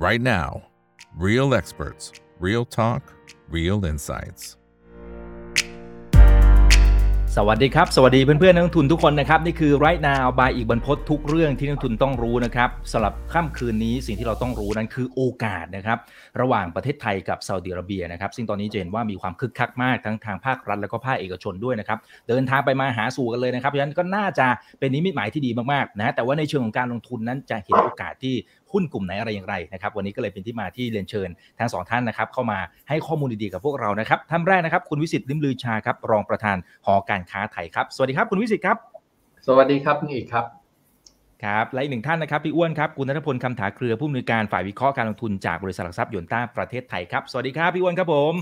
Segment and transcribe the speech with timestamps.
[0.00, 0.62] right now.
[1.14, 3.02] Real experts, real talk,
[3.56, 4.42] real insights.
[7.36, 15.98] สวัสดีครับ สวัสดีเพื่อนๆนักลงทุนทุกคนนะครับ นี่คือ right now บายอีกบรรพททุกเรื่องที่นักลงทุนต้องรู้นะครับสำหรับค่ำคืนนี้สิ่งที่เราต้องรู้นั้นคือโอกาสนะครับ
[16.40, 21.98] ระหว่างประเทศไทยกับซาอุดิอาระเบียนะครับ ซึ่งตอนนี้จะเห็นว่ามีความคึกคักมากทั้งทางภาครัฐแล้วก็ภาคเอกชนด้วยนะครับ
[22.28, 24.46] เดินทางไปมาหาสู่กันเลยนะครับเพราะฉะนั้นก็น่าจะ
[24.78, 28.34] เป็นนิมิตหมายที่ดีมากๆนะแต่ว่าในเชิงของการลงทุนนั้นจะเห็นโอกาสที่
[28.72, 32.58] หุ้นกลุ่มไหนอะไรอย่างไรนะครับวันนี้ก็เลยเป็นที่มาที่เรียนเชิญทั้งสองท่านนะครับเข้ามา
[32.88, 38.76] ให้ข้อมูลดีๆกับพวกเรานะครับท่านแรกนะครับคุณวิสิตลิมลือชาครับรองประธานหอการค้าไทยครับสวัสดีครับคุณวิสิตครับ
[39.46, 40.44] สวัสดีครับคุณเอกครับ
[41.44, 48.32] ครับและอีกหนึ่งท่านนะครับพี่อ้วนครับคุณนัทพลคำถาเครือผู้อำนวยการฝ่ายวิเคราะห์การลงทุนจากบริษัทหลักทรัพย์ยนต้าประเทศไทยครับสวัสดีครับพี่อ้วนครับผม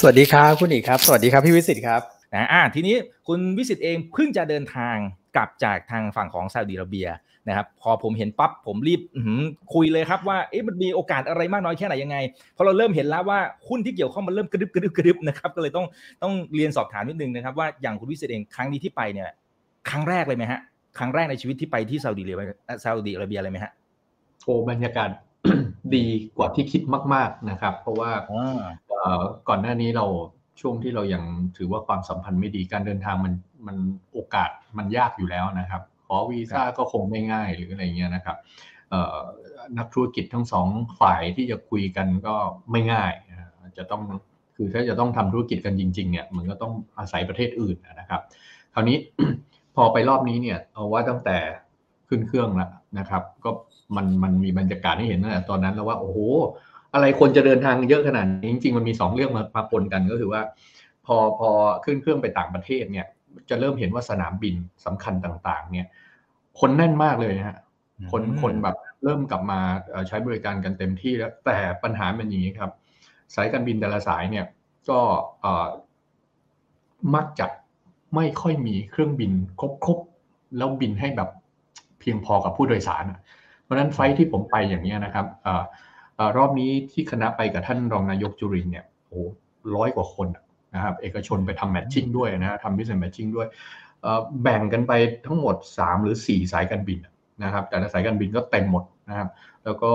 [0.00, 2.00] สวัสดีครับคุณเอกครับ สวัสดีครับพี่วิสิตครับ
[2.34, 2.94] นะอ่าทีนี้
[3.28, 4.96] คุณวิสิตเองเพิ่งจะเดินทาง
[5.36, 7.08] กลับจากทางฝั่งของซาอุดิอาระเบีย
[7.48, 9.40] นะครับพอผมเห็นปั๊บผมรีบอื้อหือ
[9.74, 12.16] คุยเลยครับว่าเอ๊ะมันมีโอกาสอะไรมากน้อยแค่ไหนยังไง
[12.52, 15.86] เพราะเราเริ่มเห็นแล้วว่าหุ้นที่เกี่ยวข้องมันเริ่มกระดึบกระดึบกระดึบนะครับก็เลยต้อง
[16.22, 19.28] ต้องเรียนสอบถามนิดนึงนะครับว่าอย่างคุณวิสิตเองครั้งนี้ที่ไปเนี่ย
[19.90, 20.60] ครั้งแรกเลยไหมฮะ
[20.98, 23.72] ครั้งแรกในชีวิตที่ไปที่ซาอุดิอาระเบียซาอุดิอาระเบียเลยไหมฮะ
[24.44, 25.10] โอ้บรรยากาศ
[25.94, 26.06] ดี
[26.36, 26.82] กว่าที่คิด
[27.14, 30.06] มาก ๆนะครับ เพราะว่าอ่าเอ่อก่อนหน้านี้เรา
[30.60, 31.22] ช่วงที่เรายัง
[31.56, 33.34] ถือว่าความสัมพันธ์ไม่ดีการเดินทางมัน
[33.66, 33.76] มัน
[34.12, 38.36] โอกาสมันยากอยู่แล้วนะครับ ขอวีซ่าก็คงไม่ง่ายหรืออะไรเงี้ยนะครับ
[38.90, 39.18] เอ่อ
[39.78, 40.66] นักธุรกิจทั้งสอง
[41.00, 42.34] ฝ่ายที่จะคุยกันก็
[42.70, 44.02] ไม่ง่ายนะจะต้อง
[44.56, 48.20] คือถ้าจะต้องทำธุรกิจกันจริงๆเนี่ยมันก็ต้องอาศัยประเทศอื่นนะครับ
[48.74, 48.96] คราวนี้
[49.76, 51.38] พอไปรอบนี้เนี่ยเอาว่าตั้งแต่
[52.08, 53.50] ขึ้นเครื่องแล้วนะครับ ก็
[53.96, 56.18] มันมันมีบรรยากาศให้เห็นตั้งแต่ตอนนั้นแล้วว่าโอ้โห
[56.94, 60.42] อะไรคนจะเดินทางเยอะขนาดนี้จริงๆมันมีสองเรื่องมามาปนกันก็คือว่า
[61.06, 61.50] พอพอ
[61.84, 63.06] ขึ้นเครื่องไปต่างประเทศเนี่ย
[63.50, 65.88] จะเริ่มเห็นว่าสนามบินสำคัญต่าง ๆ เนี่ย
[66.60, 67.58] คนแน่นมากเลยนะฮะ
[68.10, 72.70] คนคนแบบเริ่มกลับมาเอ่อใช้บริการกันเต็มที่แล้ว แต่ปัญหามันอย่างนี้ครับ
[73.34, 74.46] สายการบินแต่ละสายเนี่ย
[74.90, 75.00] ก็
[75.40, 75.68] เอ่อ
[77.14, 77.46] มักจะ
[78.14, 79.32] ไม่ค่อยมีเครื่องบิน
[79.84, 81.30] ครบๆแล้วบินให้แบบ
[82.00, 83.20] เพียงพอกับผู้โดยสารอะ
[83.62, 85.62] เพราะฉะนั้น flight ที่ผมไปอย่างเนี้ยนะครับเอ่อ
[86.16, 89.20] เอ่อรอบนี้ที่คณะไปกับท่านรองนายกจุรินทร์เนี่ยโอ้
[89.76, 90.42] ร้อยกว่าคนอะ
[90.76, 93.46] นะครับเอกชนไปทำ matching ด้วยนะฮะทำ business matching ด้วย
[94.42, 94.92] แบ่งกันไป
[95.26, 96.98] ทั้งหมด 3 หรือ 4 สายการบิน
[97.44, 99.28] นะครับ แต่ละสายการบินก็เต็มหมดนะครับ
[99.64, 99.92] แล้วก็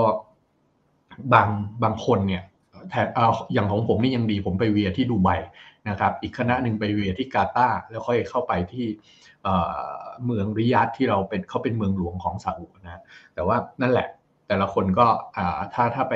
[1.34, 1.48] บาง
[1.84, 2.44] บางคนเนี่ย
[2.90, 5.30] แทนเอ่อย่างของผมนี่ยังดีผมไปเวียที่ดูไบ
[5.90, 8.86] นะครับ อีกคณะหนึ่งไปเวียที่กาตาร์แล้วค่อยเข้าไปที่
[10.26, 13.02] เมืองริยาดที่เราเป็นเขาเป็นเมืองหลวงของซาอุนะ
[13.34, 14.08] แต่ว่านั่นแหละ
[14.48, 15.08] แต่ละคนก็
[15.74, 16.16] ถ้าถ้าไป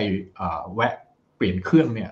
[0.73, 0.93] แวะ
[1.35, 2.09] เปลี่ยนเครื่องเนี่ย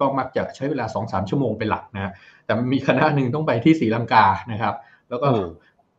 [0.00, 2.12] ก็มักจะใช้เวลา2-3ชั่วโมงเป็นหลักนะ
[2.44, 4.74] แต่มีคณะหนึ่งต้องไปที่ศรีลังกานะครับ
[5.08, 5.44] แล้วก็โอ้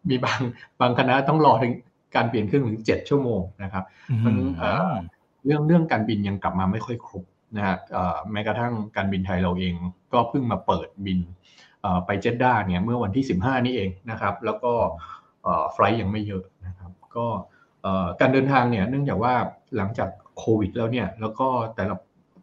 [0.10, 0.42] มีบาง
[0.82, 1.74] บางคณะต้องรอถึง
[2.16, 3.84] การเปลี่ยนเครื่องถึง7ชั่วโมงนะครับ
[4.26, 4.94] มันเอ่อ
[5.46, 7.24] เรื่องเรื่องการบินยังกลับมาไม่ค่อยครบ
[7.58, 9.74] นะฮะเอ่อแม้กระทั่งการบินไทยเราเอง
[10.14, 11.20] ก็เพิ่งมาเปิดบิน
[11.82, 14.74] เอ่อไปเจดด้าเนี่ยเมื่อวันที่ 15 นี่เองนะครับ แล้วก็
[15.44, 17.26] เอ่อไฟลท์ยังไม่เยอะนะครับ ก็
[17.82, 19.34] เอ่อการเดินทางเนี่ยเนื่องจากว่า
[19.78, 21.96] หลังจากโควิดแล้วเนี่ยแล้วก็แต่ละ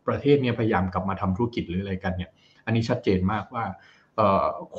[0.06, 2.30] ประเทศเนี่ยพยายามกลับมาทำธุรกิจหรืออะไรกันเนี่ย
[2.64, 3.64] อันนี้ชัดเจนมากว่า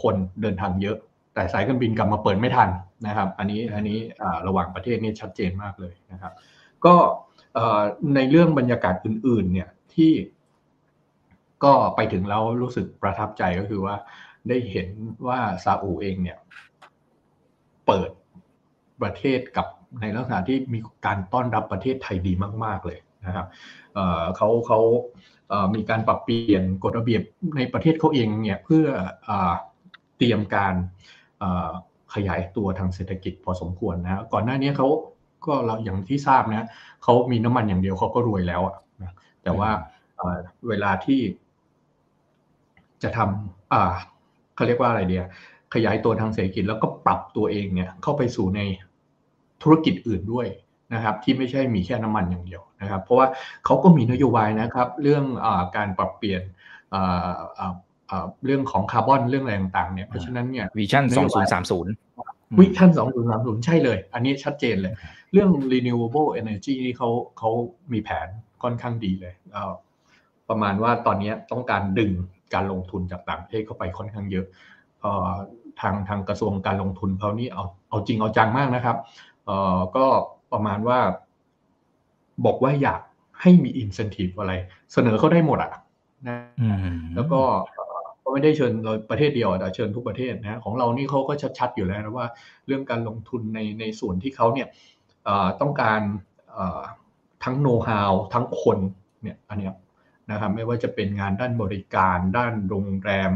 [0.01, 0.97] คนเดินทางเยอะ
[1.33, 2.69] แต่สายการบินกลับมาเปิดไม่ทัน
[3.07, 3.99] นะครับ อันนี้อันนี้
[4.47, 6.33] ระหว่างประเทศนี่ชัดเจนมากเลยนะครับ
[6.85, 6.95] ก็
[8.15, 10.11] ในเรื่องบรรยากาศอื่น ๆ เนี่ยที่
[11.63, 13.95] ก็ไปถึงแล้วรู้สึกประทับใจก็คือว่า
[14.49, 14.87] ได้เห็น
[15.27, 16.37] ว่าซาอุเองเนี่ย
[17.85, 18.09] เปิด
[19.01, 19.67] ประเทศกับ
[20.01, 22.33] ในลักษณะที่มีการต้อนรับประเทศไทยดี
[22.65, 23.47] มาก ๆ เลย นะครับ
[24.37, 24.79] เขาเขา
[25.75, 27.21] มีการปรับเปลี่ยนกฎระเบียบ
[27.57, 28.85] ในประเทศเขาเองเนี่ยเพื่อ
[29.29, 29.31] อ
[30.17, 30.73] เตรียมการ
[32.13, 34.87] ขยายตัวทางเศรษฐกิจพอสมควรนะก่อนหน้านี้เขา
[35.45, 36.67] ก็เราอย่างที่ทราบนะ
[37.03, 39.69] เขามีน้ำมันอย่างเดียวเขาก็รวยแล้วอะนะแต่ว่า
[40.67, 41.19] เวลาที่
[43.03, 45.23] จะทำเขาเรียกว่าอะไรเดีย
[45.73, 48.61] ขยายตัวทางเศรษฐกิจแล้วก็ปรับตัวเองเนี่ยเข้าไปสู่ใน
[49.63, 50.47] ธุรกิจอื่นด้วย
[50.95, 53.27] นะครับที่ไม่ใช่มีแค่น้ำมันอย่างเดียวนะครับ เพราะว่า
[53.65, 56.41] เขาก็มีนโยบายนะครับเรื่องอาการปรับเปลี่ยน
[56.93, 57.73] อ่าอ่า
[58.09, 61.45] อ่าเรื่องของคาร์บอนเรื่องอะไรต่างๆเนี่ยเพราะฉะนั้นเนี่ย vision นโยบาย
[62.01, 62.89] 2030 vision
[63.27, 64.93] 2030ใช่เลย อันนี้ชัดเจนเลย
[65.31, 67.49] เรื่อง renewable energy ที่เขาเขา
[67.93, 68.27] มีแผน
[68.63, 69.73] ค่อนข้างดีเลยเอ่อ
[70.49, 72.11] ประมาณว่าตอนนี้ต้องการดึง
[72.53, 74.45] การลงทุนจากต่างประเทศเข้าไปค่อนข้างเยอะ
[75.01, 75.31] เอ่อ
[75.81, 78.97] ทางทางกระทรวงการลงทุนเขานี่เอาเอาจริงเอาจังมากนะครับ
[79.45, 80.05] เอ่อก็
[80.55, 80.99] ประมาณว่า
[82.45, 83.01] บอกว่าอยาก
[83.41, 84.53] ให้มี incentive อะไร
[84.93, 85.71] เสนอเขาได้หมดอะ
[86.27, 87.39] นะอืมแล้วก็
[87.73, 92.27] เอ่อก็ไม่ได้เชิญเราประเทศเดียวแต่เชิญทุกประเทศนะของเรานี่เขาก็ชัดๆอยู่แล้วนะว่า
[92.65, 94.67] เรื่องการลงทุนในในส่วนที่เขาเนี่ย
[95.25, 96.01] เอ่อต้องการ
[96.51, 96.81] เอ่อ
[97.43, 98.77] ทั้งโน้ตฮาวทั้งคน
[99.21, 99.75] เนี่ยอันเนี้ย
[100.31, 103.31] นะครับไม่ว่าจะเป็นงานด้านบริการ ด้านโรงแรม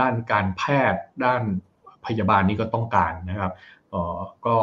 [0.00, 0.62] ด้านการแพ
[0.92, 1.42] ทย์ ด้าน
[2.06, 3.52] พยาบาลนี่ก็ต้องการนะครับ
[3.90, 4.56] เอ่อก็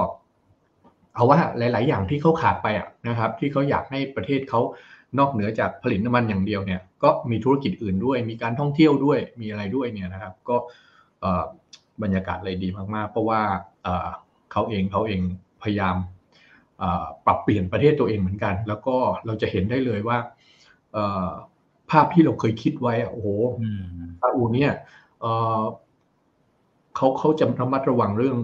[1.17, 4.61] เอาว่าหลาย ๆ อย่างที่เขาขาดไปอะนะครับ ที่เขาอยากให้ประเทศเขา
[5.19, 10.55] นอกเหนือจากผลิตน้ำมันอย่างเดียวเนี่ย ก็มีธุรกิจอื่นด้วย มีการท่องเที่ยวด้วย มีอะไรด้วยเนี่ยนะครับ ก็
[12.03, 13.41] บรรยากาศเลยดีมาก ๆ เพราะว่า
[14.51, 15.21] เขาเองเขาเอง
[15.63, 15.95] พยายาม
[17.25, 20.17] ปรับเปลี่ยนประเทศตัวเองเหมือนกัน แล้วก็เราจะเห็นได้เลยว่า
[21.91, 23.27] ภาพที่เราเคยคิดไว้โอ้โห
[24.21, 24.71] ซาอุเนี่ย
[26.97, 28.37] เขาเขาจะระมัดระวังเรื่อง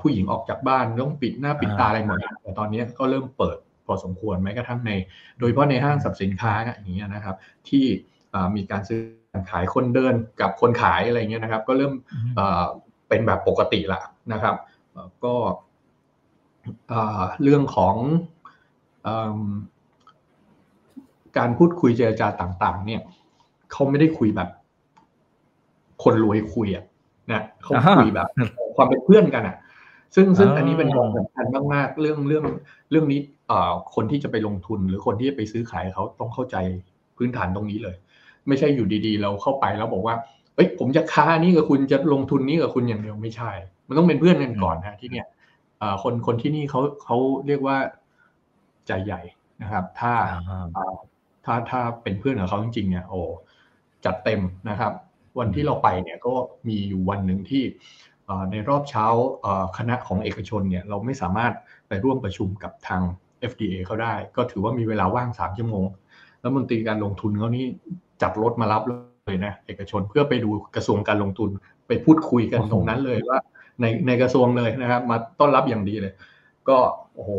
[0.00, 4.92] ผู้หญิงออกจากบ้านต้องปิดหน้าปิดตาอะไรหมดแต่ตอนนี้ก็เริ่มเปิดพอสมควรแม้กระทั่งใน
[5.38, 7.36] โดยเฉพาะในห้างสรรพสินค้าอย่างเงี้ยนะครับ
[7.68, 7.84] ที่
[8.56, 9.00] มีการซื้อ
[9.50, 11.92] ขายคนเดินกับคนขายอะไรเงี้ยนะครับ ก็เริ่ม
[13.08, 14.00] เป็นแบบปกติละ
[14.32, 14.56] นะครับ
[15.24, 15.34] ก็
[17.42, 17.94] เรื่องของ
[21.38, 23.00] การพูดคุยเจรจาต่าง ๆ เนี่ย
[23.72, 24.48] เขาไม่ได้คุยแบบ
[26.02, 26.84] คนรวยคุยอะ
[27.32, 28.28] นะเขาคุยแบบ
[28.76, 29.56] ความเป็นเพื่อนกันอะ
[30.14, 31.44] ซึ่งซึ่งอันนี้เป็นความสำคัญ
[31.74, 32.44] มากๆ เรื่องเรื่อง
[32.90, 36.56] เรื่องนี้เอ่อคนที่จะไปลงทุนหรือคนที่จะไปซื้อขายเขาต้องเข้าใจ
[37.16, 37.96] พื้นฐานตรงนี้เลย
[38.48, 40.14] ไม่ใช่อยู่ดีๆ เราเข้าไปแล้วบอกว่า
[40.54, 43.50] เอ้ยผมจะค้านี้กับคุณจะลงทุนนี้กับคุณอย่างเดียวไม่ใช่
[43.88, 45.26] มันต้องเป็นเพื่อนกันก่อนนะที่เนี่ย
[46.02, 47.76] คนคนที่นี่เขาเขาเรียกว่า
[48.86, 49.20] ใจใหญ่
[49.62, 50.12] นะครับ ถ้า
[51.44, 53.20] ถ้าถ้าเป็นเพื่อนกับเขาจริงๆเนี่ยโอ้
[54.04, 54.92] จัดเต็มนะครับ
[55.38, 56.34] วันที่เราไปเนี่ยก็
[56.68, 57.62] มีอยู่วันหนึ่งที่
[58.50, 59.06] ในรอบเช้า
[59.78, 61.52] คณะของเอกชนเนี่ยเราไม่สามารถ
[61.88, 63.02] ไปร่วมประชุมกับทาง
[63.50, 65.86] FDA เขาได้ ก็ถือว่ามีเวลาว่างสามชั่วโมง
[66.40, 67.64] แล้วมนตรีการลงทุนเขานี่
[68.22, 68.92] จัดรถมารับเล
[69.34, 71.50] ยนะเอกชนเพื่อไปดูกระทรวงการลงทุน
[71.86, 73.38] ไปพูดคุยกันตรงนั้นเลยว่า
[73.80, 76.12] ในในกระทรวงเลยนะครับ มาต้อนรับอย่างดีเลย
[76.68, 76.78] ก็
[77.14, 77.30] โอ้โห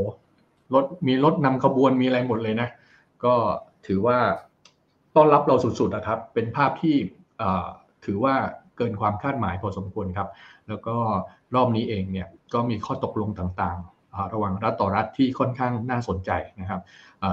[0.73, 2.69] รถมีรถนำขบวนมีอะไรหมดเลยนะ
[3.25, 3.33] ก็
[3.87, 4.17] ถือว่า
[5.15, 6.95] ต้อนรับเราสุดๆนะครับ เป็นภาพที่
[8.05, 8.35] ถือว่า
[8.77, 10.29] เกินความคาดหมายพอสมควรครับ
[10.67, 10.95] แล้วก็
[11.55, 16.31] รอบนี้เองเนี่ยก็มีข้อตกลงต่างๆ ระหว่างรัฐต่อรัฐที่ค่อนข้างน่าสนใจ
[16.61, 16.81] นะครับ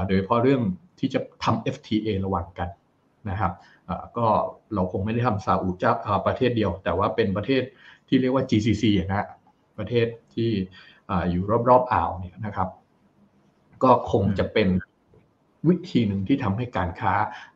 [0.07, 0.63] โดยเฉพาะเรื่อง
[0.99, 2.69] ที่จะทำ FTA ระหว่างกัน
[3.31, 3.53] นะครับ
[4.17, 4.27] ก็
[4.75, 5.91] เราคงไม่ได้ทำซาอุจะ
[6.27, 7.63] ประเทศเดียว แต่ว่าเป็นประเทศ
[8.09, 9.27] ที่เรียกว่า GCC นะ
[9.79, 10.51] ประเทศที่
[11.31, 12.69] อยู่รอบๆอ่าวเนี่ยนะครับ
[13.83, 14.69] ก็คงจะเป็น
[15.69, 17.13] วิธีหนึ่งที่ทำให้การค้า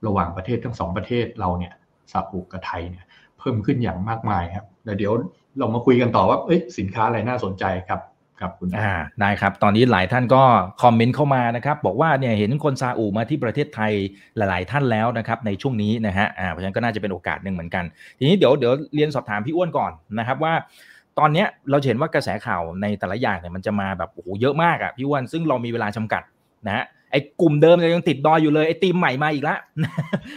[0.07, 1.73] ระหว่างประเทศทั้งสองประเทศเราเนี่ย
[2.13, 3.05] ซาอุกับไทยเนี่ย
[3.39, 4.67] เพิ่มขึ้นอย่างมากมายครับ
[4.99, 5.13] เดี๋ยว
[5.59, 6.39] เรามาคุยกันต่อว่า
[6.79, 8.01] สินค้าอะไรน่าสนใจครับ
[8.41, 10.43] ครับคุณอ่าได้ครับ ตอนนี้หลายท่านก็
[10.83, 13.93] คอมเมนต์เข้ามานะครับ บอกว่าเนี่ยเห็นคนซาอุมาที่ประเทศไทย
[14.37, 17.85] หลาย ๆ ท่านแล้วนะครับในช่วงนี้นะฮะอ่าเพราะฉะนั้นก็น่าจะเป็นโอกาสหนึ่งเหมือนกัน
[18.19, 20.55] ทีนี้เดี๋ยวเดี๋ยวเรียนสอบถามพี่อ้วนก่อนนะครับว่า
[21.19, 26.23] ตอนนี้เราเห็นว่ากระแสข่าวในแต่ละอย่างเนี่ยมันจะมาแบบโอ้โหเยอะมากอะพี่อ้วนซึ่งเรามีเวลาจำกัด
[26.67, 29.59] นะฮะ ไอ้กลุ่มเดิมยังติดดอยอยู่เลยไอ้ทีมใหม่มาอีกแล้ว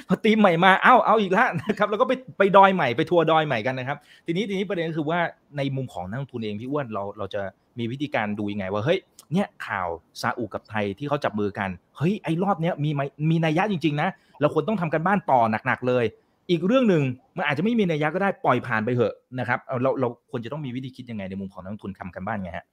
[0.07, 5.19] พอทีมใหม่มาเอ้าเอาอีกแล้วนะครับแล้วก็ไปไปดอยใหม่ไปทัวร์ดอยใหม่กันนะครับ ทีนี้ทีนี้ประเด็นก็คือว่า
[5.57, 7.41] ในมุมของนักลงทุนเองพี่อ้วนเราเราจะ
[7.79, 8.99] มีวิธีการดูยังไงว่าเฮ้ย
[9.33, 9.87] เนี่ยข่าว
[10.21, 12.89] ซาอุกับไทยที่เขาจับมือกันเฮ้ยไอ้รอบเนี้ยมี
[13.31, 14.09] มีนัยยะจริงๆนะ
[14.41, 16.05] เราควรต้องทำกันบ้านต่อหนักๆเลย
[16.49, 17.03] อีกเรื่องหนึ่ง
[17.37, 22.65] มันอาจจะไม่มีนัยยะก็ได้ปล่อยผ่านไปเถอะนะครับเราเราควรจะต้องมีวิธีคิดยังไงในมุมของนักลงทุนทำกันบ้านไงฮะ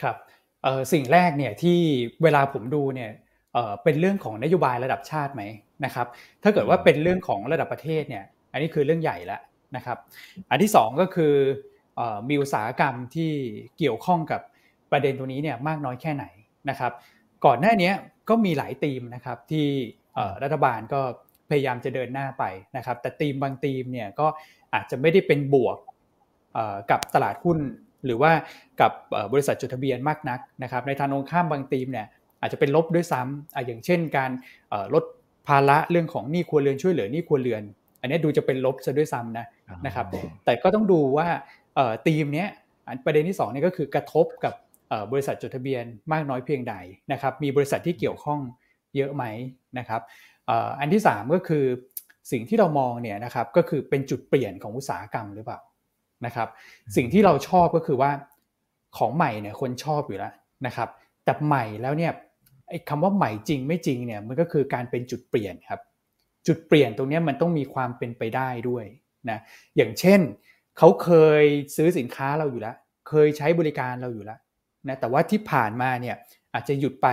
[0.00, 0.16] ครับ
[0.92, 1.78] สิ่งแรกเนี่ยที่
[2.22, 3.10] เวลาผมดูเนี่ย
[3.84, 5.42] เป็นเรื่องของนโยบายระดับชาติไหม
[5.84, 6.06] นะครับ
[6.42, 9.40] ถ้าเกิดว่าเป็นเรื่องของระดับประเทศเนี่ย อันนี้คือเรื่องใหญ่แล้ว
[9.76, 9.98] นะครับ
[10.50, 11.34] อันที่ 2 ก็คือ
[12.28, 13.30] มีอุตสาหกรรมที่
[13.78, 14.40] เกี่ยวข้องกับ
[14.92, 16.24] ประเด็นตัวนี้เนี่ยมากน้อยแค่ไหน
[16.70, 16.92] นะครับ
[17.46, 17.90] ก่อนหน้านี้
[18.28, 19.66] ก็มีหลายธีมนะครับที่
[20.42, 21.00] รัฐบาลก็
[21.50, 22.44] พยายามจะเดินหน้าไป
[22.76, 24.26] นะครับ แต่ธีมบางธีมเนี่ยก็
[24.74, 25.76] อาจจะไม่ได้เป็นบวก
[26.90, 27.58] กับตลาดหุ้น
[28.04, 28.32] หรือว่า
[28.80, 28.92] กับ
[29.32, 32.06] บริษัทจดทะเบียนมากนักนะครับในทางตรงข้ามบางธีมเนี่ย
[32.40, 34.30] อาจจะเป็นลบด้วยซ้ำออย่างเช่น การ
[34.94, 35.04] ลด
[35.48, 37.62] ภาระเรื่องของหนี้ครัวเรือนช่วยเหลือหนี้ครัวเรือน
[38.00, 39.46] อันนี้ดูจะเป็นลบซะด้วยซ้ำนะ
[39.86, 40.06] นะครับ
[40.44, 41.26] แต่ก็ต้องดูว่า
[42.06, 42.46] ธีมนี้
[43.04, 44.54] ประเด็นที่2นี่ก็คือกระทบกับ
[45.12, 46.74] บริษัทจดทะเบียนมากน้อยเพียงใด
[47.12, 48.40] นะครับมีบริษัทที่เกี่ยวข้อง
[48.96, 49.24] เยอะไหม
[49.78, 50.00] นะครับ
[50.80, 51.64] อันที่ 3 ก็คือ
[52.32, 55.58] สิ่งที่เรามองเนี่ยนะครับก็คือเป็นจุดเปลี่ยนของอุตสาหกรรมหรือเปล่า
[56.26, 56.48] นะครับ
[56.96, 58.10] สิ่งที่เราชอบก็คือว่า
[58.96, 60.32] ของใหม่เนี่ยคนชอบอยู่แล้ว
[60.66, 60.88] นะครับ
[61.24, 62.12] แต่ใหม่แล้วเนี่ย
[62.68, 65.80] ไอ้คำว่าใหม่จริงไม่จริงเนี่ยมันก็คือการเป็นจุดเปลี่ยนครับ
[66.46, 68.84] จุดเปลี่ยนตรงนี้มันต้องมีความเป็นไปได้ด้วย
[69.30, 69.38] นะ
[69.76, 70.20] อย่างเช่น
[70.78, 71.10] เขาเค
[71.42, 71.44] ย
[71.76, 72.76] ซื้อสินค้าเราอยู่แล้ว
[73.08, 74.38] เคยใช้บริการเราอยู่แล้ว
[74.88, 76.16] นะแต่ว่าที่ผ่านมาเนี่ย
[76.54, 77.08] อาจจะหยุดไป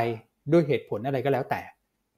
[0.51, 1.61] ด้วยเหตุผลอะไรก็แล้วแต่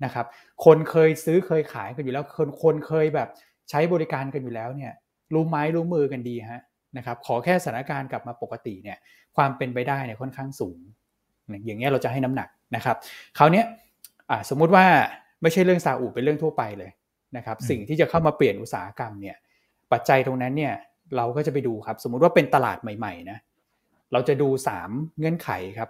[0.03, 0.25] นะครับ
[0.65, 3.29] คนเคยซื้อเคยขายกันอยู่แล้ว คนคนเคยแบบ
[3.69, 4.93] ใช้บริการกันอยู่แล้วเนี่ย
[5.33, 6.61] รู้ไม้รู้มือกันดีฮะ
[6.97, 8.97] นะครับขอแค่สถานการณ์กลับมาปกติเนี่ย
[9.35, 10.79] ความเป็นไปได้เนี่ยค่อนข้างสูง
[11.65, 12.97] อย่างเงี้ยเราจะให้น้ำหนักนะครับ
[13.37, 13.63] คราวนี้
[14.49, 14.85] สมมุติว่า
[15.41, 16.91] ไม่ใช่เรื่องซาอุเป็นเรื่องทั่วไปเลย
[17.37, 19.35] นะครับสิ่งที่จะเข้ามาเปลี่ยนอุตสาหกรรมเนี่ย
[19.91, 20.73] ปัจจัยตรงนั้นเนี่ย
[21.15, 23.37] เราก็จะไปดูครับ สมมุติว่าเป็นตลาดใหม่ๆนะ
[24.13, 24.49] เราจะดู
[24.83, 25.89] 3 เงื่อนไขครับ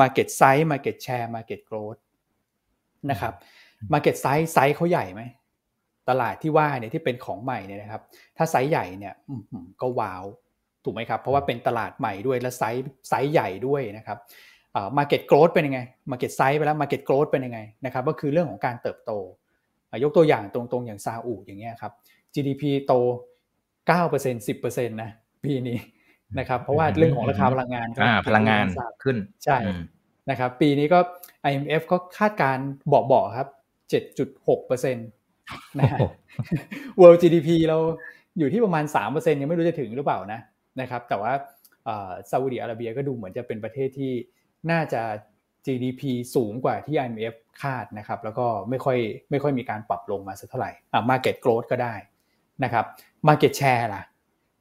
[0.00, 2.00] Market Size Market Share Market Growth
[3.10, 3.34] นะครับ
[3.92, 5.22] Market Size size เขาใหญ่ไหม
[6.08, 8.02] ตลาดที่ว่าเนี่ยที่เป็นของใหม่เนี่ยนะครับ
[8.36, 9.14] ถ้าไซส์ใหญ่เนี่ย
[9.80, 10.24] ก็ wow
[10.84, 14.18] ถูกไหมครับ เพราะว่าเป็นตลาดใหม่ด้วยและ size size ใหญ่ด้วยนะครับ
[14.98, 15.80] market growth เป็นยังไง
[16.10, 19.12] market size ไปแล้ว market growth เป็นยังไงนะครับก็คือเรื่องของการเติบโต
[20.02, 21.92] ยกตัวอย่างตรงๆ อย่างซาอุอย่างเงี้ยครับ
[22.34, 22.92] GDP โต
[23.88, 25.10] 9% 10%นะ
[25.44, 25.78] ปีนี้
[26.38, 27.88] นะครับเพราะว่าเรื่องของราคาพลังงาน
[28.28, 28.64] พลังงาน
[29.02, 29.58] ขึ้นใช่
[30.30, 30.98] นะครับปีนี้ก็
[31.48, 32.58] IMF ก็คาดการ
[32.88, 33.48] เบาๆครับ
[34.32, 35.23] 7.6%
[35.78, 35.98] นะฮะ
[37.00, 37.78] World GDP เรา
[38.38, 40.40] อยู่ที่ประมาณ 3%ยังไม่รู้จะถึงหรือเปล่านะ
[40.80, 41.32] นะครับ แต่ว่า
[42.30, 44.12] ซาอุดิอาระเบียก็ดูเหมือนจะเป็นประเทศที่
[44.70, 45.02] น่าจะ
[45.66, 46.02] GDP
[46.34, 48.98] สูงกว่าที่ IMF คาดนะครับ แล้วก็ไม่ค่อย
[49.30, 51.94] ไม่ค่อยมีการปรับลงมาสักเท่าไหร่อ่า market growth ก็ได้
[52.64, 52.84] นะครับ
[53.28, 54.02] market share ล่ะ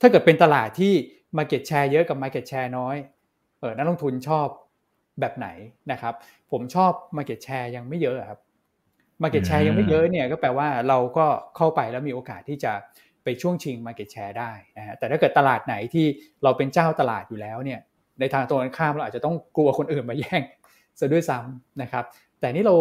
[0.02, 0.94] ถ้าเกิดเป็นตลาดที่
[1.38, 2.96] market share เยอะกับ market share น้อย
[3.60, 4.48] เออนักลงทุนชอบ
[5.20, 5.48] แบบไหน
[5.92, 6.14] นะครับ
[6.52, 8.40] ผมชอบ market share ยังไม่เยอะครับ
[9.24, 11.26] market share ยังไม่เยอะเนี่ยก็แปลว่าเราก็
[11.58, 12.74] เข้าไปแล้วมีโอกาสที่จะ
[13.24, 16.06] ไปช่วงชิง market share ได้นะฮะแต่ถ้าเกิดตลาดไหนที่
[16.44, 17.80] เราเป็นเจ้าตลาดอยู่แล้วเนี่ย
[18.20, 20.44] ในทางตรงกันข้ามเราอาจจะต้องกลัวคนอื่นมาแย่ง
[21.00, 22.04] ซะด้วยซ้ำนะครับ
[22.40, 22.76] แต่นี่เรา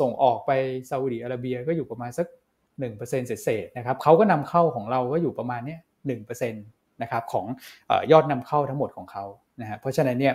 [0.00, 0.50] ส่งออกไป
[0.90, 2.26] ซาอุดีอาระเบียก็อยู่ประมาณสัก
[2.76, 6.64] 1%เศษๆนะครับเขาก็นำเข้าของเราก็อยู่ประมาณนี้หนึ่งเปอร์เซ็นต์
[7.02, 7.46] นะครับของ
[8.12, 9.24] ยอดนำเข้าทั้งหมดของเขา
[9.60, 10.34] นะฮะเพราะฉะนั้นเนี่ย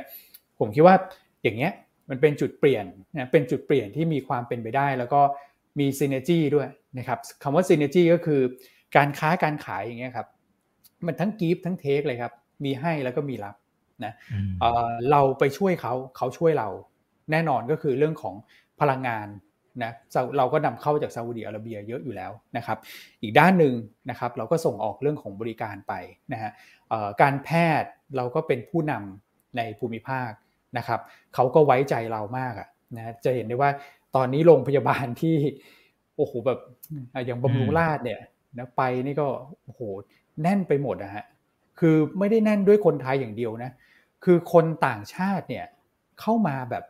[0.59, 0.95] ผมคิดว่า
[1.43, 1.71] อย่างเงี้ย
[2.09, 2.85] มันเป็นจุดเปลี่ยน
[3.17, 5.21] นะเป็นจุดเปลี่ยนที่มีความเป็นไปได้ แล้วก็
[5.79, 8.41] มีซีเนจีด้วยนะครับคำว่าซีเนจีก็คือ
[8.95, 10.27] การค้าการขายอย่างเงี้ยครับ
[11.05, 12.33] มันทั้งกีฟทั้งเทคเลยครับ
[12.65, 13.55] มีให้แล้วก็มีรับ
[14.05, 14.13] นะ
[15.11, 16.69] เราไปช่วยเขาเขาช่วยเรา
[17.31, 18.35] แน่นอนก็คือเรื่องของ
[18.79, 19.27] พลังงาน
[19.83, 19.91] นะ
[20.37, 22.77] เราก็นำเข้าจากซาอุดีอาระเบียเยอะอยู่แล้วนะครับ
[23.21, 23.73] อีกด้านหนึ่ง
[24.09, 25.93] นะครับ เราก็ส่งออกเรื่องของบริการไป
[26.33, 26.51] นะฮะ
[27.21, 27.49] การแพ
[27.81, 30.31] ทย์เราก็เป็นผู้นำในภูมิภาค
[30.77, 30.99] นะครับ
[31.33, 33.71] เขาก็ไว้ใจเรามากอะนะจะเห็นได้ว่า
[34.15, 35.35] ตอนนี้โรงพยาบาลที่
[36.17, 36.59] โอ้โหแบบ
[37.25, 38.19] อย่างบำรุงราชเนี่ย
[38.57, 39.27] นะไปนี่ก็
[39.65, 39.81] โอ้โห
[40.41, 41.25] แน่นไปหมดนะฮะ
[41.79, 43.71] คือไม่ได้แน่นด้วยคนไทยอย่างเดียวนะ
[44.23, 45.65] คือคนต่างชาติเนี่ย
[46.19, 46.83] เข้ามาแบบ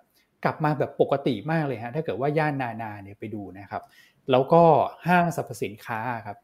[0.43, 3.83] กลับมาแบบปกติมากเลยฮะถ้าเกิดว่าย่านนานาเนี่ยไปดูนะครับ
[4.31, 4.63] แล้วก็
[5.07, 6.37] ห้างสรรพสินค้าครับ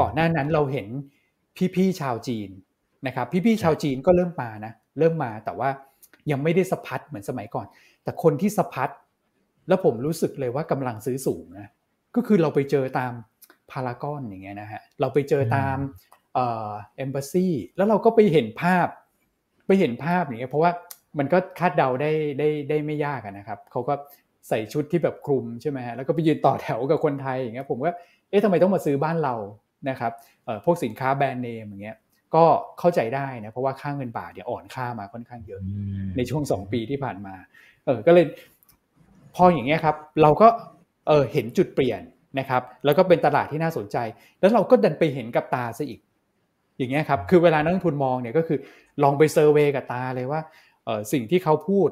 [0.00, 0.86] ก่อนหน้านั้นเราเห็น
[1.74, 2.50] พี่ๆชาวจีน
[3.06, 5.70] นะครับ พี่ๆชาวจีนก็เริ่มมานะเริ่มมาแต่ว่า
[6.30, 7.66] ยังไม่ได้สะพัดเหมือนสมัยก่อน
[8.04, 8.90] แต่คนที่สะพัด
[9.68, 11.68] แล้วผมรู้สึกเลยว่ากำลังซื้อสูงนะ
[12.14, 13.12] ก็คือเราไปเจอตาม
[13.70, 15.76] พารากอนอย่างเงี้ยนะฮะเราไปเจอตาม
[16.34, 18.86] เอ่อเอมบาซีแล้วเราก็ไปเห็นภาพ
[19.66, 20.72] ไปเห็นภาพอย่างเงี้ยเพราะว่า
[21.18, 23.94] มันก็คาดเดาได้ได้ได้ไม่ยากนะครับเขาก็
[24.48, 27.90] ใส่ชุดที่แบบคลุมใช่ไหมฮะแล้วก็ไปยืนต่อแถวกับคนไทยอย่างเงี้ยผมก็
[28.30, 29.34] เอ๊ะทำไมต้องมาซื้อบ้านเรา
[29.88, 30.12] นะครับ
[30.44, 31.96] เอ่อพวกสินค้าแบรนด์เนมอย่างเงี้ย
[32.34, 32.44] ก็
[32.78, 35.60] เข้าใจได้นะเพราะว่าค่างเงินบาทเนี่ยอ่อนค่ามาค่อนข้างเยอะ
[36.16, 37.34] ในช่วงสองปีที่ผ่านมา
[37.86, 38.26] เออก็เลย
[39.34, 40.48] พออย่างเงี้ยครับ เราก็
[41.08, 42.02] เออเห็นจุดเปลี่ยน
[42.38, 43.96] นะครับ แล้วก็เป็นตลาดที่น่าสนใจ
[44.40, 46.00] แล้วเราก็ดันไปเห็นกับตาซะอีก
[46.78, 48.58] อย่างเงี้ยครับ คือเวลานักลงทุนมองเนี่ยก็คือ
[49.02, 50.40] ลองไปเซอร์เวยกับตาเลยว่า
[50.84, 51.88] เออสิ่งที่เขาพูด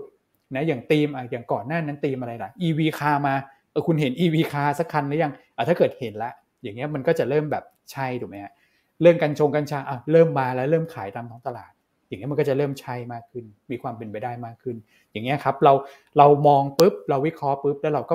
[0.55, 3.35] นะอย่างตีมอะอย่างก่อนหน้านั้นตีมอะไรล่ะ EV คามา
[3.71, 6.33] เออคุณเห็น EV คาสักคันหรือยังอะถ้าเกิดเห็นแล้ว
[6.63, 8.53] อย่างเงี้ยมันก็จะเริ่มแบบใช่ถูกไหมฮะ
[9.01, 11.73] เรื่องกัญชงกัญชาอะเริ่มมาแล้วเริ่มขายตามท้องตลาด
[12.07, 14.77] อย่างเงี้มันก็จะเริ่มใช่มากขึ้น มีความเป็นไปได้มากขึ้น
[15.13, 15.73] อย่างเงี้ยครับเรา
[16.19, 18.15] เรามองปุ๊บเราวิเคราะห์ปุ๊บแล้วเราก็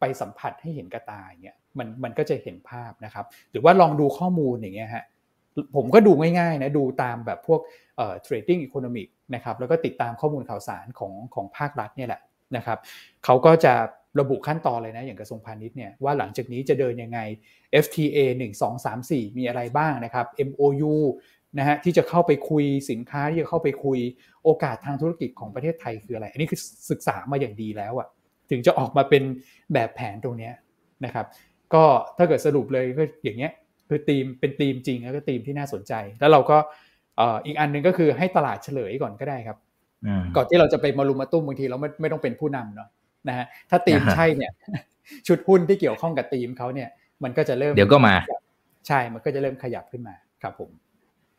[0.00, 5.04] ไปสัมผัสให้เห็นกระตายเงี้ยมันมันก็จะเห็นภาพนะครับ หรือว่าลองดูข้อมูลอย่างเงี้ยฮะ
[5.76, 7.60] ผมก็ดูง่ายๆนะดูตามแบบพวก
[7.96, 12.20] เอ่อ trading economic นะครับแล้วก็ติดตามข้อมูลข่าวสารของของภาครัฐเนี่ยแหละ
[12.56, 12.78] นะครับ
[13.24, 13.74] เขาก็จะ
[14.20, 17.20] ระบุขั้นตอนเลยนะ อย่างกระทรวงพาณิชย์เนี่ยว่าหลังจากนี้จะเดินยังไง
[17.84, 20.94] FTA 1 2 3 4 มีอะไรบ้างนะครับ MOU
[21.58, 23.98] นะฮะที่จะเข้าไปคุยสินค้าที่จะเข้าไปคุย
[24.44, 28.08] โอกาสทางธุรกิจของประเทศไทยคืออะไร อันนี้คือศึกษามาอย่างดีแล้วอะ
[28.50, 29.22] ถึงจะออกมาเป็น
[29.72, 30.50] แบบแผนตรงนี้
[31.04, 31.26] นะครับ
[31.74, 31.84] ก็
[32.16, 33.52] ถ้าเกิดสรุปเลยก็อย่างเงี้ย
[33.88, 36.58] คือทีมเป็นทีมจริงแล้วก็ทีมที่น่าสนใจ แล้วเราก็
[37.46, 39.58] อีกอันหนึ่งก็คือให้ตลาดเฉลยก่อนก็ได้ครับ
[40.36, 42.88] ก่อนที่เราจะไปมารุมมาตุ้มบางทีเราไม่ไม่ต้องเป็นผู้นำเนาะ
[43.28, 44.52] นะฮะถ้าทีมใช่เนี่ย
[45.26, 46.88] ชุดหุ้นที่เกี่ยวข้องกับทีมเขาเนี่ย
[47.24, 48.14] มันก็จะเริ่มเดี๋ยวก็มา
[48.88, 50.70] ใช่มันก็จะเริ่มขยับขึ้นมาครับผม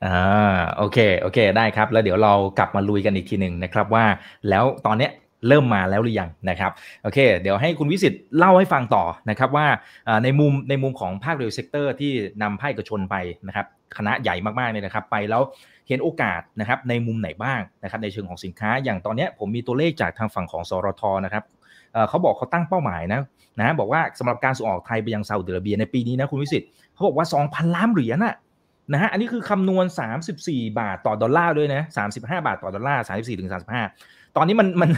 [0.05, 4.05] อ่าโอเคโอเค ได้ครับ แล้วเดี๋ยวเรากลับมาลุยกันอีกทีหนึ่งนะครับว่า
[4.49, 5.11] แล้วตอนเนี้ย
[5.47, 6.71] เริ่มมาแล้วหรือยังนะครับ
[7.03, 9.67] โอเค เดี๋ยวให้คุณวิศิษฐ์เล่าให้ฟังต่อนะครับว่า
[10.23, 12.11] ในมุมในมุมของภาค real sector ที่
[12.41, 13.15] นำภาคเอกชนไป
[13.47, 13.65] นะครับ
[13.97, 15.41] คณะใหญ่มากๆเนี่ยนะครับไปแล้ว
[15.87, 21.43] เห็นโอกาสนะครับในมุมไหนบ้างนะครับในเชิงของสินค้าอย่างตอนนี้ผมมีตัวเลขจากทางฝั่งของสรทนะครับ
[22.09, 23.19] เขาบอกเขาตั้งเป้าหมายนะ
[23.59, 28.35] นะบอกว่าสำหรับการส่งออกไทยไปยังซาอุดิอาระเบียในปีนี้นะคุณวิสิทธิ์เขาบอกว่า 2,000 ล้านเหรียญน่ะ
[28.93, 29.85] นะฮะอันนี้คือคำนวณ
[30.31, 33.49] 34 บาทต่อดอลลาร์ด้วยนะ35 บาทต่อดอลลาร์34ถึง
[33.91, 34.89] 35 ตอนนี้มันมัน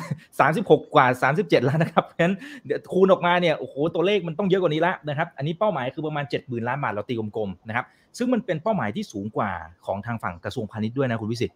[0.42, 1.06] 36 กว่า
[1.38, 2.36] 37 แล้วนะครับเพราะฉะนั้น
[2.66, 7.86] เดี๋ยวคูณออกมาเนี่ยโอ้โหตัวเลขมันต้องเยอะกว่านี้แล้วนะครับอันนี้เป้าหมายคือประมาณ 70,000 ล้านบาทเราตีกลมๆนะครับ
[8.18, 9.52] ซึ่งมันเป็นเป้าหมายที่สูงกว่า
[9.86, 11.56] ของทางฝั่งกระทรวงพาณิชย์ด้วยนะคุณวิสิทธิ์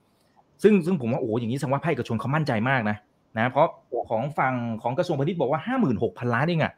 [0.63, 2.97] ซึ่งซึ่งผมว่าโอ้อย่างนี้แสดงว่าภาคเอกชนเขามั่นใจมากนะ
[3.37, 3.67] นะเพราะ
[4.09, 6.73] ของฝั่งของกระทรวงพาณิชย์บอกว่า 56,000 ล้านเองอะ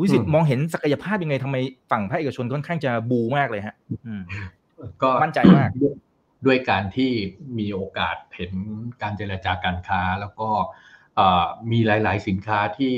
[0.00, 1.56] วิสิทธิ์มองเห็นศักยภาพยังไงทำไม
[1.90, 3.74] ฝั่งภาคเอกชนค่อนข้างจะบูมากเลยฮะ
[5.02, 5.70] ก็มั่นใจมาก
[6.46, 7.12] ด้วยการที่
[7.58, 8.52] มีโอกาสเห็น
[9.02, 10.48] การเจรจาการค้า แล้วก็
[11.70, 12.94] มีหลาย ๆ สินค้าที่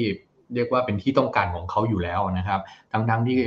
[0.54, 2.60] เรียกว่าเป็นที่ต้องการของเขาอยู่แล้วนะครับ
[2.92, 3.38] ทั้งๆที่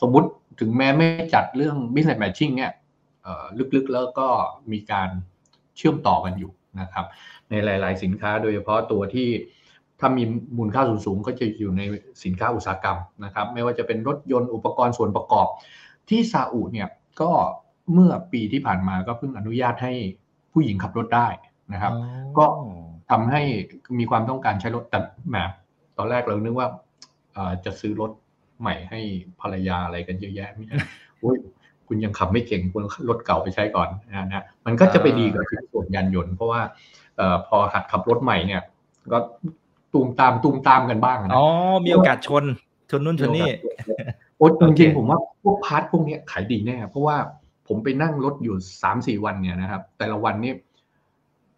[0.00, 0.28] สมมุติ
[0.60, 2.72] ถึงแม้ไม่จัดเรื่อง business matching เนี่ย
[3.74, 4.28] ลึกๆแล้วก็
[4.72, 5.08] มีการ
[5.76, 7.06] เชื่อมต่อกันอยู่ นะครับ
[7.50, 9.28] ในหลาย ๆ สินค้าโดยเฉพาะตัวที่
[10.00, 10.24] ถ้ามี
[10.58, 11.82] มูลค่าสูงๆก็จะอยู่ใน
[12.24, 15.48] สินค้าอุตสาหกรรมนะครับไม่ว่าจะเป็นรถยนต์อุปกรณ์ส่วนประกอบ
[16.08, 16.88] ที่ซาอุเนี่ย
[17.20, 17.30] ก็
[17.92, 19.92] เมื่อปีที่ผ่านมาก็เพิ่งอนุญาตให้
[20.52, 21.28] ผู้หญิงขับรถได้
[21.72, 21.92] นะครับ
[22.38, 22.46] ก็
[23.10, 23.42] ทำให้
[23.98, 25.36] มีความต้องการใช้รถแต่แหม
[25.96, 26.68] ตอนแรกเรานึกว่า
[27.64, 28.10] จะซื้อรถ
[28.60, 29.00] ใหม่ให้
[29.40, 30.76] ภรรยาอะไรกันเยอะแยะไม่ใช่
[31.92, 36.60] คุณยังขับไม่เก่งคุณรถเก่าไปใช้ก่อนนะนะมันก็จะไปดีกับชิ้นส่วนยานยนต์เพราะว่า
[37.46, 38.62] พอหัดขับรถใหม่เนี่ย
[39.12, 39.18] ก็
[39.92, 41.46] ตูมตามตูมตามกันบ้างนะอ๋อ
[41.84, 42.44] มีโอกาสชน
[42.90, 43.48] ชนนู่นชนนี่
[44.36, 47.16] โอ้จริงๆผมว่าพวกพาร์ทพวกนี้ขายดีแน่ เพราะว่า
[47.68, 50.52] ผมไปนั่งรถอยู่สามสี่วันเนี่ยนะครับ แต่ละวันนี่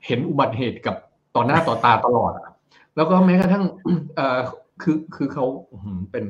[0.06, 0.96] เห็นอุบัติเหตุกับ
[1.34, 2.32] ต่อหน้าต่อตาตลอด
[2.96, 3.64] แล้วก็แม้กระทั่ง
[4.16, 4.40] เอ่อ
[4.82, 5.44] คือคือเขา
[6.10, 6.24] เป็น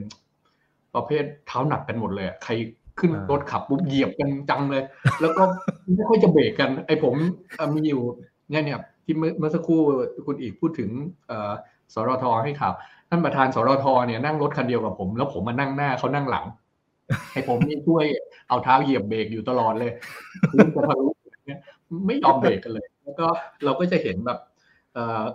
[0.95, 2.53] ประเภทเท้าหนักกันหมดเลยใคร
[2.99, 4.83] ขึ้นรถขับปุ๊บเหยียบกันจังเลย
[5.21, 5.43] แล้วก็
[5.95, 7.15] ไม่ค่อยจะเบรกกัน ไอ้ผม
[7.75, 8.03] มีอยู่
[8.51, 9.81] เนี่ยเนี่ยที่เมื่อสักครู่
[10.27, 10.91] คุณอีกพูดถึง
[11.95, 12.73] สรทให้ข่าว
[13.11, 16.47] ท่านประธานสรทเนี่ยนั่งรถคันเดียวกับผม แล้วผมมานั่งหน้าเขานั่งหลัง
[17.33, 18.05] ไอ้ผมนี่ช่วย
[18.49, 19.93] เอาเท้าเหยียบเบรกอยู่ตลอดเลย
[20.53, 21.09] พื้นจะทะลุ
[22.07, 23.27] ไม่ยอมเบรกกันเลย แล้วก็
[23.65, 24.39] เราก็จะเห็นแบบ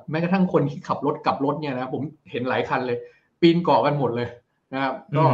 [0.10, 2.98] แม้กระทั่งคนที่ขับรถกลับรถเนี่ยนะผมเห็นหลายคันเลย
[3.41, 4.28] ปีนเกาะกันหมดเลย
[4.73, 5.25] นะครับ ก็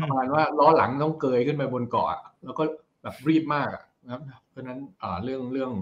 [0.00, 2.08] ประมาณว่าล้อหลังต้องเกยขึ้นไปบนเกาะ
[2.44, 2.62] แล้วก็
[3.02, 3.68] แบบรีบมาก
[4.04, 4.78] นะครับ เพราะฉะนั้น
[5.24, 5.72] เรื่องเรื่อง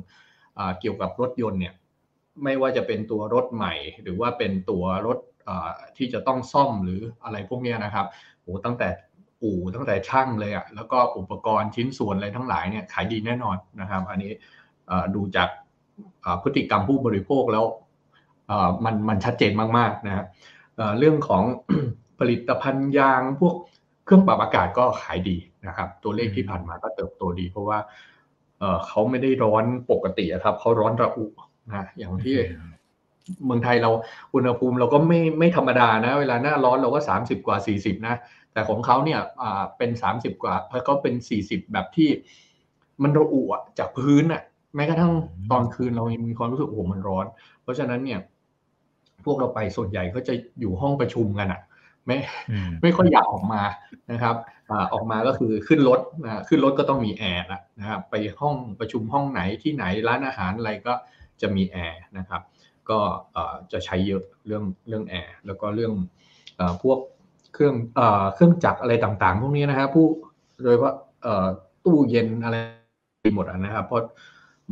[0.80, 1.74] เกี่ยวกับรถยนต์เนี่ย
[2.44, 5.18] ไม่ว่าจะเป็นตัวรถใหม่ หรือว่าเป็นตัวรถ
[5.96, 8.06] ที่จะต้องซ่อมหรืออะไรพวกนี้นะครับ
[8.42, 8.88] โอ้ตั้งแต่
[9.42, 14.32] อู่ตั้งแต่ช่างเลยอะ่ะแล้วก็อุปกรณ์ชิ้นส่วนอะไรทั้งหลายเนี่ยขายดีแน่นอนนะครับ อันนี้
[15.14, 15.48] ดูจาก
[16.42, 17.64] พฤติกรรมผู้บริโภคแล้ว
[18.84, 20.26] มันมันชัดเจนมากๆนะครับ
[20.98, 21.42] เรื่องของ
[22.18, 23.54] ผลิตภัณฑ์ยางพวก
[24.04, 27.78] เครื่องปรับอากาศก็ขายดีนะครับ ตัวเลขที่ผ่านมาก็เติบโตดี เพราะว่า
[28.86, 31.26] เขาไม่ได้ร้อนปกติครับเขาร้อนระอุ
[31.68, 32.36] นะอย่างที่
[33.44, 33.90] เมืองไทยเรา
[34.34, 38.16] อุณหภูมิเราก็ไม่ไม่ธรรมดานะ เวลาหน้าร้อนเราก็ 30 กว่า 40 นะ
[38.52, 39.20] แต่ของเขาเนี่ย
[39.78, 42.08] เป็น 30 กว่าเพราะเขาเป็น 40 แบบที่
[43.02, 43.42] มันระอุ
[43.78, 44.42] จากพื้นอะ
[44.74, 45.12] แม้กระทั่ง
[45.52, 47.26] ตอนคืนเรามีความรู้สึกโอ้โหมันร้อน
[47.62, 48.20] เพราะฉะนั้นเนี่ย
[49.24, 51.60] พวกเราไปส่วนใหญ่ก็จะอยู่ห้องประชุมกันอะ
[52.06, 52.18] ไม่
[52.82, 53.62] ไม่ค่อยอยากออกมา
[54.12, 54.36] นะครับ
[54.92, 60.92] ออกมาก็คือขึ้นรถนะขึ้นรถก็ต้องมีแอร์ละนะครับไปห้องประชุมห้องไหนที่ไหนร้านอาหารอะไรก็
[61.40, 62.42] จะมีแอร์นะครับ
[62.90, 62.98] ก็
[63.72, 65.92] จะใช้เยอะเรื่องเรื่องแอร์แล้วก็เรื่อง
[66.82, 66.98] พวก
[67.54, 67.74] เครื่อง
[68.34, 70.06] เครื่องจักรอะไรต่างๆ พวกนี้นะครับผู้
[70.62, 70.94] โดยเฉพาะ
[71.84, 72.56] ตู้เย็นอะไร
[73.34, 74.04] หมดนะครับ เพราะ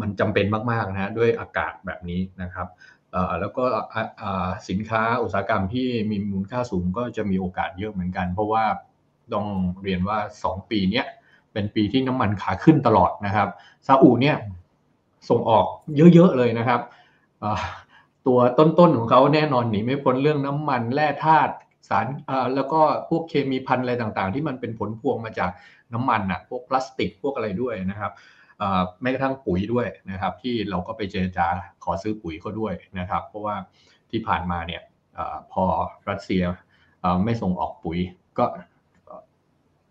[0.01, 2.67] มันจำเป็นมากๆนะฮะด้วยอากาศแบบนี้นะครับ
[3.41, 3.65] แล้วก็
[4.69, 8.65] สินค้าอุตสาหกรรมที่มีมูลค่าสูงก็จะมีโอกาสเยอะเหมือนกัน เพราะว่า
[9.35, 9.47] ต้อง
[9.83, 11.03] เรียนว่า 2 ปีนี้
[11.53, 13.49] เป็นปีที่น้ำมันขาขึ้นตลอดนะครับ
[13.87, 14.37] ซาอุเนี่ย
[15.29, 15.67] ส่งออก
[16.15, 16.81] เยอะๆเลยนะครับ
[18.27, 21.53] ตัวต้นๆของเขาแน่นอนหนีไม่พ้นเรื่องน้ำมันแร่ธาตุ
[21.89, 22.07] สาร
[22.55, 25.51] แล้วก็พวกเคมีพันอะไรต่างๆ ที่มันเป็นผลพวงมาจาก
[25.93, 28.13] น้ำมันอะพวกพลาสติกพวกอะไรด้วยนะครับ
[29.03, 31.47] แม้กระทั่งปุ๋ยด้วยนะครับ ที่เราก็ไปเจรจา
[31.85, 33.57] ขอซื้อปุ๋ยเขาด้วยนะครับ เพราะว่า
[34.11, 34.83] ที่ผ่านมาเนี่ย
[35.53, 35.65] พอ
[36.11, 36.43] รัสเซีย
[37.25, 37.99] ไม่ส่งออกปุ๋ย
[38.39, 38.45] ก็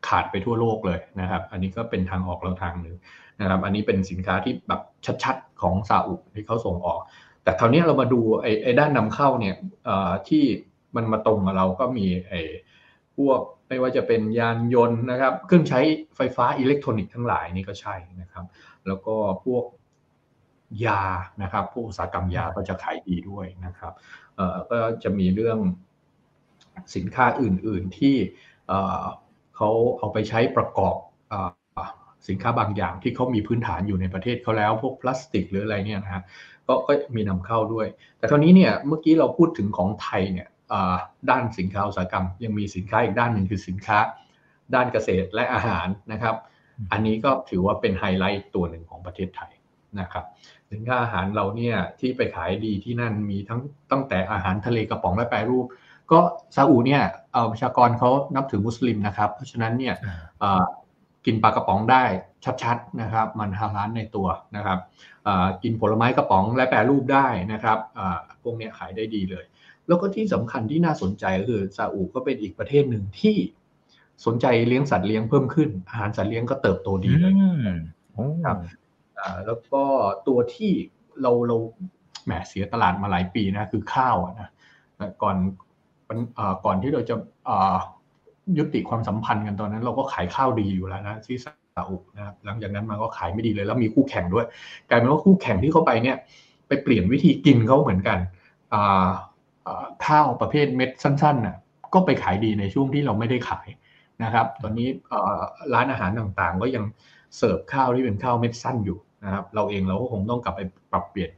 [0.08, 2.96] ขาดไปทั่วโลกเลยนะครับ อันนี้ก็เป็นทางออกเราทางหนึ่ง
[3.42, 4.82] นะครับ อันนี้เป็นสินค้าที่แบบ
[5.24, 7.00] ชัดๆของซาอุที่เขาส่งออก
[7.44, 9.56] แต่คราวนี้เรามาดูไอ้ไอด้านนำเข้าเนี่ย
[10.28, 10.44] ที่
[10.96, 12.42] มันมาตรงกับเราก็มีไอ้
[13.18, 13.40] พวก
[13.74, 15.80] ไม่ว่าจะเป็นยานยนต์นะครับ เครื่องใช้
[16.16, 18.46] ไฟฟ้าอิเล็กทรอนิกส์ทั้งหลายนี่ก็ใช่นะครับ
[18.88, 19.66] แล้วก็พวก
[20.86, 21.04] ยา
[21.42, 23.94] นะครับพวกอุตสาหกรรมยาก็จะขายดีด้วยนะครับ
[24.70, 25.58] ก็จะมีเรื่อง
[26.96, 28.16] สินค้าอื่น ๆที่
[29.56, 30.98] เขาเอาไปใช้ประกอบ
[32.28, 36.24] สินค้าบางอย่างที่เขามีพื้นฐานอยู่ในประเทศเขาแล้ว พวกพลาสติกหรืออะไรเนี่ยนะฮะ
[36.68, 40.48] ก็ก็มีนำเข้าด้วย แต่คราวนี้เนี่ยเมื่อกี้เราพูดถึงของไทยเนี่ย
[41.30, 43.98] ด้านสินค้าอุตสาหกรรม ยังมีสินค้าอีกด้านหนึ่งคือสินค้า
[44.76, 46.36] ด้านเกษตรและอาหารนะครับ
[46.92, 49.52] อันนี้ก็ถือว่าเป็นไฮไลท์ตัวหนึ่งของประเทศไทย
[50.00, 50.26] นะครับ
[50.72, 53.60] สินค้าอาหารเราเนี่ยที่ไปขายดีที่นั่นมีทั้ง
[53.92, 55.66] ตั้งแต่อาหารทะเลกระป๋องและแปรรูป
[56.12, 56.20] ก็
[56.56, 57.02] ซาอุเนี่ย
[57.34, 59.96] เอาประชากรเขานับถือมุสลิมนะครับ เพราะฉะนั้นเนี่ย
[61.26, 62.04] กินปลากระป๋องได้
[62.64, 64.80] ชัดๆนะครับ มันฮาลาลในตัวนะครับ
[65.64, 67.78] กินผลไม้กระป๋องและแปรรูปได้นะครับ
[68.44, 69.46] พวกนี้ขายได้ดีเลย
[69.88, 73.36] แล้วก็ที่สำคัญที่น่าสนใจก็คือซาอุก็เป็นอีกประเทศหนึ่งที่
[74.26, 77.34] สนใจเลี้ยงสัตว์เลี้ยงเพิ่มขึ้น อาหารสัตว์เลี้ยงก็เติบโตดีเลย
[78.46, 78.58] ครับ
[79.46, 79.84] แล้วก็
[80.28, 80.72] ตัวที่
[81.22, 81.58] เราเรา
[82.26, 84.50] แหมเสียตลาดมาหลายปีนะคือข้าวนะ
[85.24, 85.38] ก่อน
[86.66, 87.16] ก่อนที่เราจะ
[88.58, 94.46] ยุติความสัมพันธ์กันตอนนั้น เราก็ขายข้าวดีอยู่แล้วนะที่ซาอุนะครับหลังจากนั้นมาก็ขายไม่ดีเลยแล้วมีคู่แข่งด้วย
[94.90, 96.18] กลายเป็นว่าคู่แข่งที่เข้าไปเนี่ย
[96.68, 98.18] ไปเปลี่ยนวิธีกินเขาเหมือนกัน
[100.08, 101.56] ข้าวประเภทเม็ดสั้นๆน่ะ
[101.94, 103.68] ก็ไปขายดีในช่วงที่เราไม่ได้ขาย
[104.24, 104.88] นะครับ ตอนนี้
[105.74, 106.84] ร้านอาหารต่างๆ ก็ยัง
[107.38, 111.32] เสิร์ฟข้าวที่เป็นข้าวเม็ดสั้นอยู่นะครับ เราเองเราก็คงต้องกลับไปปรับเปลี่ยน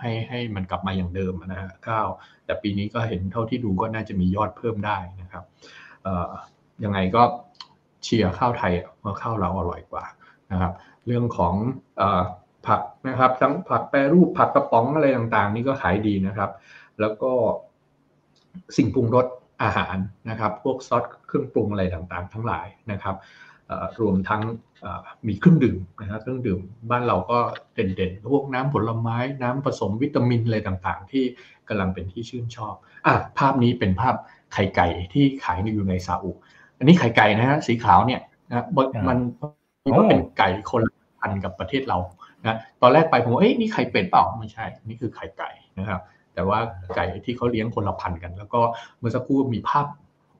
[0.00, 2.06] ให้ให้มันกลับมาอย่างเดิมนะฮะข้าว
[2.44, 5.44] แต่ปีนี้ก็เห็นเท่าที่ดูก็น่าจะมียอดเพิ่มได้นะครับ
[6.84, 7.22] ยังไงก็
[8.02, 10.04] เชียร์ข้าวไทยเพราะข้าวเราอร่อยกว่า
[10.52, 10.72] นะครับ
[11.06, 11.54] เรื่องของ
[12.66, 16.50] ผักนะครับทั้งผักแปรรูปผักกระป๋องอะไรต่างๆ นี่ก็ขายดีนะครับ
[17.00, 17.32] แล้วก็
[18.76, 19.26] สิ่งปรุงรส
[19.62, 19.96] อาหาร
[20.30, 23.16] นะครับ พวกซอสเครื่องปรุงอะไรต่างๆ ทั้งหลายนะครับ
[24.00, 24.42] รวมทั้ง
[25.26, 27.38] มีเครื่องดื่มนะครับเครื่องดื่มบ้านเราก็
[27.74, 31.24] เด่นๆ พวกน้ำผลไม้น้ำผสมวิตามินอะไรต่างๆ ที่
[31.68, 32.74] กำลังเป็นที่ชื่นชอบ
[33.06, 34.14] อะภาพนี้เป็นภาพ
[34.52, 36.30] ไข่ไก่ที่ขายอยู่ในซาอุ
[36.78, 38.66] อันนี้ไข่ไก่นะฮะสีขาวเนี่ยนะ
[39.08, 39.18] มัน
[39.98, 41.98] ก็เป็นไก่คนละพันกับประเทศเรา
[42.42, 46.00] นะตอนแรกไปผมว่าเอ้ยนี่ไข่เป็ดเปล่าไม่ใช่ นี่คือไข่ไก่นะครับ
[46.34, 46.58] แต่ว่า
[46.96, 48.60] ไก่ที่เขาเลี้ยงคนละพันกัน แล้วก็
[48.98, 49.86] เมื่อสักครู่มีภาพ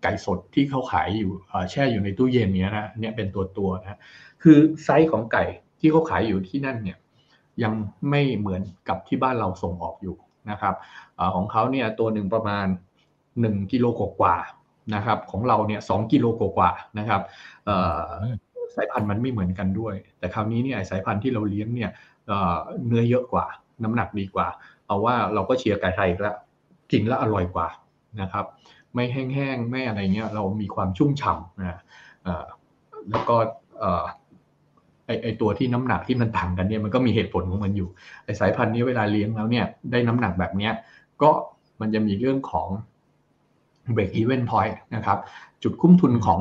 [0.02, 1.32] ไก่สดที่เขาขายอยู่
[1.70, 3.98] แช่อยู่ในตู้เย็นเนี้ยนะเนี่ยเป็นตัวตัวนะ
[4.42, 5.44] คือไซส์ของไก่
[5.80, 6.98] ที่เขาขายอยู่ที่นั่นเนี่ย
[7.62, 7.72] ยัง
[8.10, 10.16] ไม่เหมือนกับที่บ้านเราส่งออกอยู่
[10.50, 10.74] นะครับ
[11.18, 12.66] อของเขาเนี่ยตัวหนึ่งประมาณ
[13.18, 14.36] 1กิโลกว่า
[14.94, 17.22] นะครับของเราเนี่ยสกิโลกว่านะครับ
[18.76, 21.90] สายพันธุ์มันไม่เหมือนกันด้วย แต่คราวนี้เนี่ยสายพันธุ์ที่เราเลี้ยงเนี่ย
[22.86, 23.46] เนื้อเยอะกว่า
[23.82, 24.46] น้ำหนักดีกว่า
[24.92, 26.36] เอาว่าเราก็เชียร์ไก่ไทยแล้ว
[26.92, 27.68] กินแล้วอร่อยกว่า
[28.20, 28.44] นะครับ
[28.94, 31.80] ไม่แห้งๆไม่อะไรเงี้ยเรามีความชุ่มฉ่ำนะ
[33.10, 33.36] แล้วก็
[35.06, 37.88] ไอไอตัวที่น้ำหนักที่มันต่างกันเนี่ยมันก็มีเหตุผลของมันอยู่
[38.24, 40.72] ไอสายพันธุ์นี้เวลาเลี้ยงแล้วเนี่ยได้น้ำหนักแบบเนี้ย
[41.22, 41.30] ก็
[41.80, 42.68] มันจะมีเรื่องของ
[43.94, 45.18] break even point นะครับ
[45.62, 46.40] จุดคุ้มทุนของ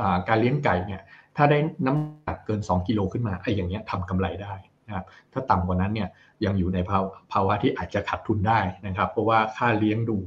[0.00, 1.00] อการเลี้ยงไก่เนี่ย
[1.36, 4.54] ถ้าได้น้ำหนักเกิน 2 กิโลขึ้นมาไอ้อย่างเงี้ยทำกำไรได้
[4.86, 6.08] นะครับถ้าต่ำกว่านั้นเนี่ย
[6.44, 6.78] ยังอยู่ใน
[7.32, 10.18] ภาวะที่อาจจะขาดทุนได้นะครับ เพราะว่าค่าเลี้ยงดู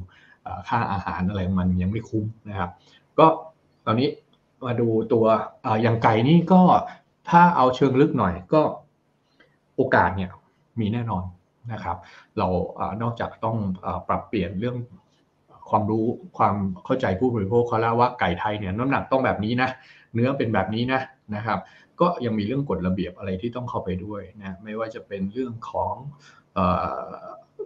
[0.69, 2.69] ค่าอาหารอะไรมันยังไม่คุ้มนะครับ
[3.19, 3.27] ก็
[3.85, 4.09] ตอนนี้
[4.65, 5.25] มาดูตัว
[5.81, 6.61] อย่างไก่นี่ก็
[7.29, 8.61] ถ้าเอาเชิงลึกหน่อยก็
[9.75, 10.31] โอกาสเนี่ย
[10.79, 11.23] มีแน่นอน
[11.73, 11.97] นะครับ
[12.37, 12.47] เรา
[13.01, 13.57] นอกจากต้อง
[14.07, 14.77] ปรับเปลี่ยนเรื่อง
[15.69, 16.05] ความรู้
[16.37, 19.69] ความเข้าใจผู้บริโภคเขาแล้วว่าไก่ไทยเนี่ยน้ำหนักต้องแบบนี้นะ
[20.13, 21.01] เนื้อเป็นแบบนี้นะ
[21.35, 21.59] นะครับ
[22.01, 25.93] ก็ยังมีเรื่องกฎระเบียบอะไรที่ต้องเข้าไปด้วยนะไม่ว่าจะเป็นเรื่องของ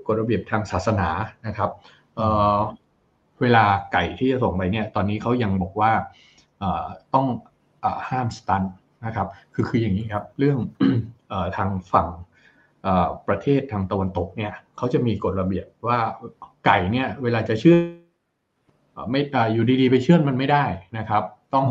[0.08, 1.10] กฎระเบียบทางศาสนา
[1.48, 1.72] นะครับ
[2.16, 5.92] เเวลาไก่ที่จะส่งไปเนี่ยตอนนี้เขายังบอกว่า
[7.14, 7.28] ต้อง
[8.10, 8.64] ห้ามสตัน
[9.06, 10.58] นะครับคือคืออย่างนี้ครับเรื่อง
[11.58, 12.08] ทางฝั่ง
[13.28, 16.00] ประเทศทางตะวันตกเนี่ยเขาจะมีกฎระเบียบว่า
[16.66, 17.78] ไก่เนี่ยเวลาจะเชื่อ
[19.12, 19.22] ไม่
[19.54, 20.66] อยู่ดีๆ ไปเชื่อมันไม่ได้
[20.98, 21.66] นะครับ ต้อง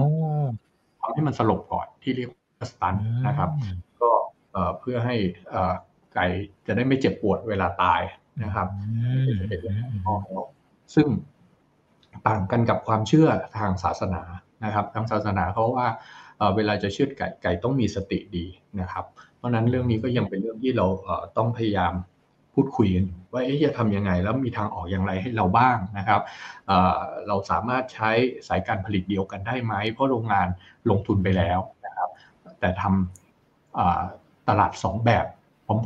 [1.01, 2.31] ทำให้มันสลบก่อนที่เรียก
[2.71, 2.95] สตัน
[3.27, 3.51] นะครับ
[4.01, 4.11] ก็
[4.81, 5.17] เพื่อให้
[6.15, 6.27] ไก่
[6.67, 8.01] จะได้ไม่เจ็บปวดเวลาตาย
[8.43, 8.69] นะครับ
[10.95, 11.07] ซึ่ง
[12.29, 14.23] ต่างกันกับความเชื่อทางศาสนา
[14.65, 15.89] นะครับ ทางศาสนาเขาว่า
[16.57, 18.47] เวลาจะเชือดไก่ไก่ต้องมีสติดี
[18.81, 19.05] นะครับ
[19.37, 20.87] เพราะนั้นเรื่องนี้ก็ยังเป็นเรื่องที่เรา
[21.37, 21.93] ต้องพยายาม
[22.55, 26.21] พูดคุยกันว่าจะทำยังไงแล้วมีทางออกอย่างไรให้เราบ้างนะครับ
[27.29, 28.11] เราสามารถใช้
[28.49, 30.49] สายการผลิตเดียวกันได้ไหมเพราะโรงงาน
[30.91, 31.82] ลงทุนไปแล้วนะครับ
[32.63, 35.27] แต่ทำตลาด 2 แบบ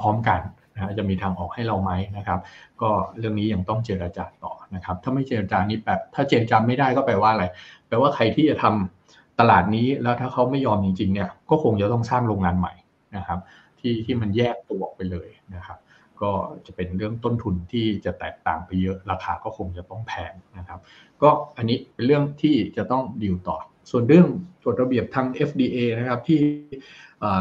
[0.00, 0.40] พร้อมๆกัน
[0.74, 2.40] นะจะมีทางออกให้เราไหมนะครับ
[2.80, 7.44] ก็เรื่องนี้ยังต้องเจรจาต่อนะครับ ถ้าไม่เจรจานี้แบบถ้าเจรจาไม่ได้ก็แปลว่าอะไร
[7.88, 12.72] แปลว่าใครที่จะทำตลาดนี้แล้วถ้าเขาไม่ยอมจริงๆเนี่ย ก็คงจะต้องสร้างโรงงานใหม่
[13.16, 13.38] นะครับ
[13.80, 15.78] ที่ที่มันแยกตัวออกไปเลยนะครับ
[16.22, 16.33] ก็
[16.66, 20.81] จะเป็นเรื่องต้นทุนที่จะแตกต่างไปเยอะราคาก็คงจะต้องแพงนะครับ
[21.22, 23.59] ก็อันนี้เป็นเรื่องที่จะต้องดีลต่อ
[23.90, 24.26] ส่วนเรื่อง
[24.64, 26.40] กฎระเบียบทาง FDA นะครับที่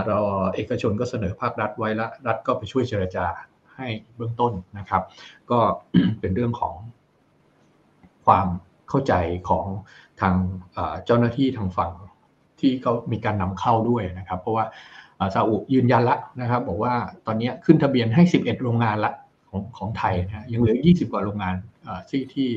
[0.07, 0.17] เรา
[0.55, 3.25] เอกชนก็เสนอภาครัฐไว้แล้วรัฐก็ไปช่วยเจรจา
[3.75, 5.03] ให้เบื้องต้นนะครับ
[5.51, 5.59] ก็
[6.19, 6.75] เป็นเรื่องของ
[8.25, 8.47] ความ
[8.89, 9.13] เข้าใจ
[9.49, 9.65] ของ
[10.21, 10.35] ทาง
[11.05, 11.91] เจ้าหน้าที่ทางฝั่ง
[12.59, 14.65] ที่เขามีการนำเข้าด้วยนะครับ เพราะว่า
[15.36, 16.93] ซาอุยืนยันละนะครับ บอกว่า
[17.28, 19.12] ตอนนี้ขึ้นทะเบียนให้ 11 โรงงานละ
[19.49, 21.56] ของของไทยนะยังเหลือ 20 กว่าโรงงาน
[22.10, 22.49] ที่ที่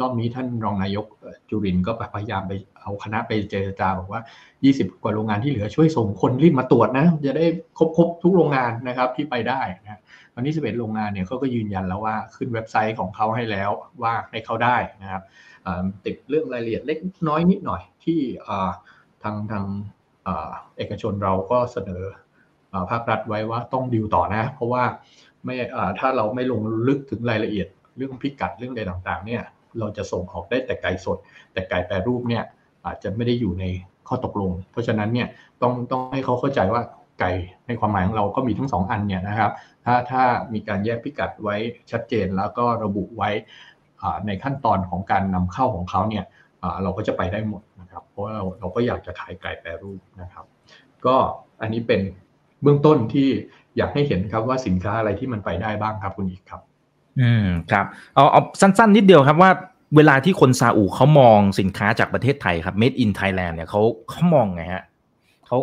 [0.00, 1.06] รอบนี้ท่านรองนายก
[1.48, 4.20] จุรินก็พยายามไปเอาคณะไปเจรจาบอกว่า
[4.62, 7.46] 20 กว่าโรงงานที่เหลือช่วยส่งคนรีบมาตรวจนะ จะได้
[7.78, 10.00] ครบครบทุกโรงงานนะครับที่ไปได้นะ
[10.34, 13.70] ตอนนี้ 11 โรงงานเนี่ยเขาก็ยืนยันแล้วว่าขึ้นเว็บไซต์ของเขาให้แล้ว
[14.02, 15.22] ว่าให้เขาได้นะครับ
[16.04, 16.98] ติดเรื่องรายละเอียดเล็ก
[17.28, 18.20] น้อยนิดหน่อยที่
[19.22, 19.64] ทางทาง
[20.76, 22.02] เอกชนเราก็เสนอ
[22.90, 24.84] ภาครัฐไว้ว่าต้องดิวต่อนะ เพราะว่า
[25.44, 25.54] ไม่
[25.98, 29.42] ถ้าเราไม่ลงลึกถึงรายละเอียดเรื่องพิกัดเรื่องใดต่างๆ เนี่ย
[29.78, 31.18] เราจะส่งออกได้แต่ไก่สด
[31.52, 32.44] แต่ไก่แปรรูปเนี่ย
[32.86, 33.64] อาจจะไม่ได้อยู่ใน
[34.08, 35.28] ข้อตกลง เพราะฉะนั้นเนี่ย
[35.62, 36.82] ต้องต้องให้เขาเข้าใจว่า
[37.20, 37.32] ไก่
[37.66, 39.52] ในความหมายของเราก็มีทั้งสองอันเนี่ยนะครับ
[39.84, 41.56] ถ้าถ้ามีการแยกพิกัดไว้
[41.90, 43.30] ชัดเจนแล้วก็ระบุไว้
[44.26, 46.24] ในขั้นตอนของการนำเข้าของเขาเนี่ย
[46.82, 50.44] เราก็จะไปได้หมด นะครับเพราะเราเราก็อยากจะขายไก่แปรรูปนะครับ
[51.06, 51.16] ก็
[51.60, 52.00] อันนี้เป็น
[52.62, 53.28] เบื้องต้นที่
[53.76, 56.60] อยากให้เห็นครับว่าสินค้าอะไรที่มันไปได้บ้างครับคุณอีกครับ
[57.20, 59.50] อืมครับเอาเอาสั้น ๆ นิดเดียวครับว่า
[59.96, 64.84] เวลาที่คนซาอุเขามองสินค้าจากประเทศไทยครับ made in Thailand เนี่ยเขาเขามองไงฮะ
[65.46, 65.58] เขา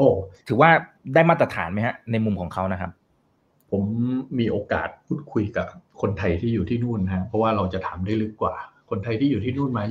[0.47, 0.69] ถือว่า
[1.13, 2.91] ได้มาตรฐานไหมฮะ ในมุมของเขานะครับ
[3.71, 3.83] ผม
[4.39, 5.67] มีโอกาสพูดคุยกับ
[6.01, 8.55] คนไทยที่อยู่ที่นู่นนะเพราะว่าเราจะถามได้ลึกกว่า
[8.89, 9.83] คนไทยที่อยู่ที่นู่นมา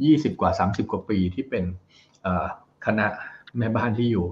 [0.00, 1.64] อ่ายี่สิบกว่าสามสิบกว่าปีที่เป็น
[2.86, 3.06] คณะ
[3.58, 4.26] แม่บ้านที่อยู่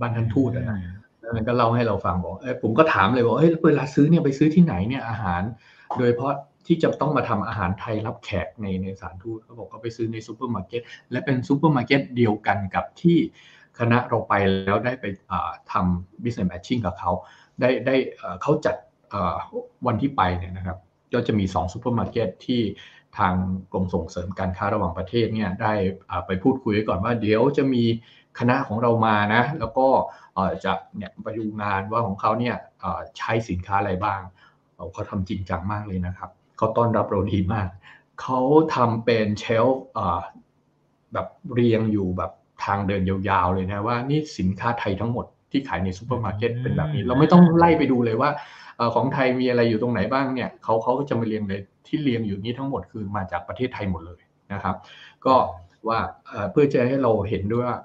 [0.00, 0.66] บ้านท่านทูตนะ
[1.30, 5.42] นั้นก็เล่าให้เราฟังบอกเอ้ผมก็ถามเลยบอกเฮ้ยเวลาซื้อเนี่ยไปซื้อที่ไหนเนี่ยอาหาร
[5.98, 6.34] โดยเพราะ
[6.66, 13.18] ที่จะต้องมาทำอาหารไทยรับแขกในในสถานทูตเขาบอกเขาไปซื้อในซูเปอร์มาร์เก็ตและเป็นซูเปอร์มาร์เก็ตเดียวกันกับที่
[13.78, 14.34] คณะเราไป
[14.66, 15.04] แล้วได้ไป
[15.72, 17.10] ทำ business matching กับเขา
[17.60, 17.94] ได้ได้
[18.42, 18.76] เขาจัด
[19.86, 20.78] วันที่ไปเนี่ยนะครับ
[21.14, 22.60] ก็จะมี2ซูเปอร์มาร์เก็ตที่
[23.18, 23.34] ทาง
[23.72, 25.72] กรมส่งเสริมการค้าระหว่างประเทศเนี่ยได้
[26.26, 27.84] ไปพูดคุยก่อนว่าเดี๋ยวจะมี
[28.38, 29.88] คณะของเรามานะ แล้วก็
[30.64, 32.56] จะเนี่ยไปดูงานว่าของเขาเนี่ย
[33.18, 34.20] ใช้สินค้าอะไรบ้าง
[34.92, 37.68] เขาทำจริงจังมากเลยนะครับเขาต้อนรับเราดีมาก
[38.22, 38.40] เขา
[38.74, 39.84] ทำเป็น shelf
[41.12, 42.32] แบบเรียงอยู่แบบ
[42.64, 48.30] ทางเดินยาวๆเลยนะว่านี่สินค้าไทยทั้งหมดที่ขายในซูเปอร์มาร์เก็ตเป็นแบบนี้ เราไม่ต้องไล่ไปดูเลยว่า
[48.94, 54.20] ของไทยมีอะไรอยู่ตรงไหนบ้างเนี่ยเขาเขาก็จะมาเรียงเลย ที่เรียงอยู่นี้ทั้งหมดคือมาจากประเทศไทยหมดเลย
[54.52, 54.76] นะครับ
[55.26, 55.34] ก็
[55.88, 55.98] ว่า
[56.50, 57.78] เพื่อจะให้เราเห็นด้วยว่า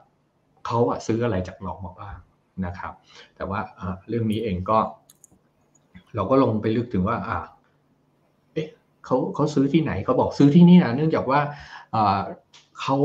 [0.66, 2.18] เขาอะซื้ออะไรจากเรามาบ้าง
[2.66, 2.94] นะครับ
[3.36, 3.60] แต่ว่า
[4.10, 4.80] เรื่องนี้เองก็
[6.16, 7.38] เราก็ลงไปลึกถึงว่า อ่า
[8.54, 8.68] เอ๊ะ
[9.06, 11.40] เขาเขาซื้อที่ไหนเขาบอกซื้อที่นี่นะเนื่องจากว่า
[12.82, 12.96] เขา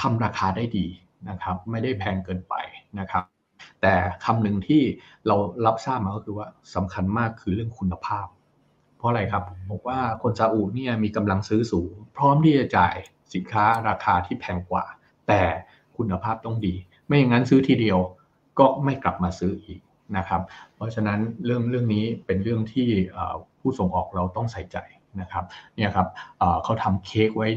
[0.00, 0.86] ทำราคาได้ดี
[1.28, 2.54] นะครับ ไม่ได้แพงเกินไป
[2.98, 3.24] นะครับ
[3.82, 3.94] แต่
[4.24, 4.82] คำหนึ่งที่
[5.26, 8.26] เรารับทราบมาก็คือว่าสำคัญมากคือเรื่องคุณภาพ
[8.98, 12.96] เพราะอะไรครับบอกว่าคนซาอุเนี่ยมีกำลังซื้อสูง พร้อมที่จะจ่าย
[13.34, 14.84] สินค้าราคาที่แพงกว่า
[15.28, 15.42] แต่
[15.96, 16.74] คุณภาพต้องดี
[17.06, 17.98] ไม่อย่างนั้นซื้อทีเดียว
[18.58, 19.80] ก็ไม่กลับมาซื้ออีก
[20.16, 20.42] นะครับ
[20.74, 22.88] เพราะฉะนั้นเรื่องเรื่องนี้เป็นเรื่องที่
[23.60, 24.78] ผู้ส่งออกเราต้องใส่ใจ
[25.20, 25.44] นะครับ
[25.76, 26.08] เนี่ยครับ
[26.64, 27.48] เขาทำเค้กไว้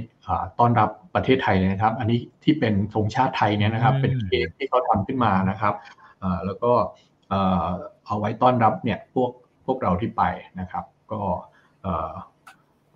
[0.60, 5.73] ต้อนรับประเทศไทยนะครับ อันนี้ที่เป็นธงชาติไทยเนี่ยนะครับ เป็นเค้กที่เขาทำขึ้นมานะครับ
[6.45, 6.71] แล้วก็
[8.06, 9.32] เอาไว้ต้อนรับเนี่ยพวก
[9.65, 10.23] พวกเราที่ไป
[10.60, 11.21] นะครับ ก็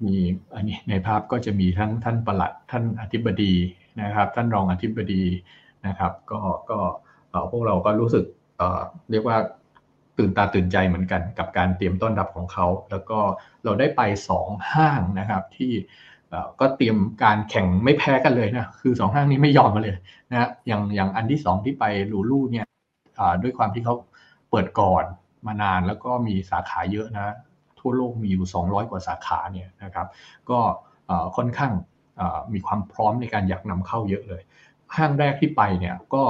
[0.06, 0.17] มี
[0.56, 3.54] อันนี้ในภาพก็จะมีทั้งท่านประหลัดท่านอธิบดี
[4.01, 5.23] นะครับ ท่านรองอธิบดี
[5.88, 6.78] นะครับ ก็ก็
[7.51, 8.25] พวกเราก็รู้สึก
[9.12, 9.38] เรียกว่า
[10.17, 13.19] ตื่นตาตื่นใจเหมือนกันกับการเตรียมต้อนรับของเขา แล้วก็
[13.63, 14.01] เราได้ไป
[14.39, 15.71] 2 ห้างนะครับที่
[16.60, 19.97] ก็เตรียมการแข่งไม่แพ้กันเลยนะคือ 2 ห้างนี้ไม่ยอมมาเลย
[20.32, 22.65] นะอย่างอย่างอันที่ 2 ที่ไปลูลูเนี่ย
[23.43, 23.95] ด้วยความที่เขา
[24.49, 25.04] เปิดก่อน
[25.47, 27.36] มานานแล้วก็มีสาขาเยอะนะ
[27.86, 30.08] ทั่วโลกมีอยู่ 200 กว่าสาขาเนี่ยนะครับ
[30.50, 30.60] ก็
[31.38, 31.71] ค่อนข้าง
[32.54, 34.41] มีความพร้อมในการอยากนำเข้าเยอะเลย
[34.95, 36.24] ห้างแรกที่ไปเนี่ยก็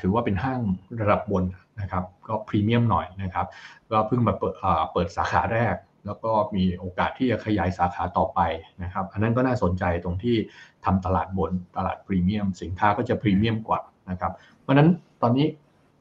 [0.00, 0.60] ถือว่าเป็นห้าง
[1.00, 1.44] ระดับบน
[1.80, 3.46] นะครับก็พรีเมียมหน่อยนะครับ
[3.90, 4.54] ก็เพิ่งมาเปิด
[4.92, 5.74] เปิดสาขาแรก
[6.06, 8.40] แล้วก็มีโอกาสที่จะขยายสาขาต่อไป
[8.82, 10.36] นะครับอันนั้นก็น่าสนใจตรงที่
[10.84, 13.80] ทำตลาดบนตลาดพรีเมียม สินค้าก็จะพรีเมียมกว่า
[14.10, 14.88] นะครับเพราะนั้น
[15.22, 15.46] ตอนนี้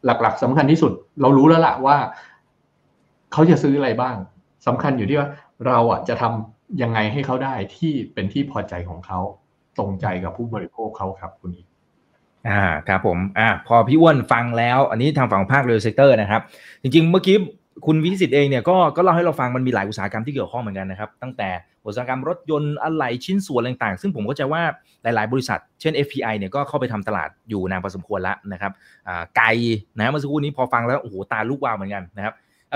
[0.05, 1.97] หลักๆสำคัญที่สุดเรารู้แล้วละว่า
[3.33, 4.15] เขาจะซื้ออะไรบ้าง
[4.67, 5.29] สำคัญอยู่ที่ว่า
[5.67, 9.19] เราอะจะทำยังไงให้เขาได้ที่เป็นที่พอใจของเขา
[9.77, 11.67] ตรงใจกับผู้บริโภคเขาครับคุณอีก
[12.47, 16.41] อ่าครับผมอ่าพอพี่อ้วนฟังแล้ว อันนี้ทางฝั่งภาค real sector นะครับ
[16.81, 17.35] จริง ๆ เมื่อกี้
[17.85, 21.49] คุณวิสิตเองเนี่ยก็ก็เล่าให้เราฟังมันมีหลายอุตสาหกรรมที่เกี่ยวข้องเหมือนกันนะครับ ตั้งแต่
[21.85, 24.63] อุตสาหกรรมรถยนต์อะไหล่ชิ้นส่วนต่างๆ ซึ่งผมก็จะว่า
[25.03, 28.71] หลายๆ บริษัท เช่น FPI เนี่ยก็เข้าไปทำตลาดอยู่นานพอสมควรแล้วนะครับ
[29.07, 29.47] อ่าไกล
[29.97, 32.33] นะเมื่อสักครู่นี้พอฟังแล้วโอ้โหตาลูกวาวเหมือนกันนะครับ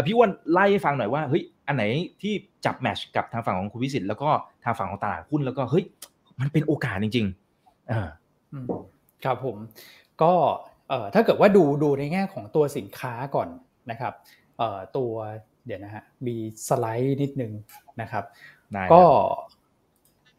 [0.08, 1.84] พี่อ้วนไล่ให้ฟังหน่อยว่าเฮ้ยอันไหน
[2.22, 2.34] ที่
[2.66, 4.30] จับแมชกับทางฝั่งของคุณวิสิตแล้วก็
[4.64, 5.86] ทางฝั่งของตลาดหุ้นแล้วก็เฮ้ย
[6.40, 8.08] มันเป็นโอกาสจริงๆอ่า
[9.26, 9.58] ครับผม
[10.22, 10.34] ก็
[10.90, 13.50] เอ่อถ้าเกิดว่าดูดูในแง่ของตัวสินค้าก่อน
[13.92, 14.14] นะครับ
[14.58, 15.12] เอ่อตัว
[15.66, 16.36] เดี๋ยวนะฮะมี
[16.68, 17.52] สไลด์นิดนึง
[18.02, 18.24] นะครับ
[18.94, 19.04] ก็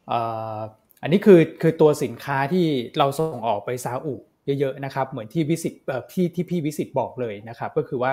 [0.09, 0.21] เอ่
[0.57, 0.59] อ
[1.03, 2.67] อันนี้คือคือตัวสินค้าที่
[2.99, 4.15] เราส่งออกไปซาอุ
[4.61, 5.75] เยอะๆนะครับเหมือนที่วิสิต
[6.11, 8.13] พี่ที่พี่วิสิตบอกเลยนะครับก็คือว่า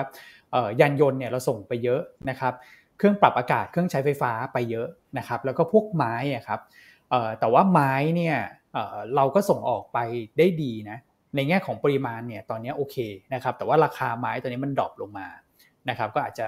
[0.80, 2.54] ยานยนต์เนี่ยเราส่งไปเยอะนะครับ
[2.98, 4.88] เครื่องปรับอากาศเครื่องใช้ไฟฟ้าไปเยอะ
[5.18, 6.60] นะครับ แล้วก็พวกไม้อะครับ
[7.40, 8.36] แต่ว่าไม้เนี่ย
[9.16, 9.98] เราก็ส่งออกไป
[10.38, 10.98] ได้ดีนะ
[11.36, 12.96] ในแง่ของปริมาณเนี่ยตอนนี้โอเค
[13.34, 15.28] นะครับแต่ว่าราคาไม้ตอนนี้มัน drop ลงมา
[15.88, 16.46] นะครับก็อาจจะ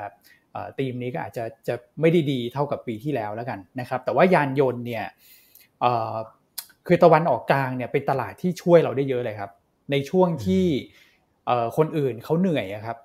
[0.78, 5.04] ธีมนี้ก็อาจจะจะไม่ได้ดีเท่ากับปีที่แล้วแล้วกันนะครับแต่ว่ายานยนต์เนี่ย
[6.86, 9.50] คือตะวันออกกลางเนี่ยเป็นตลาดที่ช่วยเราได้เยอะเลยครับ
[9.90, 10.64] ในช่วงที่
[11.76, 12.96] คนอื่นเขาเหนื่อยครับ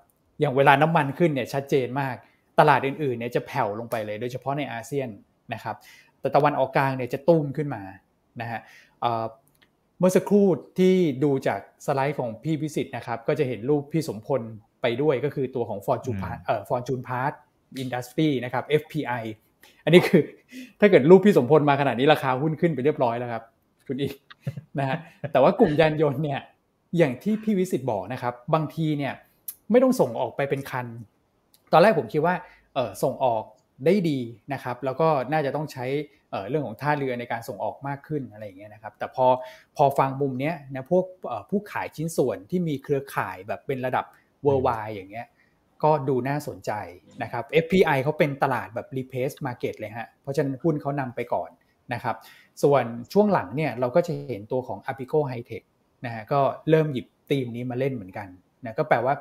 [0.42, 2.14] อย่างเวลาน้ำมันขึ้นเนี่ยชัดเจนมาก
[2.58, 5.08] ตลาดอื่นๆเนี่ยจะแผ่วลงไปเลย โดยเฉพาะในอาเซียน
[5.54, 5.76] นะครับ
[6.20, 7.82] แต่ตะวันออกกลางเนี่ยจะตุ้มขึ้นมา
[8.40, 8.60] นะฮะ
[9.98, 10.46] เมื่อสักครู่
[10.78, 14.40] ที่ดูจากสไลด์ของพี่พิสิทธิ์นะครับ ก็จะเห็นรูปพี่สมพล
[14.82, 17.32] ไปด้วยก็คือตัวของ Fortune Part เอ่อ Fortune Part
[17.82, 19.22] Industry นะครับ FPI
[19.84, 20.22] อันนี้คือ
[20.80, 23.42] ถ้าเกิดรูปพี่สมพลมาขนาดนี้ราคาหุ้นขึ้นไปเรียบร้อยแล้วครับ
[23.86, 24.12] คุณอีก
[24.78, 24.96] นะฮะ
[25.32, 26.40] แต่ว่ากลุ่มยานยนต์เนี่ย
[26.98, 29.12] อย่างที่พี่วิสิตบอกนะครับ บางทีเนี่ย
[29.70, 30.86] ไม่ต้องส่งออกไปเป็นคัน
[31.72, 32.34] ตอนแรกผมคิดว่า
[33.02, 33.44] ส่งออก
[33.86, 34.18] ได้ดี
[34.52, 35.84] นะครับ แล้วก็น่าจะต้องใช้
[36.48, 39.26] เรื่องของท่าเรือในการส่งออกมากขึ้นอะไรอย่างเงี้ยนะครับ แต่พอ
[39.76, 41.04] พอฟังมุมเนี้ยนะพวก
[41.50, 44.04] ผู้ขายชิ้นส่วนที่มีเครือข่ายแบบเป็นระดับ
[44.46, 45.26] worldwide อย่างเงี้ย
[45.82, 46.72] ก็ดูน่าสนใจ
[47.22, 51.50] นะครับ FPI เขาเป็นตลาดแบบ replace market เลยฮะ เพราะฉะนั้นหุ้นเขานำไปก่อน
[51.94, 52.16] นะครับ
[52.62, 55.66] ส่วนช่วงหลังเนี่ยเราก็จะเห็นตัวของ Apico Hightech
[56.06, 58.28] นะฮะก็เริ่มหยิบธีมนี้มาเล่นเหมือนกัน
[58.64, 59.14] นะก็แปลว่า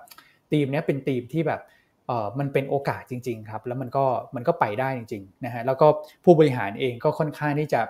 [0.51, 1.61] ธีมนี้เป็นธีมที่แบบ
[2.07, 5.87] เออมันเป็นโอกาสจริง ๆ ครับ แล้วมันก็มันก็ไปได้จริงๆนะฮะแล้วก็
[6.23, 7.81] ผู้บริหารเองก็ค่อนข้างที่จะ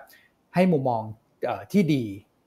[0.55, 1.01] ให้มุมมอง
[1.71, 2.03] ที่ดี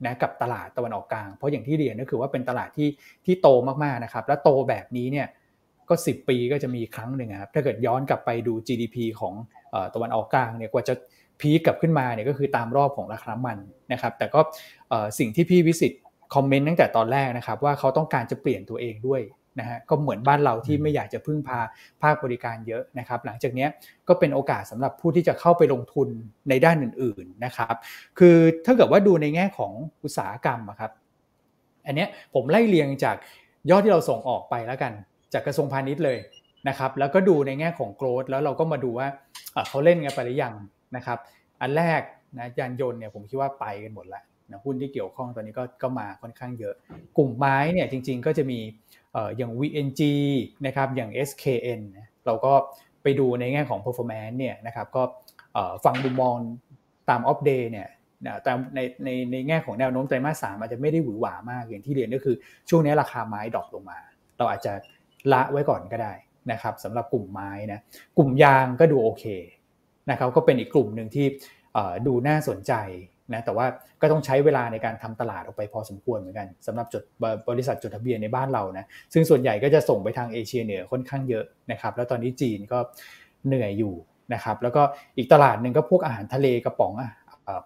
[0.07, 2.89] นะกับตลาดตะวันออกกลาง เพราะอย่างที่เรียนก็คือว่าเป็นตลาดที่
[3.27, 3.49] ที่โต
[3.85, 5.27] มากๆนะครับ และโตแบบนี้เนี่ย
[5.89, 9.35] ก็ 10 ปีก็จะมีครั้งหนึ่งครับถ้าเกิดย้อนกลับไปดู GDP ของ
[9.95, 10.95] ตะวันออกกลางเนี่ยกว่าจะ
[11.41, 13.59] พีกลับขึ้นมาเนี่ยก็คือตามรอบของราคาน้ำมัน
[13.93, 14.41] นะครับ แต่ก็
[15.19, 15.93] สิ่งที่พี่วิสิต
[16.35, 19.21] คอมเมนต์ตั้งแต่ตอนแรกนะครับ ว่าเขาต้องการจะเปลี่ยนตัวเองด้วย
[19.59, 21.61] นะฮะก็เหมือนบ้านเราที่ไม่อยากจะพึ่งพา
[22.03, 23.67] ภาคบริการเยอะนะครับ หลังจากนี้
[24.09, 26.09] ก็เป็นโอกาสสำหรับผู้ที่จะเข้าไปลงทุน
[26.49, 27.75] ในด้านอื่นๆนะครับ
[28.19, 28.37] คือ
[28.67, 29.73] ถ้าเกิดว่าดูในแง่ของ
[30.05, 30.93] อุตสาหกรรมครับ
[31.87, 33.17] อันนี้ผมไล่เรียงจาก
[33.71, 34.93] ยอดที่เราส่งออกไปแล้วกัน
[35.33, 36.19] จากกระทรวงพาณิชย์เลย
[36.69, 39.09] นะครับ แล้วก็ดูในแง่ของโกรดแล้วเราก็มาดูว่า
[39.69, 40.55] เขาเล่นกันไปหรือยัง
[40.97, 41.19] นะครับ
[41.61, 42.01] อันแรก
[42.39, 46.75] นะยานยนต์เนี่ยผมคิดว่าไปกันหมดแล้วนะหุ้นที่เกี่ยวข้องตอนนี้ก็ก็มาค่อนข้างเยอะ
[47.17, 48.59] กลุ่มไม้เนี่ยจริง ๆ ก็จะมี
[49.37, 50.03] อย่าง VNG
[50.67, 51.81] นะครับอย่าง SKN
[52.27, 52.53] เราก็
[53.03, 55.03] ไปดูในแง่ของ performance เนี่ยนะครับก็
[55.85, 56.35] ฟังมุมมอง
[57.09, 57.89] ตาม off day เนี่ย
[58.43, 62.37] แต่ในในในแง่ของแนวโน้มไตรมาสสามอาจจะไม่ได้หวือหวามากอย่างที่เรียนก็คือ
[62.69, 63.99] ช่วงนี้ราคาไม้ดรอปลงมา
[64.39, 64.73] เราอาจจะ
[65.33, 66.13] ละไว้ก่อนก็ได้
[66.53, 67.81] นะครับสำหรับกลุ่มไม้นะ
[68.19, 69.25] กลุ่มยางก็ดูโอเค
[70.11, 71.27] นะครับก็เป็นอีกกลุ่มหนึ่งที่
[72.07, 72.73] ดูน่าสนใจ
[73.33, 73.67] นะแต่ว่า
[74.01, 77.03] ก็ต้องใช้เวลาในการทำตลาดออกไปพอสมควรเหมือนกันสำหรับจด
[77.49, 82.79] บริษัทจดทะเบียนในบ้านเรานะซึ่งส่วนใหญ่ก็จะส่งไปทางเอเชียเหนือค่อนข้างเยอะนะครับแล้วตอนนี้จีนก็
[83.47, 83.95] เหนื่อยอยู่
[84.35, 84.83] นะครับแล้วก็
[85.17, 87.11] อีกตลาดหนึ่งก็พวกอาหารทะเลกระป๋องอะ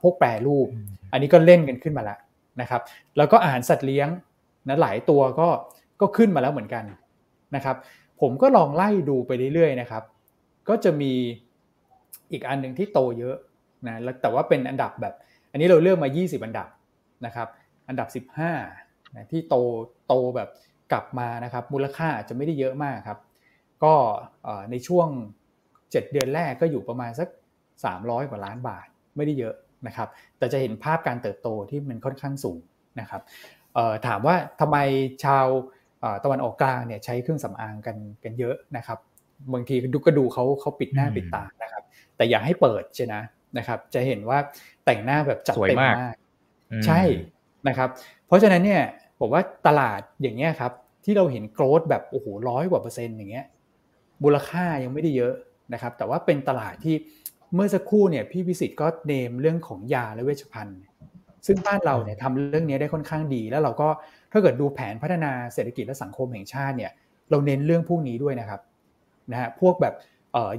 [0.03, 0.67] พวกแปรรูป
[1.13, 2.19] อันนี้ก็เล่นกันขึ้นมาแล้ว
[2.61, 2.83] นะครับ
[3.17, 4.09] แล้วก็อาหารสัตว์เลี้ยง
[4.69, 5.49] นะหลายตัวก็
[6.01, 6.85] ก็ขึ้นมาแล้วเหมือนกัน
[7.57, 7.77] นะครับ
[8.21, 10.03] ผมก็ลองไล่ดูไปเรื่อยๆนะครับ
[10.69, 11.13] ก็จะมี
[12.33, 13.37] อีกอันหนึ่งที่โตเยอะ
[13.87, 15.15] นะแต่ว่าเป็นอันดับแบบ
[15.51, 16.69] อันนี้เราเลือกมา 20 อันดับ
[17.27, 17.49] นะครับ
[17.89, 19.55] อันดับ 15นะที่โต
[20.09, 20.49] โตแบบ
[20.93, 23.19] กลับมานะครับ มูลค่าจะไม่ได้เยอะมากครับ
[23.85, 23.95] ก็
[24.71, 25.09] ในช่วง
[25.61, 27.29] 7 เดือนแรกก็อยู่ประมาณสัก
[27.79, 29.55] 300 กว่าล้านบาทไม่ได้เยอะ
[29.87, 30.09] นะครับ
[30.39, 32.61] แต่จะเห็นภาพการเติบโตที่มันค่อนข้างสูง
[33.01, 33.23] นะครับ
[34.07, 34.77] ถามว่าทำไม
[35.25, 35.47] ชาว
[36.25, 38.99] ตะวันออกกลางเนี่ยใช้เครื่องสำอางกันกันเยอะนะครับ
[39.53, 41.83] บางทีดูก็ดูเขาเขาปิดหน้าปิดตานะครับ
[42.17, 43.23] แต่อย่าให้เปิดใช่นะ
[43.59, 44.39] นะครับ จะเห็นว่า
[44.85, 46.15] แต่งหน้าแบบจัดเต็มมาก
[46.87, 47.01] ใช่
[47.69, 47.89] นะครับ
[48.27, 48.83] เพราะฉะนั้นเนี่ย
[49.21, 50.73] ผมว่าตลาดอย่างเงี้ยครับ
[51.05, 53.47] ที่เราเห็นโกรดแบบโอ้โหร้อยกว่าเปอร์เซ็นต์อย่างเงี้ย
[54.23, 55.35] มูลค่ายังไม่ได้เยอะ
[55.73, 56.97] นะครับ แต่ว่าเป็นตลาดที่
[57.55, 60.81] เมื่อสักครู่เนี่ยพี่พิสิทธิ์ก็เนมเรื่องของยาและเวชภัณฑ์
[61.47, 63.89] ซึ่งบ้านเราเนี่ยทำเรื่องนี้ได้ค่อนข้างดี แล้วเราก็
[64.33, 66.93] ถ้าเกิดดูแผนพัฒนาเศรษฐกิจและสังคมแห่งชาติเนี่ย
[67.31, 68.61] เราเน้นเรื่องพวกนี้ด้วยนะครับ
[69.33, 69.95] นะฮะพวกแบบ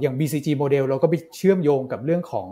[0.00, 2.48] อย่าง BCG โมเดลเราก็ไปเชื่อมโยงกับเรื่องของ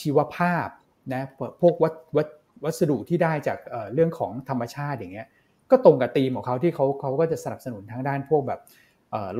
[0.00, 0.68] ชีวภาพ
[1.14, 1.22] นะ
[1.60, 2.28] พวกวัดวัด
[2.64, 3.58] วัสดุที่ได้จาก
[3.94, 5.26] เรื่องของธรรมชาติอย่างเงี้ย
[5.70, 8.60] ก็ตรงกับธีมของเขาที่เขาเขาก็จะสนับสนุนทางด้านพวกแบบ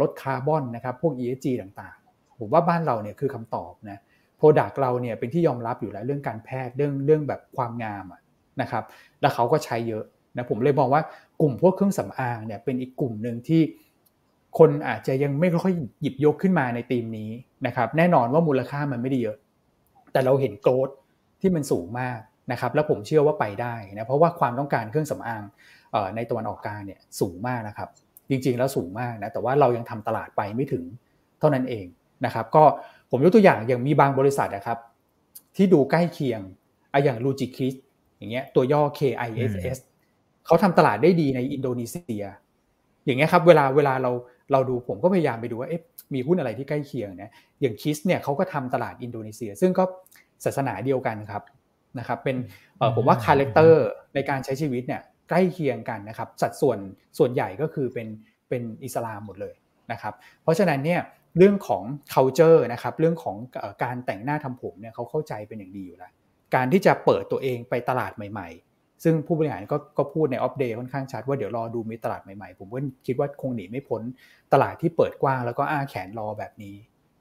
[0.00, 3.98] ลดคาร์บอนนะครับพวก ESG ต่างๆ ผมว่าบ้านเราเนี่ยคือคำตอบนะ
[4.36, 8.04] product เราเนี่ยเป็นที่ยอมรับอยู่แล้วเรื่องการแพทย์เรื่องเรื่องแบบความงาม
[8.60, 8.84] นะครับ
[9.20, 10.04] แล้วเขาก็ใช้เยอะ
[10.36, 11.02] นะผมเลยมองว่า
[11.40, 13.62] กลุ่มพวกเครื่องสำอางเนี่ยเป็นอีกกลุ่มหนึ่งที่
[14.58, 17.30] คนอาจจะยังไม่ค่อยหยิบยกขึ้นมาในธีมนี้
[17.66, 19.36] นะครับ แน่นอนว่ามูลค่ามันไม่ได้เยอะ
[20.12, 20.88] แต่เราเห็นโกรด
[21.40, 22.18] ที่มันสูงมาก
[22.52, 25.42] นะครับ แล้วผมเชื่อว่าไปได้นะ เพราะว่าความต้องการเครื่องสำอาง
[26.16, 27.88] ในตะวันออกกลางเนี่ยสูงมากนะครับ
[28.30, 30.84] จริงๆแล้วสูงมากนะ แต่ว่าเรายังทำตลาดไปไม่ถึง
[31.40, 31.86] เท่านั้นเอง
[32.24, 32.64] นะครับ ก็
[33.10, 34.78] ผมยกตัวอย่างอย่างมีบางบริษัทนะครับ
[35.56, 36.40] ที่ดูใกล้เคียง
[36.92, 37.74] ออย่าง Rojukiss
[38.18, 39.78] อย่างเงี้ยตัวย่อ KISS
[40.46, 42.24] เขาทำตลาดได้ดีในอินโดนีเซีย
[43.04, 44.12] อย่างเงี้ยครับ เวลาเวลาเรา
[44.52, 45.82] เราดูผมก็พยายามไปดูว่าเอ๊ะ
[46.14, 47.30] มีหุ้นอะไรที่ใกล้เคียงนะ
[47.60, 49.84] อย่าง KISS เนี่ยเขาก็ทำตลาดอินโดนีเซีย ซึ่งก็
[50.44, 51.42] ศาสนาเดียวกันครับ
[51.98, 52.36] นะครับเป็น
[52.96, 56.78] ผมว่า character ในการใช้ชีวิตเนี่ยใกล้เคียงกันนะครับสัดส่วน
[57.18, 58.08] ส่วนใหญ่ก็คือเป็น
[58.48, 59.54] เป็นอิสลามหมดเลย
[59.92, 61.00] นะครับเพราะฉะนั้นเนี่ย
[61.38, 61.82] เรื่องของ
[62.14, 63.36] culture นะครับเรื่องของ
[63.84, 66.12] การแต่งหน้าทำผมเนี่ยเขาเข้าใจเป็นอย่างดีอยู่แล้ว
[66.54, 68.69] การที่จะเปิดตัวเองไปตลาดใหม่ ๆ
[69.04, 74.02] ซึ่งผู้บริหารก็ก็พูดในออฟเดย์ค่อนข้างชัดว่าเดี๋ยวรอดูมีตลาดใหม่ๆ ผมก็คิดว่าคงหนีไม่พ้น
[74.52, 76.74] ตลาดที่เปิดกว้างแล้วก็อ้าแขนรอแบบนี้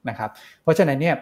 [0.08, 0.30] นะครับ
[0.62, 1.16] เพราะฉะนั้นเนี่ย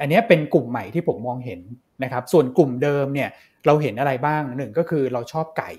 [0.00, 1.60] อันนี้เป็นกลุ่มใหม่ที่ผมมองเห็น
[2.04, 3.28] นะครับส่วนกลุ่มเดิมเนี่ย
[3.66, 5.70] เราเห็นอะไรบ้างหนึ่งก็คือเราชอบไก่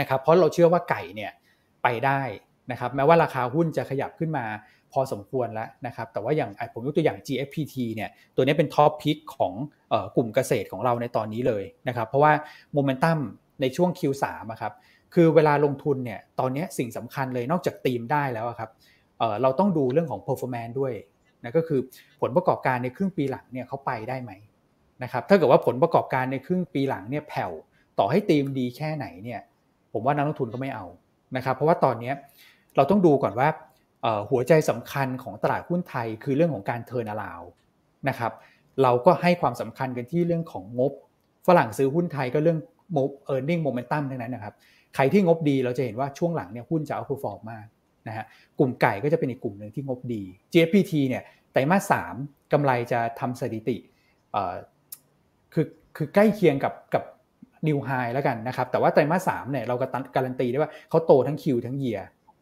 [0.00, 1.32] นะครับเพราะเราเชื่อว่าไก่เนี่ย
[1.82, 2.20] ไปได้
[2.70, 4.44] นะครับแม้ว่าราคาหุ้นจะขยับขึ้นมา
[4.92, 9.52] พอสมควรแล้วนะครับ แต่ว่าอย่างผมยกตัวอย่าง GFPT เนี่ย ตัวนี้เป็นท็อปพิกของ
[10.16, 12.32] กลุ่มเกษตรของเราในตอนนี้เลยนะครับ เพราะว่า
[12.72, 13.18] โมเมนตัม
[13.60, 14.24] ในช่วง Q3
[14.62, 14.72] ครับ
[15.14, 18.70] คือเวลาลงทุนเนี่ย ตอนนี้สิ่งสำคัญเลยนอกจากตีมได้แล้วครับ
[19.42, 20.92] เราต้องดูเรื่องของ performance ด้วย
[21.44, 21.80] นะก็คือ
[22.20, 24.32] ผลประกอบการในครึ่งปีหลังเนี่ยเขาไปได้ไหม
[25.02, 27.52] นะครับถ้าเกิดว่าผลประกอบการในครึ่งปีหลังเนี่ยแผ่ว
[27.98, 29.40] ต่อให้ตีมดีแค่ไหนเนี่ย
[29.92, 30.86] ผมว่านักลงทุนก็ไม่เอา
[31.36, 32.12] นะครับเพราะว่าตอนนี้
[32.76, 33.48] เราต้องดูก่อนว่า
[34.30, 37.42] หัวใจสำคัญของตลาดหุ้นไทยคือเรื่องของการเทิร์นอลาว
[38.08, 38.32] นะครับ
[38.82, 40.92] เราก็ให้ความสำคัญกันที่เรื่องของงบ
[41.46, 42.58] ฝรั่งซื้อหุ้นไทยก็เรื่อง
[42.96, 44.54] งบ e a r n i n g momentum ทั้งนั้นนะครับ
[44.94, 47.66] ใครที่งบดีเราจะเห็นว่าช่วงหลังเนี่ยหุ้นจะเอาคูฟอร์มมาก
[48.08, 48.24] นะฮะ
[48.58, 50.22] กลุ่มไก่ก็จะเป็นอีกกลุ่มหนึ่งที่งบดี
[50.52, 51.22] GFPT เนี่ย
[51.52, 52.14] ไตรมาสสาม
[52.52, 53.76] กำไรจะทำสถิติ
[55.52, 57.04] คือคือใกล้เคียงกับกับ
[57.66, 62.00] new high แล้วกันนะครับแต่ว่าไตรมาสสามเนี่ยเราก็การันตีได้ว่าเขาโตทั้ง Q ทั้ง year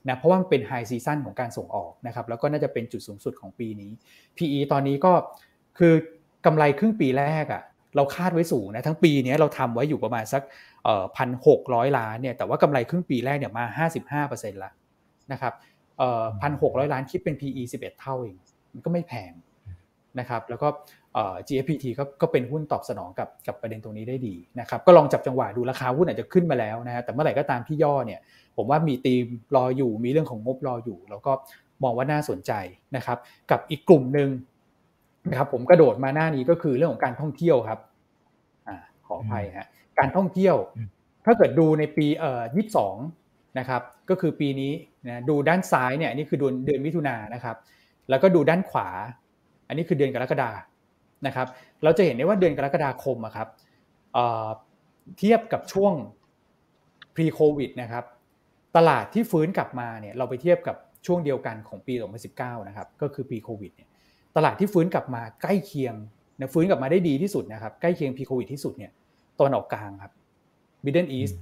[0.08, 3.90] นะเพราะว่ามันเป็น high season ของการส่งออกนะครับแล้วก็น่าจะเป็นจุดสูงสุดของปีนี้
[4.36, 5.12] PE ตอนนี้ก็
[5.78, 5.94] คือ
[6.46, 7.62] กำไรครึ่งปีแรกอะ่ะ
[7.96, 10.42] เราคาดไว้สูงนะทั้งปีนี้เราทำไว้อยู่ประมาณสัก
[11.16, 14.70] พันหกร้อยล้านเนี่ยแต่ว่ากำไรครึ่งปีแรกเนี่ยมา 55%ละ
[15.32, 15.54] นะครับ
[16.42, 18.36] พันหกร้อยล้านคิดเป็น PE 11 เท่าเอง
[18.74, 19.32] มันก็ไม่แพง
[20.18, 20.68] นะครับแล้วก็
[21.48, 28.20] GFPT ก็ก็เป็นหุ้นตอบสนองกับกับประเด็นตรงนี้ได้ดีนะครับก็ลองจับจังหวะดูราคาหุ้นอาจจะขึ้นมาแล้วนะฮะแต่เมื่อไหร่ก็ตามที่ย่อเนี่ย
[28.56, 29.24] ผมว่ามีธีม
[29.56, 31.32] รออยู่ มีเรื่องของงบรออยู่ แล้วก็
[31.82, 32.52] มองว่าน่าสนใจ
[32.96, 33.18] นะครับ
[33.50, 34.28] กับอีกกลุ่มหนึ่ง
[35.30, 37.80] นะครับ ผมกระโดดมาหน้านี้ก็คือเรื่องของการท่องเที่ยวครับ
[38.68, 38.76] อ่า
[39.06, 40.56] ขออภัยฮะการท่องเที่ยว
[41.24, 42.96] ถ้าเกิดดูในปีเอ่อยี่สิบสอง
[43.58, 44.72] นะครับ ก็คือปีนี้
[45.06, 47.56] นะดูด้านซ้ายเนี่ยนี่คือเดือนเดือนมิถุนายนนะครับ
[48.10, 48.88] แล้วก็ดูด้านขวา
[49.68, 50.50] อันนี้คือเดือนกรกฎา
[51.26, 51.46] นะครับ
[51.84, 53.48] เราจะเห็นได้ว่าเดือนกรกฎาคมอะครับ
[55.18, 55.94] เทียบกับช่วง
[57.14, 58.04] pre covid นะครับ
[58.76, 61.94] ตลาดที่ฟื้นกลับมาเนี่ยเราไปเทียบกับช่วงเดียวกันของปี
[62.30, 63.88] 2019 นะครับก็คือปีโควิดเนี่ย
[64.36, 65.94] ตลาดที่ฟื้นกลับมาใกล้เคียง
[66.38, 68.92] นะฟื้นกลับมาได้ดีที่สุดนะครับใกล้เคียงปีโควิดที่สุดเนี่ย
[69.40, 70.12] ตะวันออกกลางครับ
[70.84, 71.34] Middle East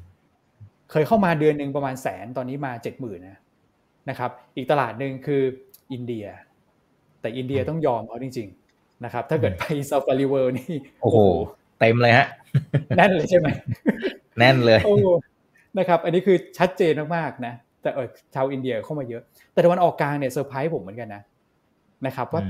[0.90, 3.38] เคยเข้ามาเดือนหนึ่งประมาณแสนตอนนี้มาเจ็ดหมื่นนะ
[4.10, 5.42] นะครับอีกตลาดหนึ่งคือ
[5.92, 6.26] อินเดีย
[7.20, 11.18] แต่อินเดียต้องยอมเขาจริง ๆ นะครับ ถ้าเกิดไป Safari World นี่โอ้โห
[11.78, 12.26] เต็มเลยฮะ
[12.96, 13.48] แน่นเลยใช่ไหม
[14.38, 14.80] แน่นเลย
[15.78, 19.22] นะครับอันนี้คือชัดเจนมากๆนะแต่เออชาวอินเดียเข้ามาเยอะ
[19.52, 21.22] แต่ตะวันออกกลางเนี่ยเซอร์ไพรส์ผมเหมือนกันนะ
[22.06, 22.42] นะครับว่า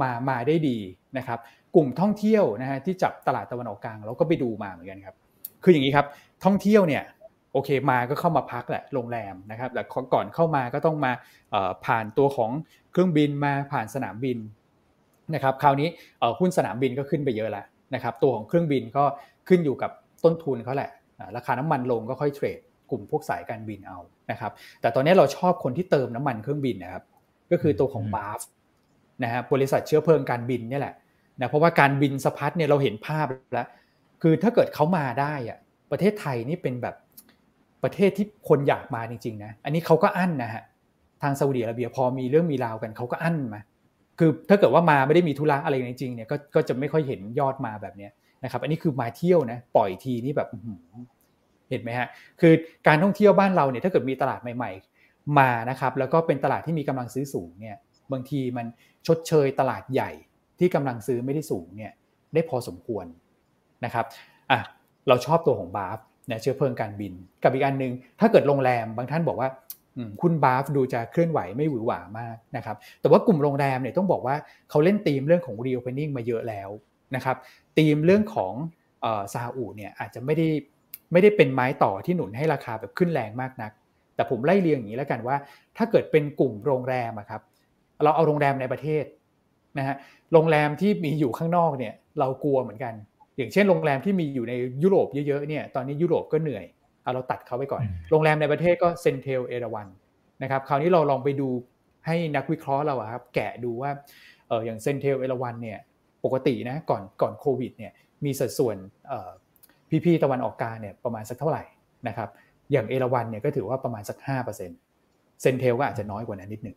[0.00, 0.78] มามาได้ดี
[1.18, 1.38] นะครับ
[1.74, 5.16] กลุ่มท่องเที่ยวนะฮะที่จับตลาดตะวันออกกลางเราก็ไปดูมาเหมือนกันครับ
[5.62, 6.06] คืออย่างนี้ครับ
[6.44, 7.02] ท่องเที่ยวเนี่ย
[7.52, 9.82] โอเคมาก็เข้ามาพักแหละโรงแรมนะครับแต่
[10.14, 11.12] ก่อนเข้ามาก็ต้องมา
[11.86, 12.50] ผ่านตัวของ
[12.92, 14.38] เครื่องบินมาผ่านสนามบิน
[15.34, 15.88] นะครับคราวนี้
[16.38, 17.64] หุ้นสนามบินก็ขึ้นไปเยอะแล้ว
[17.94, 19.04] นะครับตัวของเครื่องบินก็
[19.48, 19.90] ขึ้นอยู่กับ
[20.24, 20.90] ต้นทุนเขาแหละ
[21.36, 22.58] ราคาน้ำมันลงก็ค่อยเทรด
[22.90, 23.98] กลุ่มพวกสายการบินเอา
[24.30, 27.04] นะครับแต่ตอนนี้เราชอบคนที่เติมน้ำมันเครื่องบินนะครับ
[27.52, 28.40] ก็คือตัวของบาฟ
[29.22, 30.94] นะฮะบริษัทเชื้อเพลิงการบินนี่แหละ
[31.40, 33.66] นะเพราะว่าการบินสะพัดเนี่ยเราเห็นภาพแล้ว
[34.22, 35.58] คือถ้าเกิดเขามาได้อะ
[35.90, 36.94] ประเทศไทยนี่เป็นแบบ
[37.82, 40.62] ประเทศที่คนอยากมาจริงๆนะอันนี้เขาก็อั้นนะฮะ
[41.22, 43.60] ทางซาอุดิอาระเบียพอมีเรื่องมีราวกันเขาก็อั้นมา
[44.18, 48.08] คือถ้าเกิดว่ามาไม่ได้มีธุระอะไรจริงๆเนี่ยก็ก็จะไม่ค่อยเห็นยอดมาแบบนี้
[48.44, 50.48] นะครับ อันนี้คือมาเที่ยวนะปล่อยทีนี่แบบ
[51.72, 52.08] เห็นไหมฮะ
[52.40, 52.52] คือ
[52.86, 54.72] การท่องเที่ยวบ้านเราเนี่ยถ้าเกิดมีตลาดใหม่
[55.04, 57.76] ๆ มานะครับแล้วก็เป็นตลาดที่มีกำลังซื้อสูงเนี่ย
[58.12, 58.66] บางทีมัน
[59.06, 60.10] ชดเชยตลาดใหญ่
[60.58, 61.92] ที่กำลังซื้อไม่ได้สูงเนี่ย
[62.34, 63.06] ได้พอสมควร
[63.84, 64.04] นะครับ
[64.50, 64.60] อะ
[65.08, 67.12] เราชอบตัวของบาฟเนี่ยเชื้อเพลิงการบิน
[67.42, 69.48] กับอีกอันหนึ่งถ้าเกิดโรงแรมบางท่านบอกว่า
[70.22, 74.36] คุณบาฟดูจะเคลื่อนไหวไม่หวือหวามากนะครับแต่ว่ากลุ่มโรงแรมเนี่ยต้องบอกว่า
[74.70, 76.68] เขาเล่นธีมเรื่องของ reopening มาเยอะแล้ว
[77.16, 77.36] นะครับ
[77.78, 78.54] ธีมเรื่องของ
[79.34, 80.48] ซาอุเนี่ยอาจจะไม่ได้
[81.12, 83.72] ไม่ได้เป็นไม้ต่อที่หนุนให้ราคาแบบขึ้นแรงมากนัก
[84.14, 85.36] แต่ผมไล่เรียงอย่างนี้แล้วกันว่า
[85.76, 87.42] ถ้าเกิดเป็นกลุ่มโรงแรมครับ
[88.04, 89.04] เราเอาโรงแรมในประเทศ
[89.78, 89.96] นะฮะ
[90.32, 92.94] โรงแรมที่มีอยู่ข้างนอกเนี่ยเรากลัวเหมือนกัน
[93.36, 96.64] อย่างเช่นโรงแรมที่มีอยู่ในยุโรปเยอะๆเนี่ยตอนนี้ยุโรปก็เหนื่อย
[97.02, 99.88] เอาเราตัดเขาไปก่อน โรงแรมในประเทศก็เซนเทลเอราวัน
[100.42, 101.48] นะครับคราวนี้เราลองไปดู
[102.06, 103.90] ให้นักวิเคราะห์เราครับแกะดูว่า
[104.48, 105.78] เอออย่าง CENTEL ERAWAN เนี่ย
[106.24, 107.92] ปกตินะก่อนก่อนโควิดเนี่ย
[108.24, 108.76] มีสัดส่วน
[109.92, 111.62] พี่ ๆ ตะวันออกกลางเนี่ยประมาณสักเท่าไหร่
[112.08, 112.28] นะครับ
[112.72, 114.16] อย่าง ERAWAN เนี่ยก็ถือว่าประมาณสัก
[114.78, 116.76] 5% CENTEL ก็อาจจะน้อยกว่านั้นนิดหนึ่ง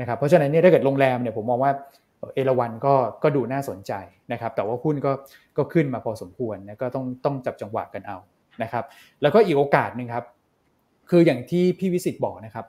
[0.00, 1.72] นะครับเพราะฉะนั้นเนี่ยถ้าเกิดโรงแรมเนี่ยผมมองว่า
[2.34, 3.92] ERAWAN ก็ก็ดูน่าสนใจ
[4.32, 5.12] นะครับแต่ว่าหุ้นก็
[5.56, 8.16] ก็ขึ้นมาพอสมควรนะก็ต้องต้องจับจังหวะกันเอา
[8.62, 8.84] นะครับ
[9.22, 10.24] แล้วก็อีกโอกาสหนึ่งครับ
[11.10, 12.66] คืออย่างที่พี่วิสิตบอกนะครับ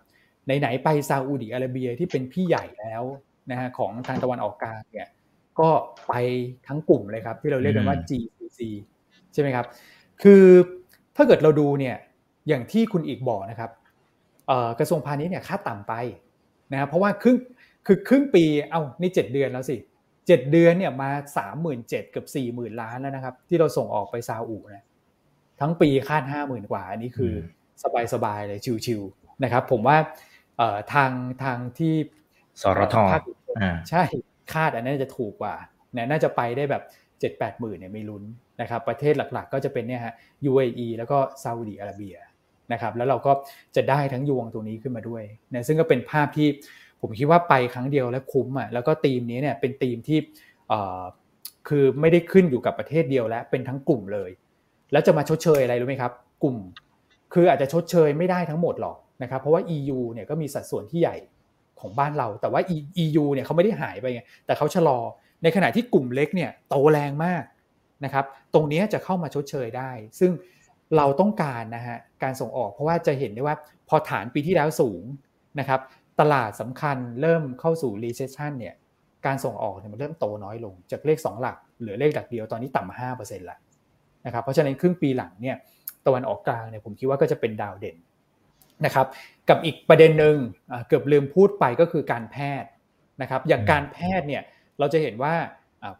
[0.59, 3.03] ไหนๆไปซาอุดิอาระเบียที่เป็นพี่ใหญ่แล้ว
[3.51, 5.09] นะฮะของทางตะวันออกกลางเนี่ย
[5.59, 5.69] ก็
[6.07, 6.13] ไป
[6.67, 8.59] ทั้งกลุ่มเลยครับที่เราเรียกกันว่า GCC
[9.35, 9.65] ใช่ไหมครับ
[10.23, 10.43] คือ
[11.15, 11.95] ถ้าเกิดเราดูเนี่ย
[12.47, 13.71] อย่างที่คุณอีกบอกนะครับ
[14.79, 15.93] กระทรวงพาณิชย์เนี่ยค่าต่ำไป
[16.71, 17.37] นะครับเพราะว่าครึ่ง
[17.87, 19.77] คือครึ่งปีเอานี่เจ็ดเดือนแล้วสิ
[20.27, 24.85] เจ็ดเดือนเนี่ยมาสามหมื่นเจ็ดกับสี่หมื่นล้านแล้วนะครับ ที่เราส่งออกไปซาอุนะ
[25.61, 27.33] ทั้งปีคาดห้าหมื่นกว่า อันนี้คือ
[28.13, 29.97] สบายๆเลยชิวๆนะครับ ผมว่า
[30.93, 31.11] ทาง
[31.43, 31.95] ทางที่
[32.61, 32.95] สรท
[33.89, 34.03] ใช่
[34.53, 35.55] คาดอันนั้นจะถูกกว่า
[35.93, 36.83] เนี่ยน่าจะไปได้แบบ
[37.19, 38.23] เจ็ดแปดหมื่นเนี่ยไม่ลุ้น
[38.61, 40.13] นะครับประเทศหลักๆ ก็จะเป็นเนี่ยฮะ
[40.49, 42.15] UAE แล้วก็ซาอุดีอาระเบีย
[42.73, 43.31] นะครับแล้วเราก็
[43.75, 46.47] จะได้ทั้งยวงตัวนี้ขึ้นมาด้วยนะซึ่งก็เป็นภาพที่
[47.01, 50.19] ผมคิดว่าไปครั้งเดียวแล้วคุ้มอะแล้วก็ทีมนี้เนี่ยเป็นทีมที่
[51.67, 54.31] คือไม่ได้ขึ้นอยู่กับประเทศเดียวแล้วเป็นทั้งกลุ่มเลย
[54.91, 56.11] แล้วจะมาชดเชยอะไรรู้ไหมครับ
[56.43, 56.57] กลุ่ม
[57.33, 61.15] คืออาจจะชดเชยไม่ได้ทั้งหมดหรอกนะครับเพราะว่า EU เนี่ยก็มีสัดส่วนที่ใหญ่
[61.79, 62.61] ของบ้านเรา แต่ว่า
[63.03, 64.99] EU เนี่ยเขาไม่ได้หายไปไงแต่เขาชะลอ
[65.43, 67.43] ในขณะที่กลุ่มเล็กเนี่ยโตแรงมาก
[68.03, 70.31] นะครับ ตรงนี้จะเข้ามาชดเชยได้ ซึ่ง
[70.97, 73.55] เราต้องการนะฮะการส่งออกเพราะว่าจะเห็นได้ว่า
[73.89, 75.03] พอฐานปีที่แล้วสูง
[75.59, 75.81] นะครับ
[76.19, 78.75] ตลาดสำคัญเริ่มเข้าสู่ recession เนี่ย
[79.25, 83.57] การส่งออกเนี่ยมันเริ่มโตน้อยลงจากเลข 2 หลักเหลือเลขหลักเดียวตอนนี้ต่ำห้าเปอร์เซ็นต์ละ
[84.25, 85.55] นะครับเพราะฉะนั้นครึ่งปีหลังเนี่ย
[86.05, 87.97] ตะวันออกกลางเนี่ยผมคิดว่าก็จะเป็นดาวเด่น
[88.85, 89.07] นะครับ
[89.49, 90.35] กับอีกประเด็นหนึ่ง
[90.87, 92.69] เกือบลืมพูดไปก็คือการแพทย์
[93.21, 94.43] นะครับอย่างการแพทย์เนี่ย
[94.79, 95.33] เราจะเห็นว่า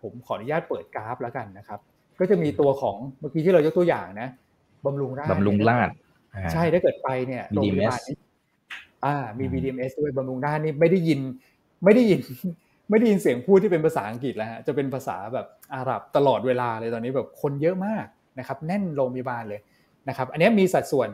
[0.02, 1.80] ผมขออนุญาตเปิดกราฟแล้วกันนะครับ
[2.20, 4.30] ก็จะมีตัวของเมื่อกี้ที่เรายกตัวอย่างนะ
[4.86, 5.90] บำรุงราชบำรุงราช
[6.54, 8.16] ใช่ถ้าเกิดไปเนี่ยโรงพยาบาลนี้
[9.06, 11.20] อ่ามี BDMS ด้วยบำรุงราชนี่ไม่ได้ยิน
[11.84, 12.20] ไม่ได้ยิน
[12.90, 18.06] ไม่ได้ยินเสียงพูดที่เป็นภาษาอังกฤษแล้วฮะจะเป็นภาษาแบบอาหรับตลอดเวลาเลยตอนนี้แบบคนเยอะมาก
[18.40, 19.60] นะครับ แน่นโรงพยาบาลเลย
[20.10, 21.10] นะครับ อันนี้มีสัดส่วน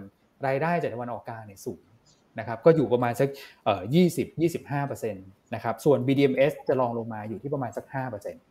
[0.47, 1.81] รายได้จากตะวันออกกลางเนี่ยสูง
[2.39, 3.29] นะครับ ก็อยู่ประมาณสัก
[3.65, 8.41] เอ่อยี่สิบยี่สิบห้าเปอร์เซ็นต์นะครับ ส่วน BDMs จะลองลงมาอยู่ที่ประมาณสักห้าเปอร์เซ็นต์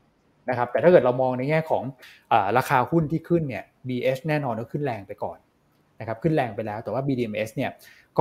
[0.49, 1.83] นะครับแต่ถ้าเกิดเรามองในแง่ของ
[2.33, 5.39] อราคาหุ้นที่ขึ้นเนี่ย BH แน่นอนก็ขึ้นแรงไปก่อน
[6.01, 7.71] นะครับขึ้นแรงไปแล้วแต่ว่า BDMs เนี่ย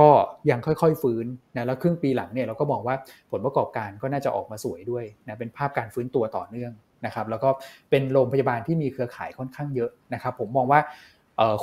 [0.06, 0.08] ็
[0.50, 2.96] ยังค่อยๆฟื้นนะแล้วครึ่งปีหลังเนี่ยเราก็มองว่า
[3.30, 6.72] ผลประกอบการก็น่าจะออกมาสวยด้วยนะเป็นภาพการฟื้นตัวต่อเนื่อง
[7.06, 7.48] นะครับแล้วก็
[7.90, 10.80] เป็นโรงพยาบาลที่มีเครือข่ายค่อนข้างเยอะนะครับผมมองว่า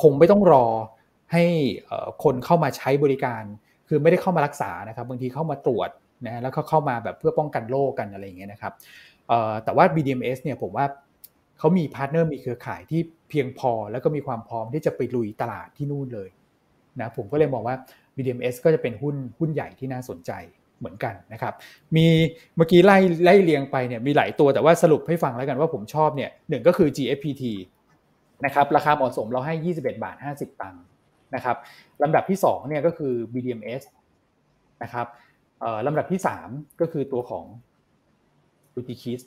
[0.02, 0.66] คงไม่ต้องรอ
[1.34, 1.44] ให้
[2.24, 3.44] คนเข้ามาใช้บริการ
[3.88, 5.90] คือไม่ได้เข้ามารักษานะครับบางทีเข้ามาตรวจ
[6.26, 8.74] นะแล้วก็เข้ามาแบบเพื่อป้องกันโรคกันอะไรอย่างเงี้ยนะครับ
[9.64, 10.86] แต่ว่า BDMS เนี่ยผมว่า
[11.60, 16.30] เขามี partner มีเครือข่ายที่เพียงพอแล้วก็มีความพร้อมที่จะไปลุยตลาดที่นู่นเลย
[17.00, 17.76] นะผมก็เลยมองว่า
[18.16, 20.32] BDMS ก็จะเป็นหุ้นหุ้นใหญ่ที่น่าสนใจ
[20.80, 21.54] เหมือนกันนะครับ
[21.96, 22.06] มี
[22.56, 27.44] เมื่อกี้ไล่ไล่เรียงไปเนี่ยมีหลายตัวแต่ว่าสรุปให้ฟังแล้วกันว่าผมชอบเนี่ยหนึ่งก็คือ GFPT
[28.46, 30.84] นะครับราคาเหมาะสมเราให้ 21 บาท 50 ตังค์
[31.36, 31.58] นะครับ
[32.04, 33.84] ลำดับที่2เนี่ยก็คือ BDMS
[34.84, 35.08] นะครับ
[35.88, 36.20] ลำดับที่
[36.50, 37.46] 3 ก็คือตัวของ
[38.80, 39.22] u t i k i s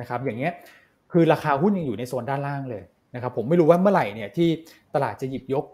[0.00, 0.52] นะครับอย่างเงี้ย
[1.12, 2.82] คือราคาหุ้นยังอยู่ในโซนด้านล่างเลย
[3.14, 4.48] นะครับผมไม่รู้ว่าเมื่อไหร่เนี่ยที่
[4.94, 5.64] ตลาดจะหยิบยก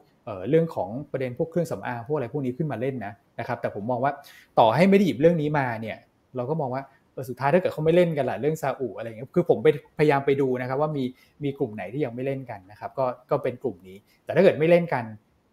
[0.48, 4.12] เรื่องของประเด็นพวกเครื่องสำอางพวกอะไรพวกนี้ขึ้นมาเล่นนะนะครับแต่ผมมองว่า
[4.58, 5.96] ต่อให้ไม่ได้หยิบเรื่องนี้มาเนี่ย
[6.36, 6.82] เราก็มองว่า
[7.28, 11.04] สุดท้ายถ้าเกิดเขาไม่เล่นกันล่ะเรื่องซาอุอะไรเงี้ยคือผมไปพยายามไปดูนะครับว่ามี
[11.44, 15.04] มีกลุ่มไหนที่ยังไม่เล่นกันนะครับก็ก็เป็นกลุ่มนี้ แต่ถ้าเกิดไม่เล่นกัน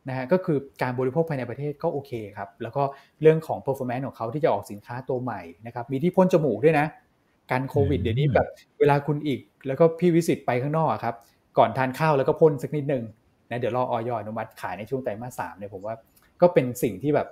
[0.10, 2.84] นะฮะก็คือการบริโภคภายในประเทศก็โอเคครับแล้วก็
[3.22, 6.86] เรื่องของ performance ของเขาที่จะออกสินค้าตัวใหม่นะครับมีที่พ่นจมูกด้วยนะ
[7.52, 8.48] การโควิดเดี๋ยวนี้แบบ
[8.80, 11.16] เวลาคุณอีก แล้วก็พี่วิสิตไปข้างนอกครับ
[11.58, 13.04] ก่อนทานข้าวแล้วก็พ่นสักนิดนึง
[13.50, 15.96] นะเดี๋ยวรอออยอนุมัติขายในช่วงไตรมาสสามเนี่ยผมว่า
[16.42, 17.28] ก็เป็นสิ่งที่แบบ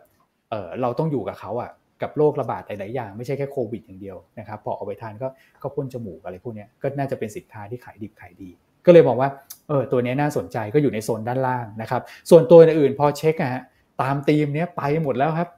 [0.49, 5.27] เออเราต้องอยู่กับเขาอะกับโรคระบาดหลาย ๆ อย่าง ไม่ใช่แค่โควิดอย่างเดียวนะครับพอเอาไปทานก็
[5.61, 8.49] ก็พ่นจมูกอะไรพวกนี้ก็น่าจะเป็นสินค้าที่ขายดิบขายดี
[8.85, 9.29] ก็เลยมองว่า
[9.67, 13.63] เออตัวนี้น่าสนใจก็อยู่ในโซนด้านล่างนะครับ ส่วนตัวอื่นพอเช็คอะฮะ
[14.01, 15.49] ตามธีมเนี้ยไปหมดแล้วครับ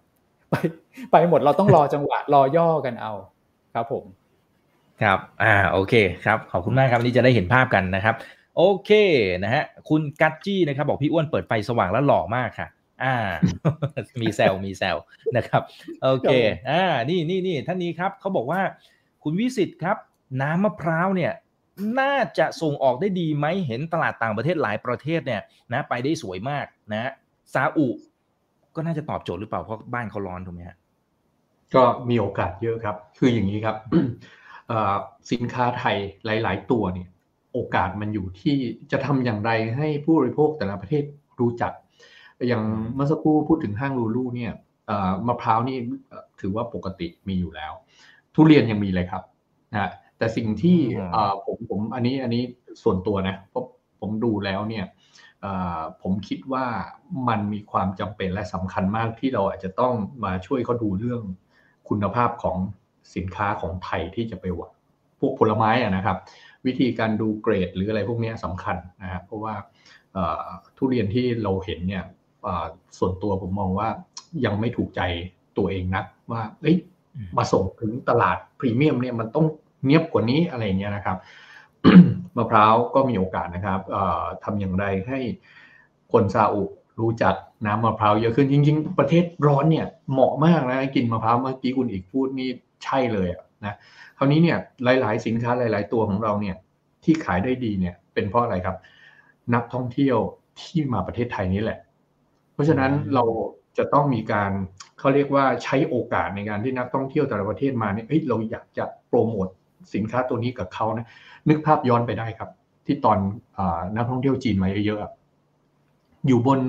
[0.51, 0.55] ไป
[1.11, 3.13] ไปหมดเราต้องรอจังหวะรอย่อกันเอา
[3.75, 4.03] ครับผม
[5.03, 5.93] ครับอ่าโอเค
[6.25, 8.15] ครับขอบคุณมากครับวันนี้จะได้เห็นภาพกันนะครับ
[8.57, 8.91] โอเค
[9.43, 12.67] นะฮะคุณกัจจี้นะครับ บอกพี่อ้วนเปิดไฟสว่างแล้วหล่อมากค่ะ
[13.03, 13.15] อ่า
[14.21, 14.97] มีแซวมีแซว
[15.37, 15.61] นะครับ
[16.03, 16.31] โอเค
[16.69, 18.61] อ่านี่นี่นี่ท่านนี้ครับเขาบอกว่า
[19.23, 19.97] คุณวิสิตครับ
[20.41, 21.31] น้ำมะพร้าวเนี่ย
[21.99, 25.41] น่าจะส่งออกได้ดีไหมเห็นตลาดต่างประเทศหลายประเทศเนี่ย
[25.73, 27.11] นะไปได้สวยมากนะ
[27.53, 27.87] ซาอุ
[28.75, 30.77] ก็น่าจะตอบโจทย์หรือเปล่าเพราะบ้านเขาร้อนถูกไหมฮะ
[31.75, 33.75] ก็มีโอกาสเยอะครับ คืออย่างนี้ครับ
[35.31, 37.09] สินค้าไทยหลาย ๆ ตัวเนี่ย
[37.53, 38.57] โอกาสมันอยู่ที่
[38.91, 41.03] จะทำอย่างไรให้ผู้บริโภคแต่ละประเทศ
[41.39, 41.71] รู้จัก
[42.47, 42.63] อย่าง
[42.95, 44.51] เมื่อสักครู่พูดถึงห้างลูลูเนี่ย
[45.27, 45.77] มะพร้าวนี่
[46.41, 47.71] ถือว่าปกติมีอยู่แล้ว
[48.35, 49.23] ทุเรียนยังมีเลยครับ
[49.71, 50.77] นะแต่สิ่งที่
[51.45, 52.43] ผมผมอันนี้อันนี้
[52.83, 53.65] ส่วนตัวนะเพราะ
[53.99, 54.85] ผมดูแล้วเนี่ย
[56.01, 56.65] ผมคิดว่า
[57.27, 59.93] มันมีความจำเป็นและสำคัญมากที่เราอาจจะต้อง
[60.23, 61.21] มาช่วยเขาดูเรื่อง
[61.89, 62.57] คุณภาพของ
[63.15, 64.71] สินค้าของไทยที่จะไปวัด
[65.19, 66.17] พวกผลไม้อะนะครับ
[66.65, 69.55] วิธีการดูเกรดหรืออะไรพวกนี้สำคัญนะครับเพราะว่า
[70.77, 72.03] ทุเรียนที่เราเห็นเนี่ย
[72.97, 73.89] ส่วนตัวผมมองว่า
[74.45, 75.01] ยังไม่ถูกใจ
[75.57, 76.77] ตัวเองนักว่าเอ้ย
[77.37, 79.45] มาส่งถึงตลาดพรีเมียมเนี่ยมันต้อง
[79.85, 81.17] เนียบกว่านี้อะไรเงี้ยนะครับ
[82.37, 83.79] มะพร้าวก็มีโอกาสนะครับ
[84.43, 85.19] ทำอย่างไรให้
[86.11, 86.63] คนซาอุ
[86.99, 87.35] รู้จัก
[87.65, 92.49] น้ำมะพร้าวเยอะขึ้นจริง ๆ ประเทศร้อนเนี่ยเหมาะมากนะกินมะพร้าวเมื่อกี้คุณอีกพูดนี่
[92.83, 93.27] ใช่เลย
[93.65, 93.75] นะ
[94.17, 96.55] คราวนี้เนี่ยหลาย ๆ สินค้าหลาย ๆ ตัวของเราเนี่ย
[97.03, 98.77] ที่ขายได้ดีเนี่ยเป็นเพราะอะไรครับ
[99.55, 100.17] นักท่องเที่ยว
[100.61, 101.79] ที่มาประเทศไทยนี่แหละ
[102.53, 103.23] เพราะฉะนั้นเรา
[103.77, 104.51] จะต้องมีการ
[104.99, 109.47] เขาเรียกว่าใช้โอกาสในการที่นักท่องเที่ยวแต่ละประเทศมาเนี่ยเเราอยากจะโปรโมท
[109.93, 111.07] สินค้าตัวนี้กับเขานะ
[111.49, 112.49] นึกภาพย้อนไปได้ครับ
[112.85, 113.17] ที่ตอน
[113.57, 113.59] อ
[113.95, 116.59] นักท่องเที่ยวจีนมาเยอะๆอยู่บน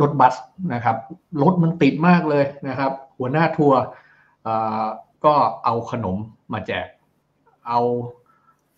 [0.00, 0.34] รถบัส
[0.74, 0.96] นะครับ
[1.42, 3.78] รถมันติดมากเลยนะครับ หัวหน้าทัวร์
[5.24, 5.34] ก็
[5.64, 6.16] เอาขนม
[6.52, 6.86] มาแจก
[7.68, 7.80] เอา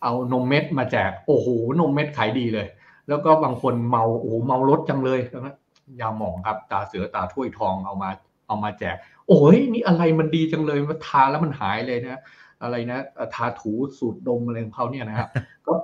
[0.03, 1.49] เอานมเม็ดมาแจก โอ้โห
[1.81, 2.67] นมเม็ดขายดีเลย
[3.09, 5.57] แล้วก็บางคนเมาโอ้โหเมารถจังเลยนะ
[6.01, 8.11] ยาหมองครับ ตาเสือตาถ้วยทองเอามา
[8.47, 8.97] เอามาแจก
[9.29, 12.21] โอ้ยนี่อะไรมันดีจังเลยมาทาแล้วมันหายเลยนะ
[12.63, 12.99] อะไรนะ
[13.35, 15.29] ทาถูสูตรดมอะไรของเขาเนี่ยนะครับ
[15.67, 15.75] ก็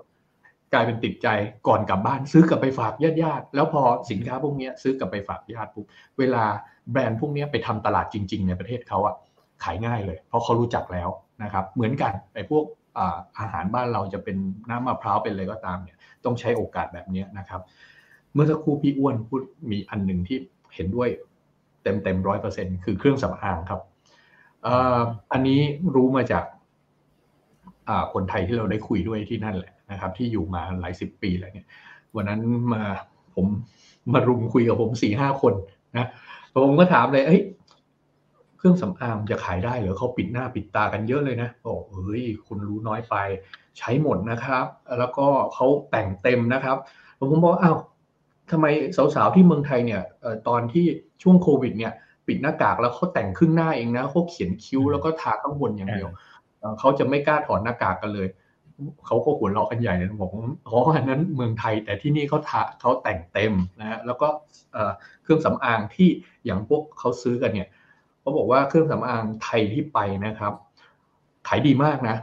[0.73, 1.29] กลายเป็นติดใจ
[1.69, 5.87] ก่อนกลับบ้านซื้อกลับไปฝากญาติญาติแล้วพอสินค้าพวกนี้ซื้อกลับไปฝากญาติปุ๊บ
[6.19, 6.45] เวลา
[6.91, 9.15] แบรนด์พวกนี้ไปทำตลาดจริง ๆ ในประเทศเขาอะ
[9.65, 11.09] ขายง่ายเลย เพราะเขารู้จักแล้ว
[11.43, 12.65] นะครับ เหมือนกันไอ้พวก
[13.39, 14.37] อาหารบ้านเราจะเป็น
[14.71, 17.61] น้ำมะพร้าวเป็นอะไรก็ตามเนี่ยต้องใช้โอกาสแบบนี้นะครับ
[18.35, 20.39] เมื่อสักครู่พี่อ้วนพูดมีอันหนึ่งที่
[20.75, 21.09] เห็นด้วย
[21.83, 23.81] เต็มเต็มร้อยเปอร์เซ็นคือเครื่องสำอางครับ
[25.33, 25.61] อันนี้
[25.95, 26.45] รู้มาจาก
[28.13, 31.69] คนไทยที่เราได้คุยด้วยที่นั่นแหละนะครับ ที่อยู่มาหลายสิบปีแล้วเนี่ย
[32.17, 32.41] วันนั้น
[32.73, 32.83] มา
[33.35, 33.47] ผม
[34.13, 35.55] มารุมคุยกับผมสี่ห้าคน
[35.97, 36.07] นะ
[36.65, 37.41] ผมก็ถามเลยเอ้ย
[38.61, 43.15] เครื่องสำอางจะขายได้หรือเขาปิดหน้าปิดตากันเยอะเลยนะบอกเฮ้ยคุณรู้น้อยไป
[43.79, 44.67] ใช้หมดนะครับ
[44.99, 46.77] แล้วก็เขาแต่งเต็มนะครับ
[47.19, 47.77] ผมบอกอ้าว
[48.51, 48.67] ทำไม
[49.15, 50.03] สาวๆที่เมืองไทยเนี่ย
[50.49, 50.87] ตอนที่
[51.23, 51.93] ช่วงโควิดเนี่ย
[52.27, 56.11] ปิดหน้ากากแล้วเขาแต่งครึ่งหน้าเองนะเขาเขียนคิ้วแล้วก็ทาข้างบนอย่างเดียว
[56.79, 58.29] เขาจะไม่กล้าถอดหน้ากากกันเลย
[59.07, 60.31] เขาก็หัวเราะกันใหญ่เลยบอก
[60.65, 64.29] เพราะอันนั้นเมืองไทย แต่ที่นี่เขาทาเขาแต่งเต็มนะฮะแล้วก็
[65.23, 66.09] เครื่องสำอางที่
[66.45, 67.69] อย่างพวกเขาซื้อกันเนี่ย
[68.21, 70.53] เขาบอกว่าเครื่องสำอางไทยที่ไปนะครับ
[71.49, 72.17] ขายดีมากนะ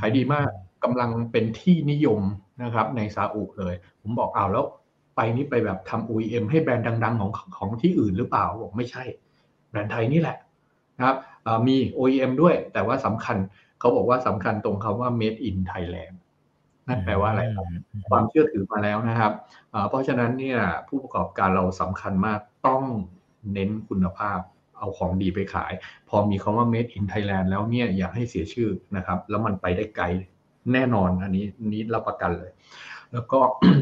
[0.00, 0.48] ขายดีมาก
[0.84, 2.20] กำลังเป็นที่นิยม
[2.62, 4.64] นะครับ ในซาอุเลย ผมบอกอ้าวแล้ว
[5.16, 9.04] ไปนี่ไปแบบทำ OEM ให้แบรนด์ดัง ๆ ของของที่อื่นหรือเปล่าบอกไม่ใช่
[9.70, 10.36] แบรนด์ไทยนี่แหละ
[10.96, 11.16] นะครับ
[11.66, 13.36] มี OEM ด้วย แต่ว่าสำคัญ
[13.80, 16.16] เขาบอกว่าสำคัญตรงคำว่า made in Thailand
[16.88, 17.66] นั่นแปลว่าอะไรครับ
[18.10, 19.32] ความเชื่อถือมาแล้วนะครับ
[19.88, 22.82] เพราะฉะนั้นเนี่ยผู้ประกอบการเราสำคัญมากต้อง
[23.52, 24.38] เน้นคุณภาพ
[24.78, 25.72] เอาของดีไปขาย
[26.08, 30.04] พอมีคำว่า made in Thailand แล้วเนี่ยอย่าให้เสียชื่อนะครับ แล้วมันไปได้ไกล
[30.72, 32.50] แน่นอนอันนี้นี้รับประกันเลย
[33.12, 33.38] แล้วก็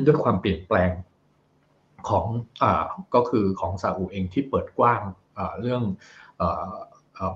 [0.06, 0.90] ด้วยความเปลี่ยนแปลง
[2.08, 2.26] ของ
[2.62, 2.64] อ
[3.14, 5.00] ก็คือของซาอุเองที่เปิดกว้าง
[5.60, 5.82] เรื่อง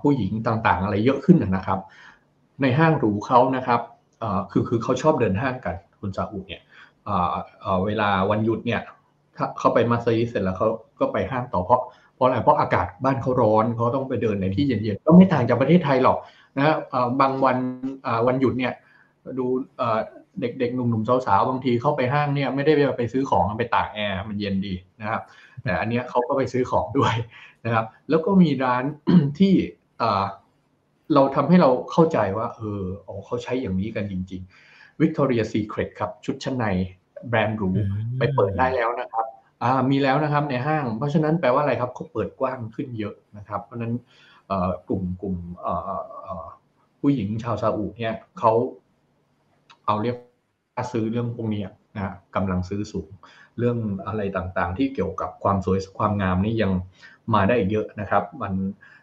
[0.03, 1.79] ผู้หญิงต่างๆ อะไรเยอะขึ้นนะครับ
[2.63, 3.81] ในห้างหรูเขานะครับ
[4.51, 6.63] คือคือเขาชอบเดินห้างกันคุณซาอุเนี่ย
[7.85, 8.81] เวลาวันหยุดเนี่ย
[9.59, 10.69] เขาไปมาซยิเสร็จแล้วเขา
[11.01, 11.83] ก็ไปห้างต่อเพราะ
[12.15, 16.19] เพราะอะไรเพราะอากาศบ้านเขาร้อนเขาต้องไปเดินในที่เย็นๆก็ไม่ต่างจากประเทศไทยหรอก
[16.57, 16.77] นะ
[17.21, 17.57] บางวัน
[18.27, 18.73] วันหยุดเนี่ย
[19.39, 19.47] ดู
[20.41, 25.23] เด็กๆหนุ่มๆสาวๆบางทีเข้าไปห้างเนี่ยไม่ได้ไปซื้อของไปตากแอร์มันเย็นดีนะครับ
[25.63, 27.15] แต่อันเนี้ยเขาก็ไปซื้อของด้วย
[27.65, 28.85] นะครับ แล้วก็มีร้าน
[29.39, 29.53] ที่
[31.15, 36.67] เราทำให้เราเข้าใจว่าเอออเขาใช้อย่างนี้กันจริง ๆ Victoria Secret ครับ ชุดชั้นใน
[37.29, 37.71] แบรนด์หรู
[38.19, 39.27] ไปเปิดได้แล้วนะครับ
[39.63, 43.93] อ่ามีแล้วนะครับในห้าง เพราะฉะนั้นแปลว่าอะไรครับเขาเปิดกว้างขึ้นเยอะนะครับ เพราะฉะนั้น
[44.89, 45.37] กลุ่มกลุ่ม
[47.01, 48.53] ผู้หญิงชาวซาอุเนี่ยเขา
[49.87, 50.17] เอาเรียก
[50.93, 51.63] ซื้อเรื่องพวกนี้
[51.97, 53.11] นะกำลังซื้อสูง
[53.59, 56.73] เรื่องอะไรต่างๆ ที่เกี่ยวกับความสวยความงามนี่ยัง
[57.35, 58.53] มาได้เยอะนะครับ มัน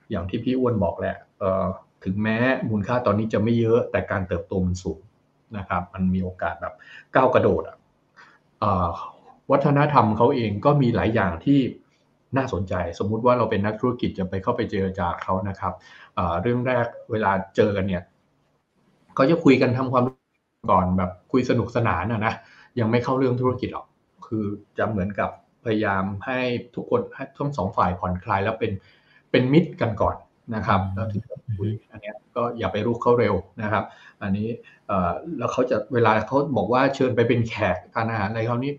[0.10, 1.16] อย่างที่พี่อ้วนบอกแหละ
[2.04, 2.38] ถึงแม้
[2.70, 5.00] มูลค่าตอนนี้จะไม่เยอะแต่การเติบโตมันสูง
[5.58, 6.74] นะครับ มันมีโอกาสแบบ
[7.16, 7.78] ก้าวกระโดดอะ
[9.52, 11.60] วัฒนธรรมเขาเองก็มีหลายอย่างที่
[12.38, 15.74] น่าสนใจ สมมุติว่าเราเป็นนักธุรกิจจะไปเข้าไปเจรจาเขานะครับ
[16.42, 18.04] เรื่องแรกเวลาเจอกันเนี่ย
[19.16, 20.04] เขาจะคุยกันทำความ
[20.72, 22.34] ก่อนแบบคุยสนุกสนานอะนะ
[22.80, 23.86] ยังไม่เข้าเรื่องธุรกิจหรอก
[24.28, 24.46] คือ
[24.78, 25.30] จะเหมือนกับ
[25.64, 26.40] พยายามให้
[26.76, 28.72] ทุกคนให้ทั้งสองฝ่ายผ่อนคลายแล้วเป็น
[29.32, 30.16] เป็นมิตรกันก่อน
[30.56, 33.84] นะครับแล้วถึงจะคุยอันนี้ก็อย่าไปรุกเขาเร็วนะครับ
[34.22, 34.50] อันนี้
[35.38, 38.74] แล้วเขาจะเวลาเขาบอกว่าเชิญไปเป็นแขกทานอาหารอะไรเขานี่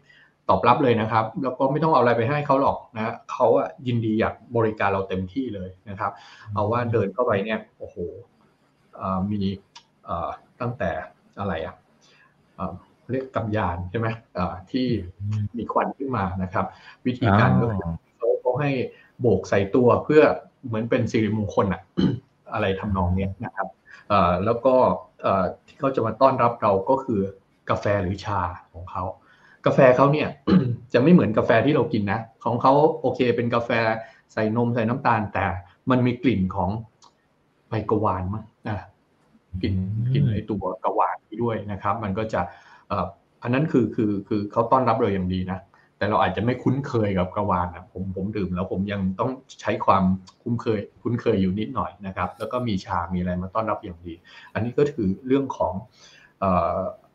[0.48, 6.12] ตอบรับเลยนะครับ แล้วก็ไม่ต้องเอาอะไรไปให้เขาหรอกนะเขาอะยินดีอยากบริการเราเต็มที่เลยนะครับ
[6.54, 7.96] เอาว่าเดินเข้าไปเนี่ยโอ้โห
[9.30, 9.40] มี
[10.60, 10.90] ตั้งแต่
[11.38, 11.74] อะไรอะ
[13.10, 14.08] เรียกกำยานใช่ไหม
[14.72, 14.86] ที่
[15.56, 16.66] มีควันขึ้นมานะครับ
[17.06, 17.90] วิธีการก็คือ
[18.40, 18.70] เขาให้
[19.20, 20.22] โบกใส่ตัวเพื่อ
[20.66, 21.82] เหมือนเป็นสิริมงคลอะ
[22.52, 23.68] อะไรทำนองนี้นะครับ
[24.44, 24.74] แล้วก็
[25.66, 27.20] ที่เขาจะมาต้อนรับเราก็คือ
[27.70, 28.40] กาแฟหรือชา
[28.72, 29.02] ของเขา
[29.66, 30.28] กาแฟเขาเนี่ย
[30.92, 33.70] จะไม่เหมือนกาแฟที่เรากินนะ ของเขาโอเคเป็นกาแฟ
[34.32, 35.46] ใส่นมใส่น้ำตาล แต่
[35.90, 36.70] มันมีกลิ่นของ
[37.68, 38.78] ใบกวานมั้งนะ
[39.62, 39.74] กลิ่น
[40.12, 42.40] กลิ่นในตัวกวานด้วยนะครับ มันก็จะ
[43.42, 45.58] อันนั้นคือคือคือเขาต้อนรับเราอย่างดีนะ
[45.98, 49.30] แต่เราอาจจะไม่คุ้นเคยกับกระวานนะผมผมดื่มแล้วผมยังต้อง
[49.60, 50.04] ใช้ความ
[50.42, 54.14] คุ้นเคย คุ้นเคยอยู่นิดหน่อยนะครับ แล้วก็มีชา มีอะไรมาต้อนรับอย่างดี
[54.54, 55.72] อันนี้ก็คือเรื่องของ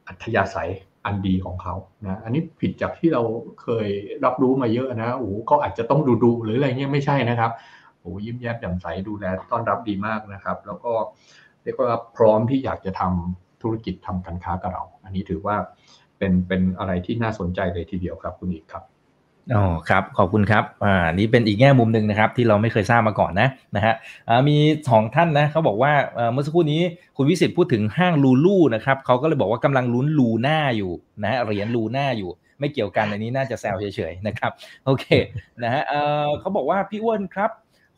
[0.08, 0.72] อัธยาศัย
[1.06, 1.76] อันดีของเขา
[2.06, 3.22] นะอันนี้ผิดจากที่เรา
[3.62, 3.88] เคย
[4.26, 7.52] รับรู้มาเยอะนะโอ้ก็อาจจะต้องดูดูหรืออะไรเงี้ยไม่ใช่นะครับ
[8.00, 10.94] โอ้ยิ้มแย้มแจ่มใสดูแลต้อนรับดีมากนะครับ แล้วก็
[11.64, 15.56] เรียกว่าพร้อมที่อยากจะทำธุรกิจทำการค้ากับเรา อันนี้ถือว่า
[16.22, 18.84] เป็นเป็นอะไรที่น่าสนใจเลยทีเดียวครับคุณอีกครับ
[19.56, 23.94] อ๋อครับขอบคุณครับอ่านี่เป็นอีกแง่มุมหนึ่งนะครับที่เราไม่เคยทราบมาก่อนนะนะฮะ
[24.30, 24.58] อ่ามี
[24.90, 25.94] สองท่านนะเขาบอกว่า
[26.34, 26.82] เมื่อสักครู่นี้
[27.18, 30.92] คุณวิสิตพูดถึงห้างลูลูนะครับเขาก็เลยบอกว่ากำลังลุ้นลูน่าอยู่
[31.24, 34.52] นะเหรียญลูน่าอยู่ไม่เกี่ยวกันอันนี้น่าจะแซวเฉยๆนะครับ
[34.86, 35.06] โอเค
[35.64, 35.94] นะฮะเอ
[36.26, 37.52] อเขาบอกว่าพี่อ้วนครับ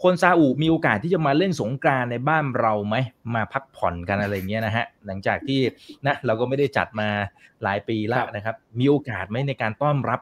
[0.04, 2.96] คนซาอุมีโอกาสที่จะมาเล่นสงกรานในบ้านเราไหม
[3.36, 5.60] มาพักผ่อนกันอะไรเงี้ยนะฮะหลังจากที่
[6.06, 7.10] นะเราก็ไม่ได้จัดมา
[7.64, 10.20] หลายปีแล้วนะครับ มีโอกาสไหมในการต้อนรับ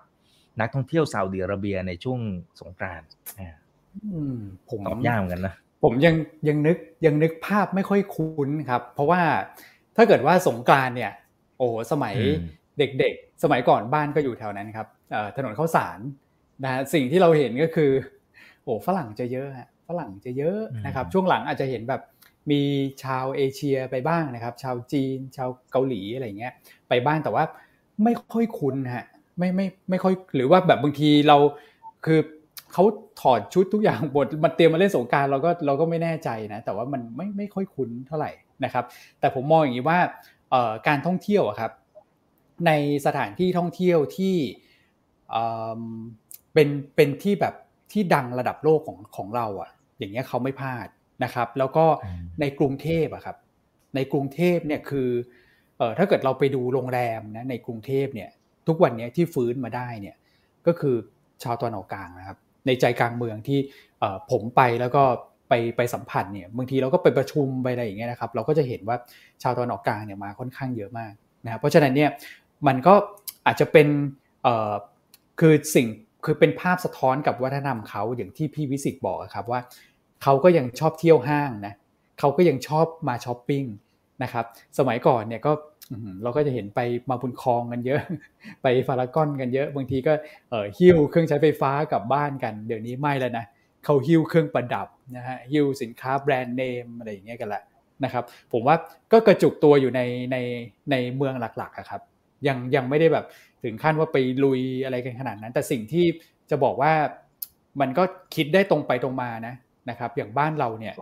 [0.59, 2.19] นักท่องเที่ยวซาอุดิอาระเบียในช่วง
[2.61, 3.07] สงกรานต์
[4.69, 5.53] ผมตอบยากเหมือนกันนะ
[5.83, 6.15] ผมยัง
[6.47, 9.21] ยังนึกยังนึกภาพไม่ค่อยคุ้นครับ เพราะว่า
[9.95, 11.11] ถ้าเกิดว่าสงกรานเนี่ย
[11.57, 12.15] โอ้สมัย
[12.77, 14.87] เด็กๆ สมัยก่อนบ้านก็อยู่แถวนั้นครับ
[15.37, 15.99] ถนนข้าวสาร
[16.63, 17.91] นะสิ่งที่เราเห็นก็คือ
[18.63, 22.01] โอ้ฝรั่งจะเยอะฮะ ฝรั่งจะเยอะนะครับ ช่วงหลังอาจจะเห็นแบบ
[22.51, 22.61] มี
[23.03, 26.53] ชาวเอเชียไปบ้างนะครับ ชาวจีน ชาวเกาหลีอะไรเงี้ย
[26.89, 27.43] ไปบ้างแต่ว่า
[28.03, 29.05] ไม่ค่อยคุ้นฮะ
[29.37, 31.37] ไม่ไม่ไม่ค่อยหรือว่าแบบบางทีเรา
[32.05, 32.19] คือ
[32.73, 32.83] เขา
[33.21, 38.31] ถอดชุดทุกอย่างบทมาเตรียมมาเล่นสงการเราก็เราก็ไม่แน่ใจนะแต่ว่ามันไม่ไม่ค่อยคุ้นเท่าไหร่
[38.63, 38.85] นะครับ
[39.19, 39.99] แต่ผมมองอย่างนี้ว่า
[40.87, 41.71] การท่องเที่ยวครับ
[42.67, 42.71] ใน
[43.05, 44.35] สถานที่ท่องเที่ยวที่
[46.53, 47.55] เป็นเป็นที่แบบ
[47.91, 49.69] ที่ดังระดับโลกของของเราอะ
[50.01, 50.87] อย่างเงี้ยเขาไม่พลาด
[51.23, 51.85] นะครับ แล้วก็
[52.41, 53.37] ในกรุงเทพอะครับ
[53.95, 55.09] ในกรุงเทพเนี่ยคือ
[55.77, 58.29] เออถ้าเกิดเราไปดูโรงแรมนะในกรุงเทพเนี่ย
[58.67, 60.15] ทุกวันนี้ที่ฟื้นมาได้เนี่ย
[60.67, 60.95] ก็คือ
[61.43, 62.37] ชาวตะวันออกกลางนะครับ
[62.67, 63.59] ในใจกลางเมืองที่
[64.31, 65.03] ผมไปแล้วก็
[65.49, 68.97] ไปไปสัมผัสเนี่ยบางทีเราก็ไปประชุมไปอะไรอย่างเงี้ยนะครับ เราก็จะเห็นว่า
[69.43, 71.13] ชาวตะวันออกกลางเนี่ยมาค่อนข้างเยอะมาก
[71.45, 72.09] นะครับเพราะฉะนั้นเนี่ย
[72.67, 72.93] มันก็
[73.45, 73.87] อาจจะเป็น
[75.39, 75.87] คือสิ่ง
[76.25, 79.59] คือเป็นภาพสะท้อนกับวัฒนธรรมเขาอย่างที่พี่วิสิกบอกครับว่า
[80.23, 81.73] เขาก็ยังชอบเที่ยวห้างนะ
[82.19, 83.63] เขาก็ยังชอบมาช้อปปิ้ง
[84.23, 84.45] นะครับ
[84.77, 85.51] สมัยก่อนเนี่ยก็
[86.23, 88.01] เราก็จะเห็นไปมาบุญคลองกันเยอะ
[88.61, 90.13] ไปฟารากอนกันเยอะ บางทีก็
[90.49, 93.45] เออหิ้วเครื่องใช้ไฟฟ้ากลับบ้านกัน เดี๋ยวนี้ไม่แล้วนะ
[93.85, 97.61] เขาหิ้วเครื่องประดับนะฮะหิ้วสินค้าแบรนด์เนมอะไรอย่างเงี้ยกันละ
[98.03, 98.75] นะครับ ผมว่า
[99.11, 100.01] ก็กระจุกตัวอยู่ใน
[100.31, 100.37] ใน
[100.91, 102.01] ในเมืองหลักๆครับ
[102.47, 103.25] ยังยังไม่ได้แบบ
[103.63, 106.05] ถึงขั้นว่าไปลุยอะไรกันขนาดนั้น แต่สิ่งที่
[106.49, 106.93] จะบอกว่า
[107.81, 108.03] มันก็
[108.35, 109.55] คิดได้ตรงไปตรงมานะ
[109.89, 110.93] นะครับ อย่างบ้านเราเนี่ย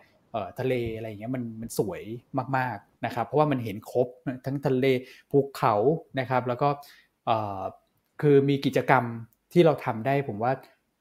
[0.60, 2.02] ทะเลอะไรอย่างเงี้ยมันมันสวย
[2.58, 4.08] มากนะครับ เพราะว่ามันเห็นครบ
[4.46, 4.86] ทั้งทะเล
[5.32, 5.76] ภูเขา
[6.20, 6.70] นะครับ แล้วก็
[8.22, 9.04] คือมีกิจกรรม
[9.54, 10.52] ที่เราทำได้ ผมว่า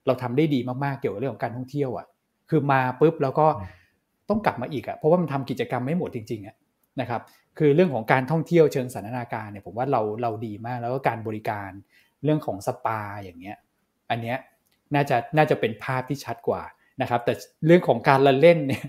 [0.06, 2.06] เราทำได้ดีมากๆเกี่ยวกับเรื่องของการท่องเที่ยวอะ
[2.50, 3.46] คือมาปุ๊บแล้วก็
[4.28, 6.56] ต้องกลับมาอีกอะเพราะว่ามันทำกิจกรรมไม่หมดจริงๆอะ
[7.00, 7.22] นะครับ
[7.58, 11.70] คือเรื่องของการท่องเที่ยวเชิงสันทนาการเนี่ยผมว่าเราเราดีมากแล้วก็การบริการ
[12.24, 13.56] เรื่องของสปาอย่างเงี้ย
[14.10, 14.38] อันเนี้ย
[14.94, 16.62] น่าจะน่าจะเป็นภาพที่ชัดกว่า
[17.02, 17.34] นะครับแต่
[17.66, 18.84] เรื่องของการละเล่นเนี่ย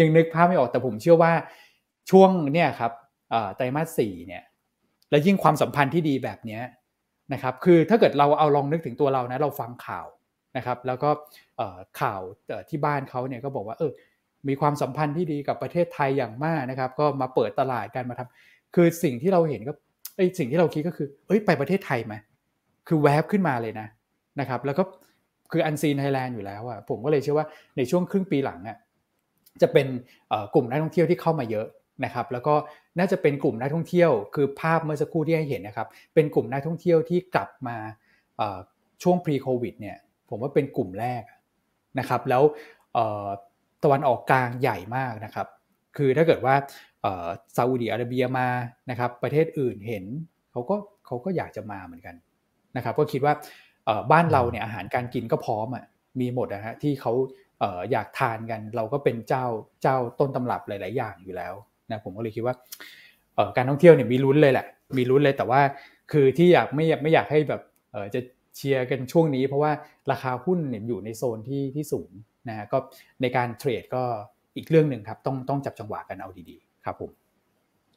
[0.00, 1.32] ยังนึกภาพไม่ออกแต่ผมเชื่อว่า
[2.10, 2.92] ช่วงเนี่ยครับ
[3.56, 4.42] ไตรมาสสี่เนี่ย
[5.10, 6.60] และยิ่งความสัมพันธ์ที่ดีแบบนี้
[7.32, 10.06] นะครับคือถ้าเกิดเราเอาลองนึกถึงตัวเรานะเราฟังข่าว
[10.56, 11.10] นะครับ แล้วก็
[12.00, 12.20] ข่าว
[12.68, 13.92] ที่บ้านเขาเนี่ยก็บอกว่าเออ
[14.48, 19.72] มีความสัมพันธ์ที่ดีกับประเทศไทยอย่างมากนะครับ ก็มาเปิดตลาดกันมาทำคือสิ่งที่เราเห็นก็
[20.16, 22.14] ไอสิ่งที่เราคิดก็คือเอ้ยไปประเทศไทยไหม
[22.88, 23.86] คือแวบขึ้นมาเลยนะ
[24.40, 24.84] นะครับ แล้วก็
[25.52, 27.46] คืออันซีนไทยแลนด์อยู่แล้วอะผมก็เลยเชื่อว่า
[27.76, 28.78] ในช่วงครึ่งปีหลังอะ
[29.62, 29.86] จะเป็น
[30.54, 31.66] กลุ่มนักท่องเที่ยวที่เข้ามาเยอะ
[32.04, 32.54] นะครับแล้วก็
[32.98, 37.76] น่าจะเป็นกลุ่มนักท่องเที่ยวคือภาพเมื่อสักครู่ที่ให้เห็นนะครับเป็นกลุ่มนักท่องเที่ยวที่กลับมา
[39.02, 39.96] ช่วง pre covid เนี่ย
[40.28, 41.22] ผมว่าเป็นกลุ่มแรก
[41.98, 42.42] นะครับแล้ว
[43.84, 45.46] ตะวันออกกลางใหญ่มากนะครับ
[45.96, 46.54] คือถ้าเกิดว่า
[47.56, 48.48] ซาอุดีอาระเบียมา
[48.90, 50.04] นะครับประเทศอื่นเห็น
[50.52, 50.76] เขาก็
[51.06, 52.14] เขาก็อยากจะมาเหมือนกัน
[52.76, 53.34] นะครับก็คิดว่า
[54.12, 55.84] บ้านเราเนี่ยอาหารการกินก็พร้อมอะ
[56.20, 57.12] มีหมดนะฮะที่เขา
[57.90, 59.44] อยากทานกัน เราก็เป็นเจ้า
[59.82, 61.54] เจ้าต้นตำรับหลาย ๆ อย่างอยู่แล้ว
[61.90, 62.54] นะผมก็เลยคิดว่า
[63.56, 64.66] การท่องเที่ยวเนี่ยมีลุ้นเลยแหละ
[64.98, 65.60] มีลุ้นเลยแต่ว่า
[66.12, 67.62] คือที่อยากไม่ไม่อยากให้แบบ
[68.14, 68.20] จะ
[68.56, 69.72] เชียร์กันช่วงนี้ เพราะว่า
[70.10, 72.10] ราคาหุ้นเนี่ยอยู่ในโซนที่ที่สูง
[72.48, 72.78] นะก็
[73.22, 74.02] ในการเทรดก็
[74.56, 77.10] อีกเรื่องหนึ่งครับต้องต้องจับจังหวะกันเอาดี ๆ ครับผม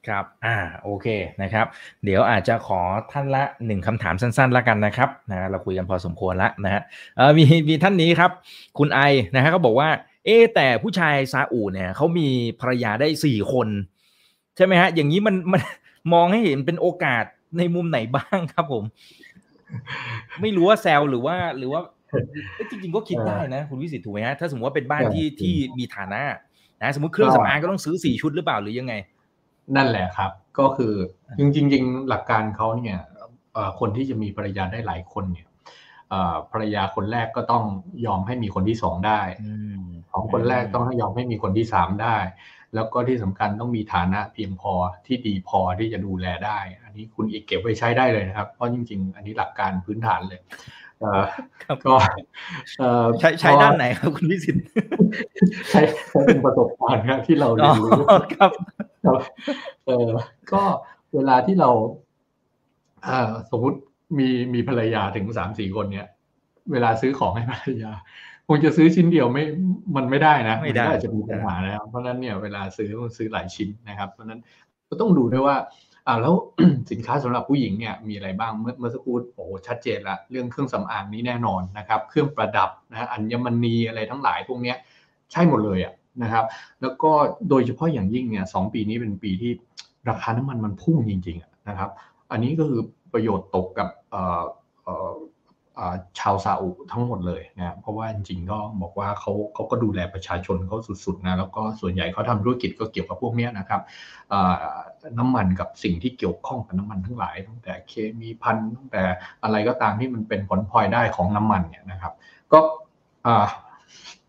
[0.07, 1.07] ครับ อ่า โอเค
[1.41, 1.65] นะครับ
[2.03, 2.81] เดี๋ยวอาจจะขอ
[3.11, 6.81] ท่านละหนึ่งคำถามสั้นๆแล้วกันนะครับ นะ เราคุยกันพอสมควรแล้วนะฮะ
[7.17, 8.31] เออมี มีท่านนี้ครับ
[8.77, 8.99] คุณไอ
[9.35, 9.89] นะฮะก็บอกว่า
[10.25, 12.27] เอ๊แต่ผู้ชายซาอุเนี่ยเขามี
[12.59, 13.67] ภรรยาได้สี่คน
[14.55, 15.61] ใช่ไหมฮะ อย่างนี้มัน มัน
[16.13, 17.23] มองให้เห็นเป็นโอกาส
[17.57, 18.83] ในมุมไหนบ้างครับผม
[20.41, 21.81] ไม่รู้ว่าแซลหรือว่า หรือว่า
[22.69, 26.21] จริงๆ ก็คิดได้นะ คุณวิสิตถูกไหมฮะ ถ้าสมมติว่าเป็นบ้านที่ ที่มีฐานะ
[26.81, 28.93] นะ สมมติเครื่องสำอางก็ต้องซื้อสี่ชุดหรือเปล่า หรือยังไง
[29.75, 30.93] นั่นแหละครับ ก็คือ
[31.39, 32.99] จริงจริงหลักการเขาเนี่ย
[33.79, 35.47] คนที่จะมีภรรยาได้หลายคนเนี่ย
[36.51, 37.63] ภรรยาคนแรกก็ต้อง
[38.05, 39.21] ยอมให้มีคนที่สองได้
[40.11, 42.17] ของคนแรกต้องให้ยอมให้มีคนที่สามได้
[42.75, 44.73] แล้วก็ที่สำคัญต้องมีฐานะเพียงพอ
[45.07, 50.39] ที่ดีพอที่จะดูแลได้ อันนี้คุณอีกเก็บไว้ใช้ได้เลยนะครับ เพราะจริง ๆ อันนี้หลักการพื้นฐานเลย
[51.85, 51.95] ก็
[53.19, 54.63] ใช้ใช้ด้านไหนครับคุณพิสิทธิ์
[55.69, 57.91] ใช้ใช้เป็นประสบการณ์ที่เราเรียนรู้
[58.35, 58.51] ครับ
[59.85, 60.09] เออ
[60.51, 60.61] ก็
[61.13, 61.69] เวลาที่เรา
[63.07, 63.19] อ่า
[63.51, 63.79] สมมติ
[64.17, 66.07] มีมีภรรยาถึงสามสี่คนเนี่ย
[66.71, 67.91] เวลาซื้อของให้ภรรยา
[68.47, 69.43] คงจะซื้อชิ้นเดียวไม่
[69.95, 74.41] มันไม่ได้นะไม่ได้จะมีปัญหาแล้วเพราะนั้นเนี่ยเวลาซื้อต้องซื้อหลายชิ้นนะครับ เพราะนั้น
[74.89, 75.57] ก็ต้องดูด้วยว่า
[76.07, 76.33] อ่าแล้ว
[76.91, 84.77] สินค้าสำหรับผู้หญิงเนี่ยมีอะไรบ้างเมื่อเมื่อสักครู่โอ้ชัดเจนละเรื่องเครื่องสำอางนี้แน่นอนนะครับ เครื่องประดับนะอัญมณีอะไรทั้งหลายพวกเนี้ย
[85.31, 86.45] ใช่หมดเลยอะ นะครับ
[86.81, 87.11] แล้วก็
[87.49, 89.51] โดยเฉพาะอย่างยิ่งเนี่ยสองปีนี้เป็นปีที่
[90.09, 91.89] ราคาน้ำมันมันพุ่งจริงๆนะครับ
[92.31, 92.81] อันนี้ก็คือ
[93.13, 93.89] ประโยชน์ตกกับ
[96.19, 103.81] ชาวซาอุทั้งหมดเลยนะเพราะว่าจริงๆก็บอกว่าเขาเขาก็ดูแลประชาชนเขาสุดๆนะแล้วก็ส่วนใหญ่เขาทำธุรกิจก็เกี่ยวกับพวกนี้นะครับ
[105.19, 109.03] น้ำมันกับสิ่งที่เกี่ยวข้องกับน้ำมันทั้งหลายตั้งแต่เคมีพันตั้งแต่
[109.43, 112.13] อะไรก็ตามที่มันเป็นผลพลอยได้ของน้ำมันเนี่ยนะครับ
[112.53, 112.59] ก็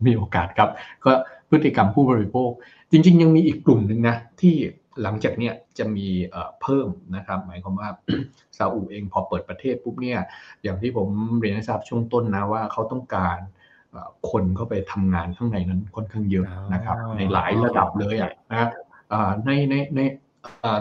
[0.05, 0.69] มีโอกาสครับ
[1.05, 1.11] ก็
[1.49, 2.49] พฤติกรรมผู้บริโภค
[2.91, 4.55] จริง ๆ ยังมีอีกกลุ่มหนึ่งนะที่
[5.01, 6.07] หลังจากเนี้ยจะมี
[6.61, 7.89] เพิ่มนะครับ หมายความว่า
[8.57, 10.19] ซาอุเองพอเปิดประเทศปุ๊บเนี่ย
[10.63, 11.07] อย่างที่ผม
[11.39, 13.37] เรียนให้ทราบช่วงต้นนะว่าเขาต้องการ
[14.29, 18.69] คนเข้าไปทำงานข้างในนั้นค่อนข้างเยอะนะครับ ในหลายระดับเลยอะนะ
[19.45, 19.99] ในในใน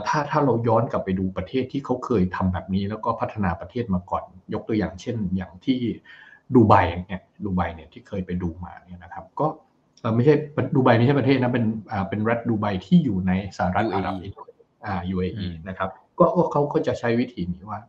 [0.07, 5.81] ถ้าถ้าเราย้อนกลับไปดูประเทศที่เขาเคยทำแบบนี้ แล้วก็พัฒนาประเทศมาก่อน ยกตัวอย่างเช่น อย่างที่
[6.55, 6.75] ดูไบ
[7.07, 9.47] เนี่ยดูไบเนี่ยที่เคยไปดูมาเนี่ยนะครับ ก็
[10.15, 10.35] ไม่ใช่
[10.75, 11.65] ดูไบไม่ใช่ประเทศนะเป็น
[12.09, 14.15] เป็นรัฐดูไบที่อยู่ในสหรัฐอาหรับ
[14.87, 17.81] อ่า UAE นะครับก็เขาก็จะใช้วิธีนี้ว่า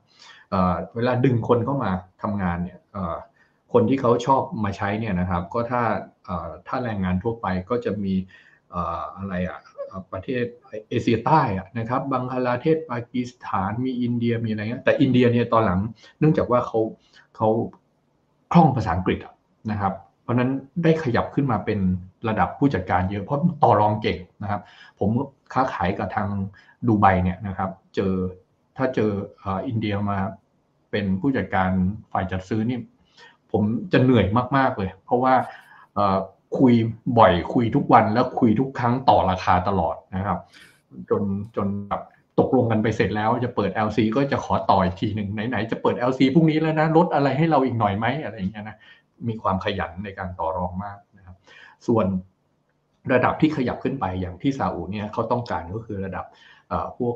[0.95, 1.91] เวลาดึงคนเข้ามา
[2.21, 2.79] ทำงานเนี่ย
[3.73, 5.81] คนที่เขาชอบมาใช้เนี่ยนะครับ ก็ถ้า
[6.67, 8.13] ถ้าแรงงานทั่วไปก็จะมี
[9.17, 9.59] อะไรอะ
[10.13, 10.43] ประเทศ
[10.89, 11.41] เอเชียใต้
[11.79, 15.79] นะครับบังคลาเทศปากีสถานมีอินเดียมีอะไรเงี้ยแต่อินเดียเนี่ยตอนหลัง
[16.19, 16.79] เนื่องจากว่าเขา
[17.35, 17.49] เขา
[18.53, 19.19] คล่องภาษาอังกฤษ
[19.71, 19.93] นะครับ
[20.25, 20.51] เพราะนั้น
[20.83, 21.79] ได้ขยับขึ้นมาเป็น
[22.27, 24.61] ระดับผู้จัดการเยอะเพราะต่อรองเก่งนะครับ
[24.99, 25.09] ผม
[25.53, 26.27] ค้าขายกับทาง
[26.87, 28.13] ดูไบเนี่ยนะครับ เจอ
[28.77, 29.11] ถ้าเจอ
[29.67, 30.17] อินเดียมา
[30.91, 31.69] เป็นผู้จัดการ
[32.11, 32.79] ฝ่ายจัดซื้อนี่
[33.51, 33.63] ผม
[33.93, 34.25] จะเหนื่อย
[34.57, 35.33] มาก ๆเลย เพราะว่า
[36.57, 36.73] คุย
[37.19, 40.39] บ่อยคุยทุกวันแล้วคุยทุกครั้งต่อราคาตลอดนะครับ
[41.09, 41.23] จน
[41.55, 42.01] จนแบบ
[42.39, 48.77] ตกลงกันไปเสร็จแล้วจะเปิด LC ก็จะขอต่ออีกทีหนึ่งไหนๆจะเปิด LC พรุ่งนี้แล้วนะลดอะไรให้เราอีกหน่อยไหมอะไรอย่างเงี้ยนะ
[49.27, 51.35] มีความขยันในการต่อรองมากนะครับ
[51.87, 52.05] ส่วน
[53.13, 56.25] ระดับที่ขยับขึ้นไปอย่างที่ซาอุเนี่ยเขาต้องการก็คือระดับ
[56.97, 57.15] พวก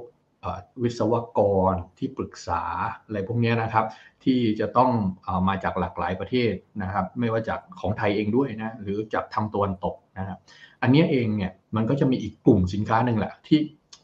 [0.84, 1.40] วิศวก
[1.72, 2.62] รที่ปรึกษา
[3.06, 3.86] อะไรพวกนี้นะครับ
[4.24, 4.92] ที่จะต้อง
[5.28, 10.38] อมาจากหลากหลายประเทศนะครับ ไม่ว่าจากของไทยเองด้วยนะหรือจากทางตะวันตกนะครับ
[10.82, 13.60] อันนี้เองเนี่ยมันก็จะมีอีกกลุ่มสินค้าหนึ่งแหละที่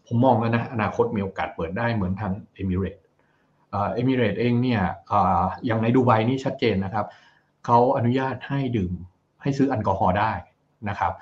[0.08, 2.98] ผมมองแล้วนะอนาคตมีโอกาสเปิดได้เหมือนทางเอมิเรต
[3.72, 4.82] เอมิเรตเองเนี่ย
[5.66, 7.06] อย่างในดูไบนี่ชัดเจนนะครับ
[7.66, 8.94] เขาอนุญาตให้ดื่ม
[9.42, 10.32] ให้ซื้อแอลกอฮอล์ได้
[10.90, 11.14] นะครับ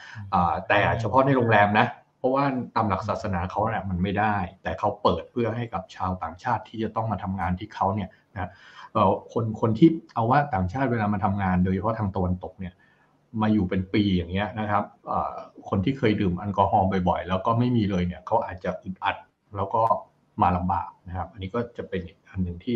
[0.68, 1.88] แต่เฉพาะในโรงแรมนะ
[2.18, 2.44] เพราะว่า
[2.76, 8.50] ตามหลักศาสนาเขาเนี่ยมันไม่ได้ แต่เขาเปิดเพื่อให้กับชาวต่างชาติที่จะต้องมาทำงานที่เขาเนี่ยนะ
[9.34, 12.74] คนคนที่เอาว่าต่างชาติเวลามาทำงานโดยเฉพาะทางตะวันตกเนี่ย
[13.42, 14.84] มาอยู่เป็นปีอย่างเงี้ยนะครับ
[15.70, 19.18] คนที่เคยดื่มแอลกอฮอล์บ่อยๆ แล้วก็ไม่มีเลยเนี่ยเขาอาจจะอึดอัด
[19.56, 19.82] แล้วก็
[20.42, 22.76] มาลำบากนะครับ อันนี้ก็จะเป็นอีกอันหนึ่งที่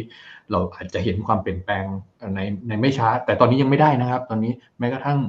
[0.51, 1.83] เราอาจจะเห็นความเปลี่ยนแปลง
[2.35, 5.19] ในในไม่ช้า แต่ตอนนี้ยังไม่ได้นะครับ ตอนนี้แม้กระทั่ง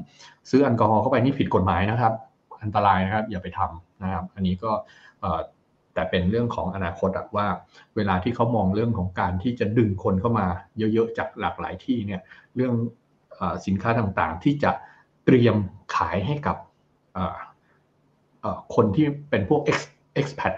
[0.50, 2.12] ซื้อแอลกอฮอล์เข้าไปนี่ผิดกฎหมายนะครับ
[2.62, 4.70] อันตรายนะครับ อย่าไปทำนะครับ อันนี้ก็
[5.94, 7.46] แต่เป็นเรื่องของอนาคตว่า
[7.96, 10.46] เวลาที่เขามองเรื่องของการที่จะดึงคนเข้ามา
[10.78, 12.20] เยอะๆจากหลากหลายที่เนี่ย
[12.56, 12.74] เรื่อง
[13.66, 14.70] สินค้าต่างๆ ที่จะ
[15.24, 15.56] เตรียม
[15.96, 16.56] ขายให้กับ
[18.74, 19.60] คนที่เป็นพวก
[20.20, 20.52] expat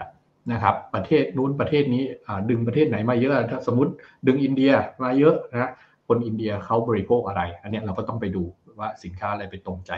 [0.51, 2.03] นะครับ ประเทศนู้นประเทศนี้
[2.49, 3.91] ดึงประเทศไหนมาเยอะถ้าสมมติ
[4.27, 4.71] ดึงอินเดีย
[5.03, 5.71] มาเยอะนะ
[6.07, 8.43] คนอินเดียเขาบริโภคอะไร อันนี้เราก็ต้องไปดู
[8.79, 9.91] ว่าสินค้าอะไรไปตรงใจ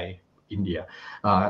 [0.51, 0.79] อินเดีย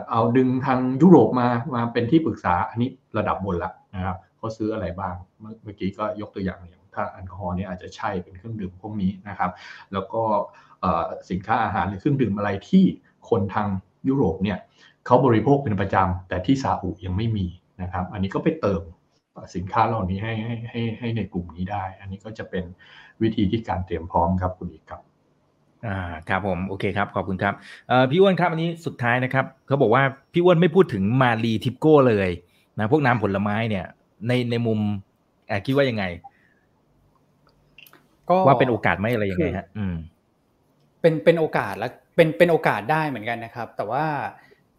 [0.10, 9.52] เอาดึงทางยุโรปมามาเป็นที่ปรึกษาอันนี้ระดับบนละนะครับเขาซื้ออะไรบ้างเมื่อกี้ก็ยกตัวอย่างอย่างถ้าแอลกอฮอล์นี่อาจจะใช่เป็นเครื่องดื่มพวกนี้นะครับ
[9.94, 10.24] แล้วก็
[11.30, 12.84] สินค้าอาหารหรือเครื่องดื่มอะไรที่
[13.30, 13.68] คนทาง
[14.08, 14.58] ยุโรปเนี่ย
[15.06, 17.46] เขาบริโภคเป็นประจำแต่ที่ซาอุยังไม่มี
[17.82, 18.82] นะครับ อันนี้ก็ไปเติม
[19.56, 22.64] สินค้าเหล่านี้ให้ให้ให้ให้ในกลุ่มนี้ได้ อันนี้ก็จะเป็น
[23.22, 25.02] วิธีที่การเตรียมพร้อมครับคุณอีกครับ
[25.88, 26.00] อ่า
[26.30, 27.54] ครับผมโอเคครับขอบคุณครับ
[27.88, 30.04] เอ่อพี่อ้วนครับอันนี้สุดท้ายนะครับเขาบอกว่า
[30.34, 32.30] พี่อ้วนไม่พูดถึงมารีทิปโก้เลย
[32.80, 33.86] นะพวกน้ำผลไม้เนี่ย
[34.28, 34.80] ในในมุม
[35.66, 36.06] คิดว่ายังไง
[38.30, 39.96] ก็ว่าเป็นโอกาสไหมอะไรยังไงฮะอืม
[41.02, 44.06] เป็นเป็นโอกาสแล้วเป็นเป็นโอกาสได้เหมือนกันนะครับ แต่ว่า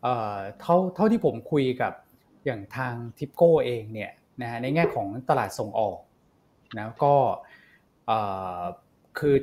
[0.02, 1.92] เอ่อเท่าเท่าที่ผมคุยกับ
[2.44, 4.10] อย่างทางทิปโก้เองเนี่ย
[4.42, 5.98] นะฮะในแง่ของตลาดส่งออก
[6.76, 7.14] นะก็
[9.18, 9.36] คือ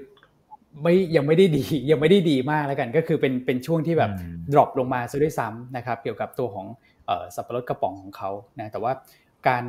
[0.82, 4.12] ไม่ยังไม่ได้ดียังไม่ได้ดีมากแล้วกัน ก็คือเป็นเป็นช่วงที่แบบ
[4.54, 6.68] drop ลงมาซะด้วยซ้ำนะครับ เกี่ยวกับตัวของ
[7.36, 8.30] สับปะรดกระป๋องของเขา
[8.60, 8.92] นะแต่ว่า
[9.48, 9.64] การ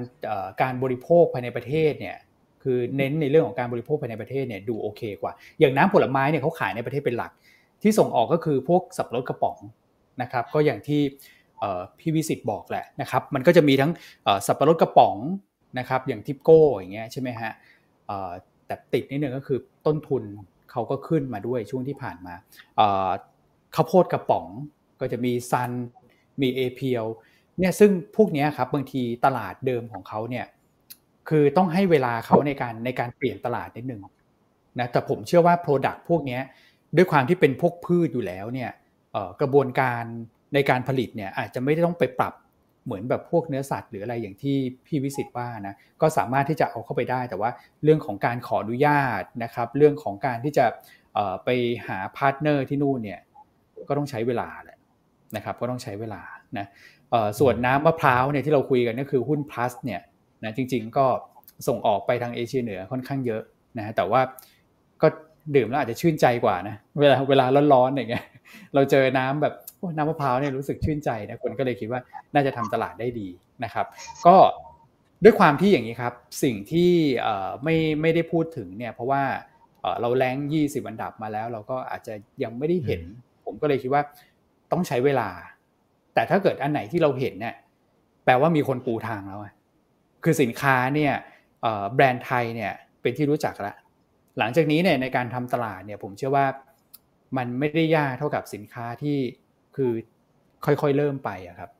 [0.62, 2.16] การบริโภคภายในประเทศเนี่ย
[2.62, 7.32] คือเน้นในเรื่องของการบริโภคภายในประเทศเนี่ยดูโอเคกว่า อย่างน้ำผลไม้เนี่ยเขาขายในประเทศเป็นหลัก
[7.82, 9.56] ที่ส่งออกก็คือพวกสับปะรดกระป๋อง
[10.22, 11.00] นะครับ ก็อย่างที่
[11.98, 13.90] พี่วิสิตบอกแหละนะครับมันก็จะมีทั้ง
[14.46, 15.16] สับปะรดกระป๋อง
[15.78, 17.52] นะครับอย่างทิปโก้อย่างเงี้ยใช่ไหมฮะ
[18.66, 20.22] แต่ติดนิดนึงก็คือต้นทุน
[20.70, 22.34] เขาก็ขึ้นมาด้วยช่วงที่ผ่านมา
[23.74, 24.46] ข้าวโพดกระป๋อง
[25.00, 25.70] ก็จะมีซัน
[26.42, 27.04] มีเอเพียว
[27.58, 30.46] เนี่ยซึ่งพวกนี้ครับบางทีตลาดเดิมของเขาเนี่ย
[31.28, 34.00] คือต้องให้เวลาเขาในการในการเปลี่ยนตลาดนิดนึง
[34.78, 36.38] นะแต่ผมเชื่อว่า Product พวกนี้
[36.96, 38.70] ด้วยความที่เป็นพวกพืชอยู่แล้วเนี่ย
[39.40, 40.04] กระบวนการ
[40.54, 42.34] ในการผลิตเนี่ยอาจจะไม่ได้ต้องไปปรับ
[42.84, 47.50] เหมือนแบบพวกเนื้อสัตว์หรืออะไรอย่างที่พี่วิสิตว่านะก็สามารถที่จะเอาเข้าไปได้ แต่ว่า
[47.84, 50.66] เรื่องของการขออนุญาตนะครับ เรื่องของการที่จะ
[51.44, 51.48] ไป
[51.86, 53.20] หา partner ที่นู่นเนี่ย
[53.88, 54.78] ก็ต้องใช้เวลาแหละ
[55.36, 56.22] นะครับ ก็ต้องใช้เวลา
[56.58, 56.66] นะ
[57.40, 60.00] ส่วนน้ำมะพร้าวเนี่ยที่เราคุยกันก็คือหุ้น plus เนี่ย
[60.44, 61.06] นะจริง ๆ ก็
[61.68, 63.42] ส่งออกไปทางเอเชียเหนือค่อนข้างเยอะ
[63.78, 64.20] นะแต่ว่า
[65.02, 65.08] ก็
[65.56, 68.24] ดื่มแล้วอาจจะชื่นใจกว่านะเวลาเวลาร้อนๆอย่างเงี้ย
[68.74, 69.54] เราเจอน้ำแบบ
[69.96, 72.00] น้ำมะพร้าวเนี่ยรู้สึกชื่นใจนะคนก็เลยคิดว่า
[72.34, 73.28] น่าจะทำตลาดได้ดี
[73.64, 73.86] นะครับ
[74.26, 74.36] ก็
[75.24, 76.12] ด้วยความที่อย่างนี้ครับ
[76.42, 76.90] สิ่งที่
[77.62, 79.22] ไม่ไม่ได้พูดถึงเนี่ยเพราะว่า
[80.00, 83.02] เราแรงยี่สิบอันดับมาแล้ว เราก็อาจจะยังไม่ได้เห็น
[83.44, 84.02] ผมก็เลยคิดว่า
[84.72, 85.28] ต้องใช้เวลา
[86.14, 87.54] แต่ถ้าเกิดอันไหนที่เราเห็นเนี่ย
[88.24, 89.40] แปลว่ามีคนปูทางแล้ว
[90.24, 91.12] คือสินค้าเนี่ย
[91.94, 92.72] แบรนด์ไทยเนี่ย
[93.02, 93.76] เป็นที่รู้จักแล้ว
[94.38, 96.46] หลังจากนี้เนี่ยในการทำตลาดเนี่ยผมเชื่อว่า
[97.36, 99.18] มันไม่ได้ยากเท่ากับสินค้าที่
[99.76, 99.90] คือ
[100.64, 101.70] ค่อยๆเริ่มไปอะครับ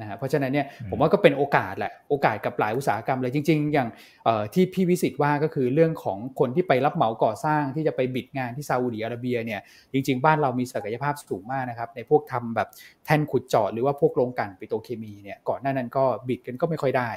[0.00, 3.88] นะฮะเพราะฉะนั้นเนี่ยผมว่าก็เป็นโอกาสแหละโอกาสกับหลายอุตสาหกรรมเลยจริง ๆ อย่าง
[4.54, 9.60] ที่พี่วิสิตว่าก็คือเรื่องของคนที่ไปรับเหมาก่อสร้างที่จะไปบิดงานที่ซาอุดีอาระเบียเนี่ย
[9.92, 12.68] จริง ๆ บ้านเรามีศักยภาพสูงมากนะครับในพวกทำแบบ
[13.04, 17.10] แท่นขุดเจาะหรือว่าพวกโรงกลั่นปิโตรเคมีเนี่ยก่อนหน้านั้นก็บิดกันก็ไม่ค่อยได้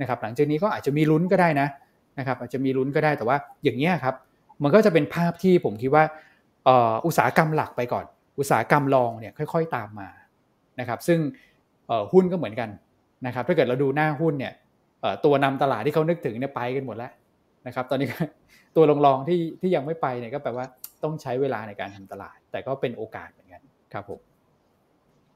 [0.00, 1.68] นะครับหลังจากนี้ก็อาจจะมีลุ้นก็ได้นะ
[2.18, 4.14] นะครับอาจจะมีลุ้นก็ได้แต่ว่าอย่างนี้ครับ
[4.62, 6.04] มันก็จะเป็นภาพที่ผมคิดว่า
[7.06, 8.04] อุตสาหกรรมหลักไปก่อน
[8.38, 10.08] อุตสาหกรรมรองเนี่ยค่อยๆตามมา
[10.80, 11.18] นะครับซึ่ง
[12.12, 12.70] หุ้นก็เหมือนกัน
[13.26, 14.52] นะครับถ้าเกิดเราดูหน้าหุ้นเนี่ย
[15.24, 17.12] ตัวนำตลาดที่เขานึกถึงเนี่ยไปกันหมดแล้ว
[17.66, 18.08] นะครับตอนนี้
[18.76, 20.66] ตัวรองๆที่ที่ยังไม่ไปเนี่ยก็แปลว่า
[21.04, 23.62] ต้องใช้เวลาในการทำตลาด แต่ก็เป็นโอกาสเหมือนกัน
[23.92, 24.20] ครับผม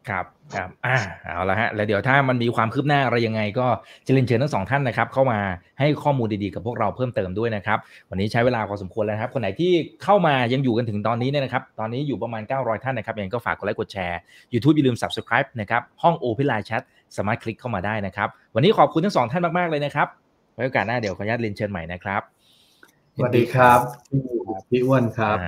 [0.09, 0.24] ครับ
[0.55, 3.66] ครับอ่าเอาละฮะแล้วเดี๋ยวถ้ามันมีความคืบหน้าอะไรยังไง ก็
[4.07, 5.38] จะเรียนเชิญทั้งสองท่านนะครับ เข้ามา
[5.78, 7.78] ให้ข้อมูลดีๆกับพวกเราเพิ่มเติมด้วยนะครับ
[8.11, 9.72] วันนี้ใช้เวลาพอสมควรแล้วครับ คนไหนที่
[10.05, 14.18] เข้ามายังอยู่กันถึงตอนนี้เนี่ยนะครับ ตอนนี้อยู่ประมาณ 900 ท่านนะครับยังก็ฝากกดไลค์กดแชร์
[14.53, 16.82] YouTube อย่าลืม Subscribe นะครับห้อง Open Line Chat
[17.16, 20.09] สามารถคลิกเข้ามาได้นะครับ วันนี้ขอบคุณทั้งสองท่านมากๆเลยนะครับ
[20.55, 22.22] ไว้โอกาสหน้าเดี๋ยวขออนุญาตเรียนเชิญใหม่นะครับ
[23.16, 23.80] สวัสดีครับ
[24.68, 25.38] พี่อ้วนครับ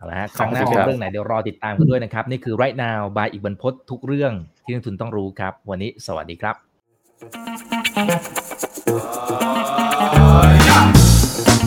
[0.00, 4.32] เอาละฮะครั้งหน้าเป็นเรื่องไหนเดี๋ยวรอติดตามกันด้วยนะครับ นี่คือ right now บายอีกบรรพททุกเรื่อง
[4.64, 6.54] ที่นักทุนต้องรู้ครับ วันนี้สวัสดีครับ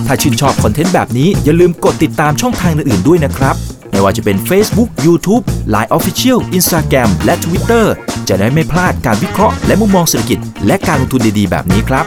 [0.07, 3.55] ถ้าชื่นชอบคอนเทนต์แบบนี้อย่าลืมกดติดตามช่องทางอื่นๆด้วยนะครับ
[3.91, 7.85] ไม่ว่าจะเป็น Facebook, YouTube, Line Official, Instagram และ Twitter
[8.27, 12.05] จะได้ไม่พลาดการวิเคราะห์และมุมมองเศรษฐกิจ และการลงทุนดีๆ แบบนี้ครับ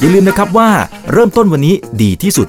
[0.00, 0.70] อย่าลืมนะครับว่า
[1.12, 2.48] เริ่มต้นวันนี้ดีที่สุด